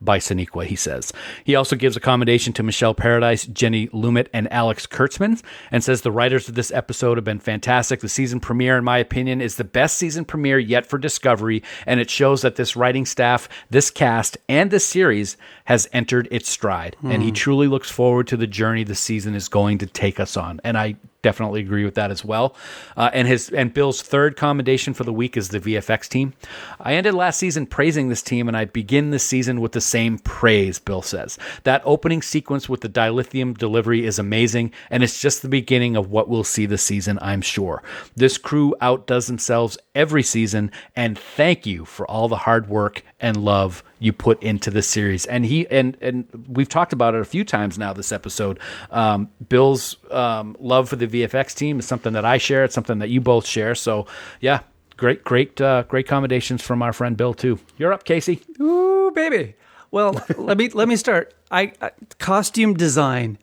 by 0.00 0.18
Sonequa, 0.18 0.66
he 0.66 0.76
says. 0.76 1.12
He 1.44 1.54
also 1.54 1.76
gives 1.76 1.96
accommodation 1.96 2.52
to 2.54 2.62
Michelle 2.62 2.94
Paradise, 2.94 3.46
Jenny 3.46 3.88
Lumet, 3.88 4.28
and 4.32 4.52
Alex 4.52 4.86
Kurtzman, 4.86 5.42
and 5.70 5.82
says 5.82 6.02
the 6.02 6.12
writers 6.12 6.48
of 6.48 6.54
this 6.54 6.70
episode 6.72 7.16
have 7.16 7.24
been 7.24 7.40
fantastic. 7.40 8.00
The 8.00 8.08
season 8.08 8.40
premiere, 8.40 8.78
in 8.78 8.84
my 8.84 8.98
opinion, 8.98 9.40
is 9.40 9.56
the 9.56 9.64
best 9.64 9.98
season 9.98 10.24
premiere 10.24 10.58
yet 10.58 10.86
for 10.86 10.98
Discovery, 10.98 11.62
and 11.86 12.00
it 12.00 12.10
shows 12.10 12.42
that 12.42 12.56
this 12.56 12.76
writing 12.76 13.06
staff, 13.06 13.48
this 13.70 13.90
cast, 13.90 14.36
and 14.48 14.70
this 14.70 14.86
series 14.86 15.36
has 15.64 15.88
entered 15.92 16.28
its 16.30 16.48
stride. 16.48 16.96
And 17.02 17.22
he 17.22 17.28
hmm. 17.30 17.34
truly 17.34 17.66
looks 17.66 17.90
forward 17.90 18.26
to 18.28 18.36
the 18.36 18.46
journey 18.46 18.84
the 18.84 18.94
season 18.94 19.34
is 19.34 19.48
going 19.48 19.78
to 19.78 19.86
take 19.86 20.20
us 20.20 20.36
on. 20.36 20.60
And 20.64 20.76
I 20.76 20.96
definitely 21.24 21.62
agree 21.62 21.84
with 21.84 21.94
that 21.94 22.12
as 22.12 22.24
well. 22.24 22.54
Uh, 22.96 23.10
and 23.12 23.26
his 23.26 23.48
and 23.48 23.74
Bill's 23.74 24.02
third 24.02 24.36
commendation 24.36 24.94
for 24.94 25.02
the 25.02 25.12
week 25.12 25.36
is 25.36 25.48
the 25.48 25.58
VFX 25.58 26.06
team. 26.08 26.34
I 26.78 26.94
ended 26.94 27.14
last 27.14 27.38
season 27.38 27.66
praising 27.66 28.10
this 28.10 28.22
team, 28.22 28.46
and 28.46 28.56
I 28.56 28.66
begin 28.66 29.10
this 29.10 29.24
season 29.24 29.60
with 29.60 29.72
the 29.72 29.80
same 29.80 30.18
praise. 30.18 30.78
Bill 30.78 31.02
says 31.02 31.38
that 31.64 31.82
opening 31.84 32.22
sequence 32.22 32.68
with 32.68 32.82
the 32.82 32.88
dilithium 32.88 33.56
delivery 33.56 34.04
is 34.04 34.18
amazing, 34.18 34.70
and 34.90 35.02
it's 35.02 35.20
just 35.20 35.42
the 35.42 35.48
beginning 35.48 35.96
of 35.96 36.10
what 36.10 36.28
we'll 36.28 36.44
see 36.44 36.66
this 36.66 36.82
season. 36.82 37.18
I'm 37.22 37.40
sure 37.40 37.82
this 38.14 38.38
crew 38.38 38.76
outdoes 38.80 39.26
themselves 39.26 39.78
every 39.94 40.22
season, 40.22 40.70
and 40.96 41.18
thank 41.18 41.66
you 41.66 41.84
for 41.84 42.08
all 42.10 42.28
the 42.28 42.36
hard 42.36 42.68
work 42.68 43.02
and 43.20 43.36
love 43.36 43.82
you 43.98 44.12
put 44.12 44.42
into 44.42 44.70
the 44.70 44.82
series. 44.82 45.26
And 45.26 45.46
he 45.46 45.66
and 45.68 45.96
and 46.00 46.26
we've 46.48 46.68
talked 46.68 46.92
about 46.92 47.14
it 47.14 47.20
a 47.20 47.24
few 47.24 47.44
times 47.44 47.78
now 47.78 47.92
this 47.92 48.12
episode. 48.12 48.58
Um, 48.90 49.30
Bill's 49.48 49.96
um, 50.10 50.56
love 50.58 50.88
for 50.88 50.96
the 50.96 51.06
VFX 51.06 51.54
team 51.54 51.78
is 51.78 51.86
something 51.86 52.12
that 52.12 52.24
I 52.24 52.38
share. 52.38 52.64
It's 52.64 52.74
something 52.74 52.98
that 52.98 53.08
you 53.08 53.20
both 53.20 53.46
share. 53.46 53.74
So 53.74 54.06
yeah, 54.40 54.60
great, 54.96 55.24
great, 55.24 55.60
uh, 55.60 55.84
great 55.84 56.06
commendations 56.06 56.62
from 56.62 56.82
our 56.82 56.92
friend 56.92 57.16
Bill 57.16 57.34
too. 57.34 57.58
You're 57.78 57.92
up, 57.92 58.04
Casey. 58.04 58.42
Ooh, 58.60 59.10
baby. 59.14 59.54
Well, 59.90 60.20
let 60.36 60.58
me 60.58 60.68
let 60.70 60.88
me 60.88 60.96
start. 60.96 61.34
I, 61.50 61.72
I 61.80 61.92
costume 62.18 62.74
design. 62.74 63.38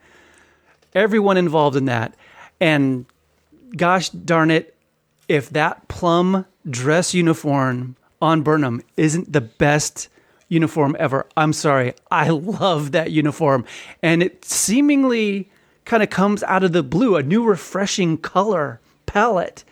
Everyone 0.93 1.37
involved 1.37 1.77
in 1.77 1.85
that, 1.85 2.13
and 2.59 3.05
gosh 3.77 4.09
darn 4.09 4.51
it, 4.51 4.75
if 5.31 5.49
that 5.51 5.87
plum 5.87 6.45
dress 6.69 7.13
uniform 7.13 7.95
on 8.21 8.41
Burnham 8.43 8.81
isn't 8.97 9.31
the 9.31 9.41
best 9.41 10.09
uniform 10.49 10.95
ever, 10.99 11.25
I'm 11.37 11.53
sorry. 11.53 11.93
I 12.11 12.29
love 12.29 12.91
that 12.91 13.11
uniform, 13.11 13.63
and 14.03 14.21
it 14.21 14.43
seemingly 14.43 15.49
kind 15.85 16.03
of 16.03 16.09
comes 16.09 16.43
out 16.43 16.63
of 16.63 16.73
the 16.73 16.83
blue, 16.83 17.15
a 17.15 17.23
new 17.23 17.43
refreshing 17.45 18.17
color 18.17 18.79
palette 19.05 19.63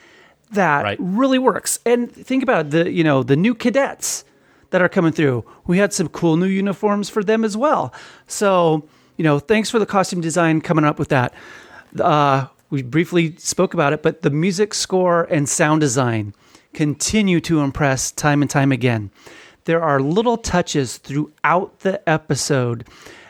that 0.51 0.83
Right. 0.83 0.97
really 0.99 1.37
works. 1.37 1.79
And 1.85 2.11
think 2.11 2.41
about 2.41 2.67
it, 2.67 2.71
the 2.71 2.91
you 2.91 3.03
know 3.03 3.21
the 3.23 3.35
new 3.35 3.53
cadets 3.53 4.23
that 4.71 4.81
are 4.81 4.89
coming 4.89 5.11
through. 5.11 5.43
We 5.67 5.77
had 5.79 5.91
some 5.93 6.07
cool 6.09 6.37
new 6.37 6.47
uniforms 6.47 7.09
for 7.09 7.23
them 7.23 7.43
as 7.43 7.55
well. 7.57 7.93
So 8.27 8.87
you 9.17 9.23
know, 9.23 9.37
thanks 9.39 9.69
for 9.69 9.79
the 9.79 9.85
costume 9.85 10.21
design 10.21 10.61
coming 10.61 10.85
up 10.85 10.97
with 10.97 11.09
that. 11.09 11.33
Uh, 11.99 12.45
we 12.69 12.83
briefly 12.83 13.35
spoke 13.37 13.73
about 13.73 13.93
it, 13.93 14.03
but 14.03 14.21
the 14.21 14.29
music 14.29 14.73
score 14.73 15.23
and 15.23 15.49
sound 15.49 15.81
design 15.81 16.33
continue 16.73 17.39
to 17.41 17.61
impress 17.61 18.11
time 18.11 18.41
and 18.41 18.49
time 18.49 18.71
again. 18.71 19.09
There 19.65 19.81
are 19.81 19.99
little 19.99 20.37
touches 20.37 20.97
throughout 20.97 21.79
the 21.79 22.07
episode 22.07 22.87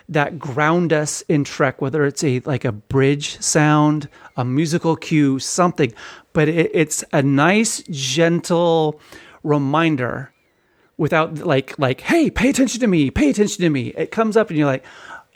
that 0.10 0.40
ground 0.40 0.92
us 0.92 1.22
in 1.30 1.44
Trek, 1.44 1.82
whether 1.82 2.06
it's 2.06 2.24
a 2.24 2.40
like 2.42 2.66
a 2.66 2.72
bridge 2.72 3.40
sound, 3.42 4.10
a 4.36 4.44
musical 4.44 4.96
cue, 4.96 5.40
something, 5.40 5.94
but 6.34 6.48
it, 6.48 6.72
it's 6.74 7.04
a 7.14 7.22
nice, 7.22 7.84
gentle 7.90 9.00
reminder 9.44 10.34
without 10.98 11.38
like 11.38 11.80
like 11.80 12.02
hey 12.02 12.30
pay 12.30 12.50
attention 12.50 12.82
to 12.82 12.88
me 12.88 13.10
pay 13.10 13.30
attention 13.30 13.62
to 13.62 13.70
me. 13.70 13.94
It 13.96 14.12
comes 14.12 14.36
up 14.36 14.50
and 14.50 14.58
you're 14.58 14.68
like 14.68 14.86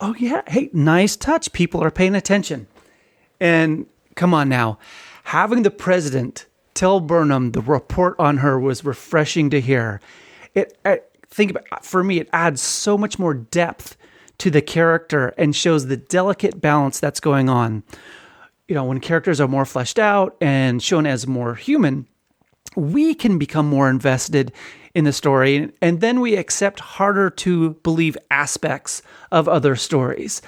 oh 0.01 0.16
yeah 0.18 0.41
hey 0.47 0.70
nice 0.74 1.16
touch. 1.16 1.54
People 1.54 1.82
are 1.82 1.91
paying 1.91 2.16
attention. 2.16 2.68
And 3.39 3.86
come 4.16 4.34
on 4.34 4.49
now. 4.49 4.78
Having 5.26 5.64
the 5.64 5.72
president 5.72 6.45
tell 6.74 6.99
burnham 6.99 7.51
the 7.51 7.61
report 7.61 8.16
on 8.20 8.38
her 8.38 8.59
was 8.59 8.84
refreshing 8.84 9.49
to 9.51 9.61
hear. 9.61 10.01
It 10.53 10.78
think 11.30 11.51
about 11.51 11.86
for 11.86 12.03
me 12.03 12.20
it 12.20 12.30
adds 12.32 12.61
so 12.61 12.97
much 12.97 13.18
more 13.18 13.34
depth 13.34 13.97
to 14.38 14.49
the 14.51 14.61
character 14.61 15.34
and 15.38 15.55
shows 15.55 15.88
the 15.88 15.97
delicate 15.97 16.61
balance 16.61 16.99
that's 16.99 17.20
going 17.20 17.49
on. 17.49 17.84
You 18.68 18.76
know 18.76 18.86
when 18.86 18.99
characters 18.99 19.41
are 19.41 19.47
more 19.47 19.66
fleshed 19.66 19.99
out 19.99 20.36
and 20.41 20.82
shown 20.82 21.05
as 21.05 21.28
more 21.28 21.55
human 21.55 22.07
we 22.76 23.14
can 23.14 23.38
become 23.38 23.68
more 23.68 23.89
invested 23.89 24.51
in 24.95 25.03
the 25.05 25.14
story 25.14 25.72
and 25.82 26.01
then 26.01 26.20
we 26.20 26.36
accept 26.36 26.80
harder 26.80 27.30
to 27.30 27.72
believe 27.84 28.18
aspects 28.32 29.01
of 29.32 29.47
other 29.47 29.76
stories. 29.76 30.41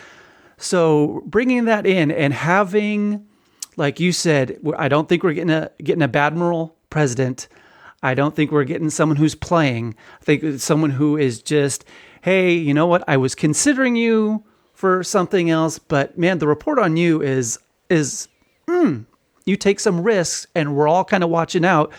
So 0.58 1.24
bringing 1.26 1.66
that 1.66 1.86
in 1.86 2.12
and 2.12 2.34
having 2.34 3.26
like 3.78 4.00
you 4.00 4.12
said 4.12 4.58
i 4.78 4.88
don't 4.88 5.10
think 5.10 5.24
we're 5.24 5.34
getting 5.34 5.50
a 5.50 5.70
getting 5.84 6.02
a 6.02 6.18
admiral 6.18 6.76
president. 6.96 7.50
I 8.02 8.14
don't 8.14 8.34
think 8.34 8.52
we're 8.52 8.64
getting 8.64 8.90
someone 8.90 9.18
who's 9.18 9.36
playing. 9.36 9.96
I 10.22 10.24
think 10.24 10.44
it's 10.44 10.64
someone 10.64 10.92
who 10.92 11.18
is 11.18 11.42
just 11.42 11.84
hey 12.22 12.54
you 12.54 12.74
know 12.74 12.88
what? 12.88 13.04
I 13.06 13.18
was 13.18 13.36
considering 13.36 13.98
you 13.98 14.46
for 14.74 15.04
something 15.04 15.50
else 15.50 15.78
but 15.78 16.18
man 16.18 16.40
the 16.40 16.48
report 16.48 16.80
on 16.80 16.96
you 16.96 17.22
is 17.22 17.60
is 17.90 18.30
mm, 18.66 19.06
you 19.46 19.58
take 19.58 19.82
some 19.82 20.02
risks 20.02 20.48
and 20.56 20.74
we're 20.74 20.88
all 20.88 21.04
kind 21.04 21.22
of 21.22 21.30
watching 21.30 21.66
out. 21.66 21.92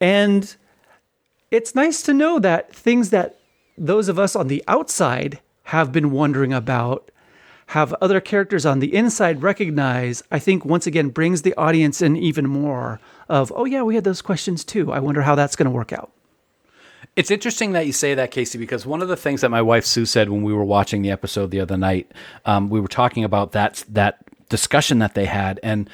And 0.00 0.56
it's 1.50 1.74
nice 1.74 2.00
to 2.04 2.14
know 2.14 2.38
that 2.38 2.74
things 2.74 3.10
that 3.10 3.38
those 3.76 4.08
of 4.08 4.18
us 4.18 4.34
on 4.34 4.48
the 4.48 4.64
outside 4.66 5.40
have 5.64 5.92
been 5.92 6.10
wondering 6.10 6.54
about 6.54 7.10
have 7.70 7.92
other 8.00 8.20
characters 8.20 8.64
on 8.64 8.78
the 8.78 8.94
inside 8.94 9.42
recognize 9.42 10.22
i 10.30 10.38
think 10.38 10.64
once 10.64 10.86
again 10.86 11.08
brings 11.08 11.42
the 11.42 11.54
audience 11.56 12.00
in 12.00 12.16
even 12.16 12.46
more 12.48 13.00
of 13.28 13.52
oh 13.56 13.64
yeah 13.64 13.82
we 13.82 13.94
had 13.94 14.04
those 14.04 14.22
questions 14.22 14.64
too 14.64 14.92
i 14.92 14.98
wonder 14.98 15.22
how 15.22 15.34
that's 15.34 15.56
going 15.56 15.64
to 15.64 15.70
work 15.70 15.92
out 15.92 16.10
It's 17.16 17.30
interesting 17.30 17.72
that 17.72 17.86
you 17.86 17.92
say 17.92 18.14
that, 18.14 18.30
Casey, 18.30 18.58
because 18.58 18.84
one 18.84 19.00
of 19.02 19.08
the 19.08 19.16
things 19.16 19.40
that 19.40 19.50
my 19.50 19.62
wife 19.62 19.86
Sue 19.86 20.04
said 20.04 20.28
when 20.28 20.42
we 20.42 20.52
were 20.52 20.64
watching 20.66 21.00
the 21.02 21.10
episode 21.10 21.50
the 21.50 21.60
other 21.60 21.76
night, 21.78 22.12
um, 22.44 22.68
we 22.68 22.78
were 22.80 22.88
talking 23.02 23.24
about 23.24 23.52
that 23.52 23.84
that 23.88 24.14
discussion 24.50 24.98
that 24.98 25.14
they 25.14 25.24
had, 25.24 25.58
and 25.62 25.88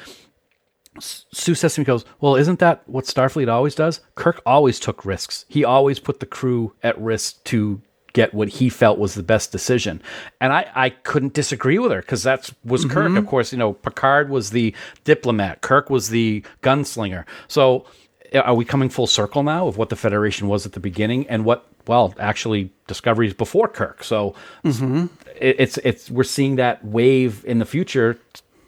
Sue 0.99 1.55
says 1.55 1.73
to 1.75 1.81
me, 1.81 1.85
"Goes, 1.85 2.05
well, 2.19 2.35
isn't 2.35 2.59
that 2.59 2.83
what 2.87 3.05
Starfleet 3.05 3.47
always 3.49 3.73
does? 3.75 4.01
Kirk 4.15 4.41
always 4.45 4.79
took 4.79 5.05
risks. 5.05 5.45
He 5.47 5.63
always 5.65 5.99
put 5.99 6.19
the 6.19 6.25
crew 6.25 6.73
at 6.83 6.99
risk 6.99 7.43
to 7.45 7.81
get 8.13 8.33
what 8.33 8.47
he 8.47 8.69
felt 8.69 8.97
was 8.97 9.15
the 9.15 9.23
best 9.23 9.51
decision." 9.51 10.01
And 10.39 10.53
I, 10.53 10.69
I 10.73 10.89
couldn't 10.89 11.33
disagree 11.33 11.79
with 11.79 11.91
her 11.91 12.01
because 12.01 12.23
that 12.23 12.49
was 12.63 12.85
mm-hmm. 12.85 12.93
Kirk. 12.93 13.17
Of 13.17 13.27
course, 13.27 13.51
you 13.51 13.57
know, 13.57 13.73
Picard 13.73 14.29
was 14.29 14.51
the 14.51 14.73
diplomat. 15.03 15.61
Kirk 15.61 15.89
was 15.89 16.09
the 16.09 16.43
gunslinger. 16.61 17.25
So 17.47 17.85
are 18.33 18.55
we 18.55 18.65
coming 18.65 18.89
full 18.89 19.07
circle 19.07 19.43
now 19.43 19.67
of 19.67 19.77
what 19.77 19.89
the 19.89 19.95
Federation 19.95 20.47
was 20.47 20.65
at 20.65 20.73
the 20.73 20.79
beginning 20.79 21.27
and 21.27 21.45
what, 21.45 21.67
well, 21.87 22.13
actually 22.19 22.71
Discovery 22.87 23.27
is 23.27 23.33
before 23.33 23.67
Kirk? 23.67 24.03
So 24.03 24.33
mm-hmm. 24.63 25.05
it, 25.39 25.55
it's 25.59 25.77
it's 25.79 26.09
we're 26.09 26.23
seeing 26.23 26.55
that 26.55 26.83
wave 26.83 27.45
in 27.45 27.59
the 27.59 27.65
future 27.65 28.17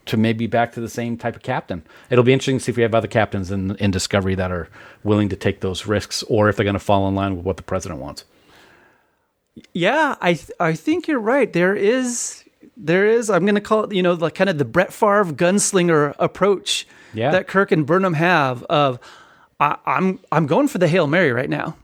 to 0.06 0.18
maybe 0.18 0.46
back 0.46 0.72
to 0.74 0.80
the 0.80 0.90
same 0.90 1.18
type 1.18 1.36
of 1.36 1.42
captain. 1.42 1.84
It'll 2.12 2.24
be 2.24 2.34
interesting 2.34 2.60
to 2.60 2.64
see 2.64 2.72
if 2.72 2.78
we 2.78 2.84
have 2.84 2.94
other 2.94 3.08
captains 3.08 3.50
in 3.52 3.76
in 3.78 3.92
Discovery 3.92 4.36
that 4.36 4.52
are 4.52 4.70
willing 5.04 5.30
to 5.30 5.36
take 5.36 5.62
those 5.62 5.88
risks, 5.88 6.24
or 6.24 6.48
if 6.48 6.58
they're 6.58 6.64
going 6.64 6.74
to 6.74 6.80
fall 6.80 7.08
in 7.08 7.16
line 7.16 7.36
with 7.36 7.46
what 7.46 7.58
the 7.58 7.64
president 7.64 8.00
wants. 8.00 8.26
Yeah 9.74 10.16
i 10.22 10.34
th- 10.34 10.52
i 10.60 10.74
think 10.74 11.08
you're 11.08 11.20
right 11.20 11.54
there 11.54 11.76
is 11.76 12.44
there 12.78 13.06
is 13.06 13.30
i'm 13.30 13.44
going 13.46 13.56
to 13.56 13.62
call 13.62 13.84
it 13.86 13.94
you 13.94 14.04
know 14.04 14.14
like 14.14 14.36
kind 14.36 14.50
of 14.50 14.58
the 14.58 14.66
brett 14.66 14.92
Favre 14.94 15.26
gunslinger 15.34 16.14
approach 16.20 16.86
Yeah. 17.14 17.32
that 17.32 17.48
kirk 17.48 17.72
and 17.72 17.86
burnham 17.86 18.14
have 18.14 18.64
of 18.64 19.00
I, 19.60 19.78
i'm 19.86 20.20
i'm 20.32 20.46
going 20.46 20.68
for 20.68 20.78
the 20.78 20.88
hail 20.88 21.08
mary 21.08 21.32
right 21.32 21.50
now 21.50 21.78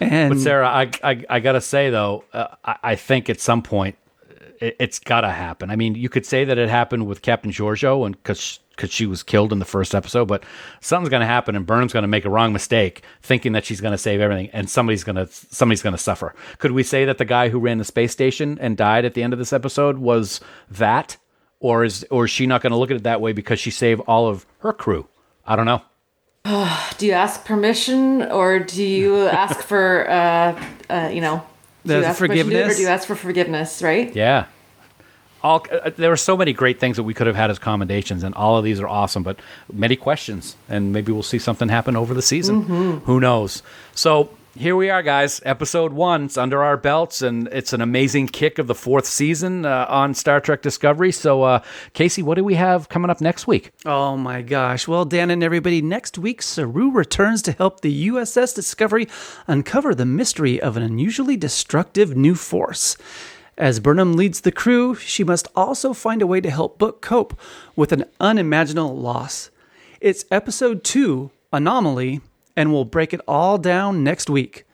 and 0.00 0.34
But 0.34 0.40
Sarah, 0.40 0.66
I 0.68 0.90
I, 1.04 1.24
I 1.30 1.38
gotta 1.40 1.60
say 1.60 1.88
though, 1.88 2.24
uh, 2.32 2.48
I, 2.64 2.76
I 2.82 2.94
think 2.96 3.30
at 3.30 3.40
some 3.40 3.62
point 3.62 3.96
it, 4.60 4.76
it's 4.78 4.98
got 4.98 5.22
to 5.22 5.30
happen. 5.30 5.70
I 5.70 5.76
mean, 5.76 5.94
you 5.94 6.08
could 6.08 6.26
say 6.26 6.44
that 6.44 6.58
it 6.58 6.68
happened 6.68 7.06
with 7.06 7.22
Captain 7.22 7.50
Georgiou, 7.50 8.06
and 8.06 8.16
because 8.16 8.60
because 8.70 8.90
she 8.90 9.06
was 9.06 9.22
killed 9.22 9.52
in 9.52 9.60
the 9.60 9.64
first 9.64 9.94
episode, 9.94 10.26
but 10.26 10.42
something's 10.80 11.08
going 11.08 11.20
to 11.20 11.26
happen, 11.26 11.54
and 11.54 11.64
Burnham's 11.64 11.92
going 11.92 12.02
to 12.02 12.08
make 12.08 12.24
a 12.24 12.30
wrong 12.30 12.52
mistake, 12.52 13.02
thinking 13.22 13.52
that 13.52 13.64
she's 13.64 13.80
going 13.80 13.92
to 13.92 13.98
save 13.98 14.20
everything, 14.20 14.50
and 14.52 14.68
somebody's 14.68 15.04
going 15.04 15.16
to 15.16 15.26
somebody's 15.26 15.82
going 15.82 15.94
to 15.94 16.02
suffer. 16.02 16.34
Could 16.58 16.72
we 16.72 16.82
say 16.82 17.04
that 17.04 17.18
the 17.18 17.24
guy 17.24 17.48
who 17.50 17.58
ran 17.58 17.78
the 17.78 17.84
space 17.84 18.12
station 18.12 18.58
and 18.60 18.76
died 18.76 19.04
at 19.04 19.14
the 19.14 19.22
end 19.22 19.32
of 19.32 19.38
this 19.38 19.52
episode 19.52 19.98
was 19.98 20.40
that, 20.70 21.16
or 21.60 21.84
is 21.84 22.04
or 22.10 22.24
is 22.24 22.30
she 22.30 22.46
not 22.46 22.62
going 22.62 22.72
to 22.72 22.76
look 22.76 22.90
at 22.90 22.96
it 22.96 23.04
that 23.04 23.20
way 23.20 23.32
because 23.32 23.60
she 23.60 23.70
saved 23.70 24.00
all 24.06 24.28
of 24.28 24.46
her 24.58 24.72
crew? 24.72 25.08
I 25.46 25.56
don't 25.56 25.66
know. 25.66 25.82
Do 26.98 27.06
you 27.06 27.12
ask 27.12 27.44
permission 27.44 28.22
or 28.22 28.58
do 28.58 28.84
you 28.84 29.26
ask 29.28 29.60
for, 29.60 30.08
uh, 30.10 30.64
uh, 30.90 31.08
you 31.10 31.22
know, 31.22 31.42
The 31.84 31.98
you 31.98 32.04
ask 32.04 32.18
permission 32.18 32.46
to 32.46 32.50
do 32.50 32.56
it, 32.56 32.60
or 32.60 32.64
forgiveness? 32.64 32.76
do 32.76 32.82
you 32.82 32.88
ask 32.88 33.06
for 33.06 33.14
forgiveness? 33.14 33.82
Right? 33.82 34.14
Yeah. 34.14 34.46
All, 35.42 35.66
uh, 35.70 35.90
there 35.96 36.08
were 36.08 36.16
so 36.16 36.38
many 36.38 36.54
great 36.54 36.80
things 36.80 36.96
that 36.96 37.02
we 37.02 37.12
could 37.12 37.26
have 37.26 37.36
had 37.36 37.50
as 37.50 37.58
commendations, 37.58 38.24
and 38.24 38.34
all 38.34 38.56
of 38.56 38.64
these 38.64 38.80
are 38.80 38.88
awesome, 38.88 39.22
but 39.22 39.38
many 39.70 39.94
questions, 39.94 40.56
and 40.70 40.90
maybe 40.92 41.12
we'll 41.12 41.22
see 41.22 41.38
something 41.38 41.68
happen 41.68 41.96
over 41.96 42.14
the 42.14 42.22
season. 42.22 42.62
Who 43.04 43.20
knows? 43.20 43.62
So 43.94 44.30
here 44.56 44.76
we 44.76 44.88
are, 44.88 45.02
guys. 45.02 45.40
Episode 45.44 45.92
one. 45.92 46.26
It's 46.26 46.38
under 46.38 46.62
our 46.62 46.76
belts, 46.76 47.22
and 47.22 47.48
it's 47.48 47.72
an 47.72 47.80
amazing 47.80 48.28
kick 48.28 48.58
of 48.58 48.66
the 48.66 48.74
fourth 48.74 49.06
season 49.06 49.64
uh, 49.64 49.86
on 49.88 50.14
Star 50.14 50.40
Trek 50.40 50.62
Discovery. 50.62 51.10
So, 51.10 51.42
uh, 51.42 51.62
Casey, 51.92 52.22
what 52.22 52.36
do 52.36 52.44
we 52.44 52.54
have 52.54 52.88
coming 52.88 53.10
up 53.10 53.20
next 53.20 53.46
week? 53.46 53.72
Oh 53.84 54.16
my 54.16 54.42
gosh. 54.42 54.86
Well, 54.86 55.04
Dan 55.04 55.30
and 55.30 55.42
everybody, 55.42 55.82
next 55.82 56.18
week, 56.18 56.40
Saru 56.40 56.90
returns 56.90 57.42
to 57.42 57.52
help 57.52 57.80
the 57.80 58.08
USS 58.08 58.54
Discovery 58.54 59.08
uncover 59.46 59.94
the 59.94 60.06
mystery 60.06 60.60
of 60.60 60.76
an 60.76 60.82
unusually 60.82 61.36
destructive 61.36 62.16
new 62.16 62.34
force. 62.34 62.96
As 63.58 63.80
Burnham 63.80 64.14
leads 64.14 64.40
the 64.40 64.52
crew, 64.52 64.94
she 64.94 65.24
must 65.24 65.48
also 65.56 65.92
find 65.92 66.22
a 66.22 66.26
way 66.26 66.40
to 66.40 66.50
help 66.50 66.78
Book 66.78 67.02
cope 67.02 67.38
with 67.74 67.92
an 67.92 68.04
unimaginable 68.20 68.96
loss. 68.96 69.50
It's 70.00 70.24
episode 70.30 70.84
two, 70.84 71.30
Anomaly, 71.52 72.20
and 72.56 72.72
we'll 72.72 72.84
break 72.84 73.12
it 73.12 73.20
all 73.26 73.58
down 73.58 74.02
next 74.04 74.30
week. 74.30 74.66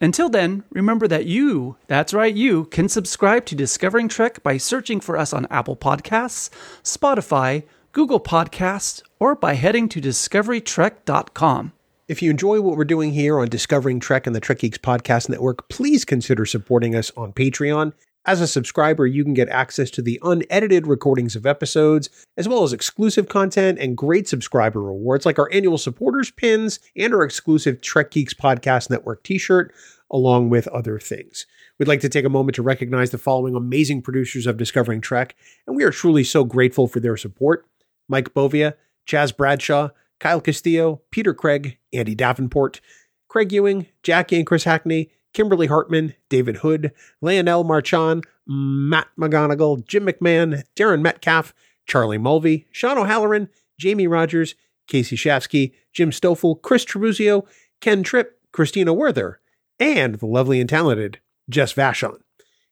Until 0.00 0.28
then, 0.28 0.64
remember 0.70 1.06
that 1.06 1.26
you, 1.26 1.76
that's 1.86 2.12
right, 2.12 2.34
you, 2.34 2.64
can 2.64 2.88
subscribe 2.88 3.46
to 3.46 3.54
Discovering 3.54 4.08
Trek 4.08 4.42
by 4.42 4.56
searching 4.56 4.98
for 4.98 5.16
us 5.16 5.32
on 5.32 5.46
Apple 5.48 5.76
Podcasts, 5.76 6.50
Spotify, 6.82 7.62
Google 7.92 8.18
Podcasts, 8.18 9.02
or 9.20 9.36
by 9.36 9.54
heading 9.54 9.88
to 9.90 10.00
discoverytrek.com. 10.00 11.72
If 12.08 12.20
you 12.20 12.30
enjoy 12.30 12.60
what 12.60 12.76
we're 12.76 12.84
doing 12.84 13.12
here 13.12 13.38
on 13.38 13.48
Discovering 13.48 14.00
Trek 14.00 14.26
and 14.26 14.34
the 14.34 14.40
Trek 14.40 14.58
Geeks 14.58 14.78
Podcast 14.78 15.28
Network, 15.28 15.68
please 15.68 16.04
consider 16.04 16.44
supporting 16.44 16.96
us 16.96 17.12
on 17.16 17.32
Patreon. 17.32 17.92
As 18.24 18.40
a 18.40 18.46
subscriber, 18.46 19.04
you 19.04 19.24
can 19.24 19.34
get 19.34 19.48
access 19.48 19.90
to 19.90 20.02
the 20.02 20.20
unedited 20.22 20.86
recordings 20.86 21.34
of 21.34 21.44
episodes, 21.44 22.08
as 22.36 22.48
well 22.48 22.62
as 22.62 22.72
exclusive 22.72 23.28
content 23.28 23.80
and 23.80 23.96
great 23.96 24.28
subscriber 24.28 24.80
rewards 24.80 25.26
like 25.26 25.40
our 25.40 25.50
annual 25.52 25.76
supporters 25.76 26.30
pins 26.30 26.78
and 26.96 27.12
our 27.12 27.24
exclusive 27.24 27.80
Trek 27.80 28.12
Geeks 28.12 28.32
Podcast 28.32 28.90
Network 28.90 29.24
t 29.24 29.38
shirt, 29.38 29.74
along 30.08 30.50
with 30.50 30.68
other 30.68 31.00
things. 31.00 31.46
We'd 31.78 31.88
like 31.88 32.00
to 32.02 32.08
take 32.08 32.24
a 32.24 32.30
moment 32.30 32.54
to 32.54 32.62
recognize 32.62 33.10
the 33.10 33.18
following 33.18 33.56
amazing 33.56 34.02
producers 34.02 34.46
of 34.46 34.56
Discovering 34.56 35.00
Trek, 35.00 35.34
and 35.66 35.74
we 35.74 35.82
are 35.82 35.90
truly 35.90 36.22
so 36.22 36.44
grateful 36.44 36.86
for 36.86 37.00
their 37.00 37.16
support 37.16 37.66
Mike 38.08 38.32
Bovia, 38.34 38.74
Chaz 39.04 39.36
Bradshaw, 39.36 39.88
Kyle 40.20 40.40
Castillo, 40.40 41.02
Peter 41.10 41.34
Craig, 41.34 41.78
Andy 41.92 42.14
Davenport, 42.14 42.80
Craig 43.26 43.50
Ewing, 43.52 43.88
Jackie 44.04 44.36
and 44.36 44.46
Chris 44.46 44.62
Hackney, 44.62 45.10
Kimberly 45.32 45.66
Hartman, 45.66 46.14
David 46.28 46.56
Hood, 46.58 46.92
Leonel 47.20 47.64
Marchand, 47.64 48.24
Matt 48.46 49.08
McGonigal, 49.18 49.86
Jim 49.86 50.06
McMahon, 50.06 50.64
Darren 50.76 51.00
Metcalf, 51.00 51.54
Charlie 51.86 52.18
Mulvey, 52.18 52.66
Sean 52.70 52.98
O'Halloran, 52.98 53.48
Jamie 53.78 54.06
Rogers, 54.06 54.54
Casey 54.86 55.16
Shafsky, 55.16 55.72
Jim 55.92 56.12
Stoffel, 56.12 56.56
Chris 56.56 56.84
Tribuzio, 56.84 57.46
Ken 57.80 58.02
Tripp, 58.02 58.38
Christina 58.52 58.92
Werther, 58.92 59.40
and 59.80 60.16
the 60.16 60.26
lovely 60.26 60.60
and 60.60 60.68
talented 60.68 61.20
Jess 61.48 61.72
Vashon. 61.72 62.20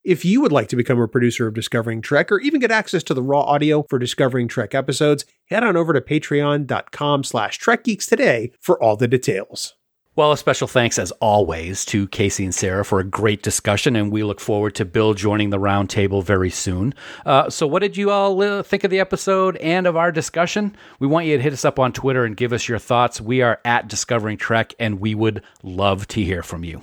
If 0.02 0.24
you 0.24 0.40
would 0.40 0.52
like 0.52 0.68
to 0.68 0.76
become 0.76 0.98
a 0.98 1.06
producer 1.06 1.46
of 1.46 1.54
Discovering 1.54 2.00
Trek 2.00 2.32
or 2.32 2.40
even 2.40 2.60
get 2.60 2.70
access 2.70 3.02
to 3.04 3.14
the 3.14 3.22
raw 3.22 3.42
audio 3.42 3.84
for 3.88 3.98
Discovering 3.98 4.48
Trek 4.48 4.74
episodes, 4.74 5.26
head 5.50 5.62
on 5.62 5.76
over 5.76 5.92
to 5.92 6.00
patreon.com 6.00 7.24
slash 7.24 7.58
trekgeeks 7.58 8.08
today 8.08 8.52
for 8.58 8.82
all 8.82 8.96
the 8.96 9.08
details. 9.08 9.74
Well, 10.20 10.32
a 10.32 10.36
special 10.36 10.68
thanks 10.68 10.98
as 10.98 11.12
always 11.12 11.82
to 11.86 12.06
Casey 12.08 12.44
and 12.44 12.54
Sarah 12.54 12.84
for 12.84 13.00
a 13.00 13.04
great 13.04 13.42
discussion, 13.42 13.96
and 13.96 14.12
we 14.12 14.22
look 14.22 14.38
forward 14.38 14.74
to 14.74 14.84
Bill 14.84 15.14
joining 15.14 15.48
the 15.48 15.56
roundtable 15.56 16.22
very 16.22 16.50
soon. 16.50 16.92
Uh, 17.24 17.48
so, 17.48 17.66
what 17.66 17.80
did 17.80 17.96
you 17.96 18.10
all 18.10 18.42
uh, 18.42 18.62
think 18.62 18.84
of 18.84 18.90
the 18.90 19.00
episode 19.00 19.56
and 19.56 19.86
of 19.86 19.96
our 19.96 20.12
discussion? 20.12 20.76
We 20.98 21.06
want 21.06 21.24
you 21.24 21.38
to 21.38 21.42
hit 21.42 21.54
us 21.54 21.64
up 21.64 21.78
on 21.78 21.94
Twitter 21.94 22.26
and 22.26 22.36
give 22.36 22.52
us 22.52 22.68
your 22.68 22.78
thoughts. 22.78 23.18
We 23.18 23.40
are 23.40 23.60
at 23.64 23.88
Discovering 23.88 24.36
Trek, 24.36 24.74
and 24.78 25.00
we 25.00 25.14
would 25.14 25.42
love 25.62 26.06
to 26.08 26.22
hear 26.22 26.42
from 26.42 26.64
you. 26.64 26.82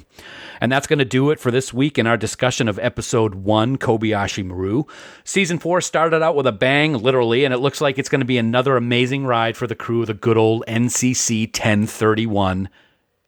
And 0.59 0.71
that's 0.71 0.87
going 0.87 0.97
to 0.97 1.05
do 1.05 1.29
it 1.29 1.39
for 1.39 1.51
this 1.51 1.71
week 1.71 1.99
in 1.99 2.07
our 2.07 2.17
discussion 2.17 2.67
of 2.67 2.79
episode 2.79 3.35
one, 3.35 3.77
Kobayashi 3.77 4.43
Maru. 4.43 4.85
Season 5.23 5.59
four 5.59 5.79
started 5.81 6.23
out 6.23 6.35
with 6.35 6.47
a 6.47 6.51
bang, 6.51 6.93
literally, 6.93 7.45
and 7.45 7.53
it 7.53 7.59
looks 7.59 7.81
like 7.81 7.99
it's 7.99 8.09
going 8.09 8.21
to 8.21 8.25
be 8.25 8.39
another 8.39 8.75
amazing 8.77 9.27
ride 9.27 9.55
for 9.55 9.67
the 9.67 9.75
crew 9.75 10.01
of 10.01 10.07
the 10.07 10.15
good 10.15 10.37
old 10.37 10.63
NCC 10.67 11.45
1031 11.45 12.69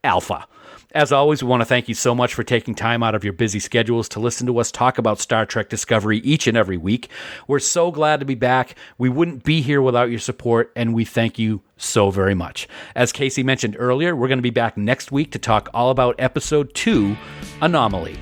Alpha. 0.04 0.48
As 0.92 1.12
always, 1.12 1.44
we 1.44 1.50
want 1.50 1.62
to 1.62 1.66
thank 1.66 1.88
you 1.88 1.94
so 1.94 2.16
much 2.16 2.34
for 2.34 2.44
taking 2.44 2.74
time 2.74 3.04
out 3.04 3.14
of 3.14 3.24
your 3.24 3.34
busy 3.34 3.60
schedules 3.60 4.10
to 4.10 4.20
listen 4.20 4.48
to 4.48 4.58
us 4.58 4.72
talk 4.72 4.98
about 4.98 5.20
Star 5.20 5.46
Trek 5.46 5.70
Discovery 5.70 6.18
each 6.20 6.48
and 6.48 6.58
every 6.58 6.78
week. 6.78 7.10
We're 7.48 7.60
so 7.60 7.92
glad 7.92 8.20
to 8.22 8.26
be 8.26 8.34
back. 8.34 8.76
We 8.98 9.10
wouldn't 9.10 9.44
be 9.44 9.62
here 9.62 9.82
without 9.82 10.10
your 10.10 10.20
support, 10.20 10.72
and 10.76 10.94
we 10.96 11.06
thank 11.06 11.38
you 11.38 11.62
so 11.78 12.10
very 12.10 12.34
much. 12.34 12.68
As 12.96 13.12
Casey 13.12 13.44
mentioned 13.44 13.76
earlier, 13.78 14.16
we're 14.16 14.30
going 14.30 14.40
to 14.40 14.44
be 14.44 14.50
back 14.50 14.78
next 14.78 15.12
week 15.12 15.32
to 15.34 15.40
talk 15.40 15.70
all 15.74 15.92
about 15.92 16.16
Episode 16.18 16.74
2 16.74 17.16
Anomaly. 17.62 18.18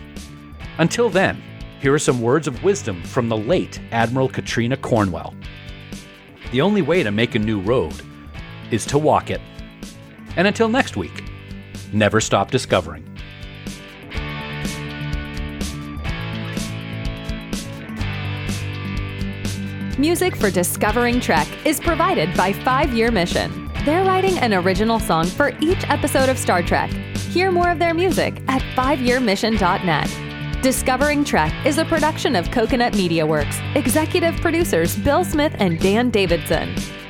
Until 0.79 1.09
then, 1.09 1.41
here 1.79 1.93
are 1.93 1.99
some 1.99 2.21
words 2.21 2.47
of 2.47 2.63
wisdom 2.63 3.01
from 3.03 3.29
the 3.29 3.37
late 3.37 3.79
Admiral 3.91 4.27
Katrina 4.27 4.75
Cornwell. 4.75 5.33
The 6.51 6.61
only 6.61 6.81
way 6.81 7.03
to 7.03 7.11
make 7.11 7.35
a 7.35 7.39
new 7.39 7.61
road 7.61 7.95
is 8.71 8.85
to 8.87 8.97
walk 8.97 9.29
it. 9.29 9.41
And 10.35 10.47
until 10.47 10.69
next 10.69 10.97
week, 10.97 11.23
never 11.93 12.21
stop 12.21 12.51
discovering. 12.51 13.03
Music 19.97 20.35
for 20.35 20.51
Discovering 20.51 21.19
Trek 21.19 21.47
is 21.65 21.79
provided 21.79 22.35
by 22.37 22.53
Five 22.53 22.93
Year 22.93 23.09
Mission. 23.09 23.71
They're 23.83 24.03
writing 24.05 24.37
an 24.37 24.53
original 24.53 24.99
song 24.99 25.25
for 25.25 25.53
each 25.59 25.83
episode 25.89 26.29
of 26.29 26.37
Star 26.37 26.61
Trek. 26.61 26.91
Hear 27.31 27.51
more 27.51 27.71
of 27.71 27.79
their 27.79 27.95
music 27.95 28.39
at 28.47 28.61
fiveyearmission.net. 28.75 30.61
Discovering 30.61 31.23
Trek 31.23 31.53
is 31.65 31.79
a 31.79 31.85
production 31.85 32.35
of 32.35 32.51
Coconut 32.51 32.95
Media 32.95 33.25
Works. 33.25 33.57
Executive 33.73 34.35
producers 34.35 34.95
Bill 34.97 35.23
Smith 35.23 35.55
and 35.57 35.79
Dan 35.79 36.11
Davidson. 36.11 36.75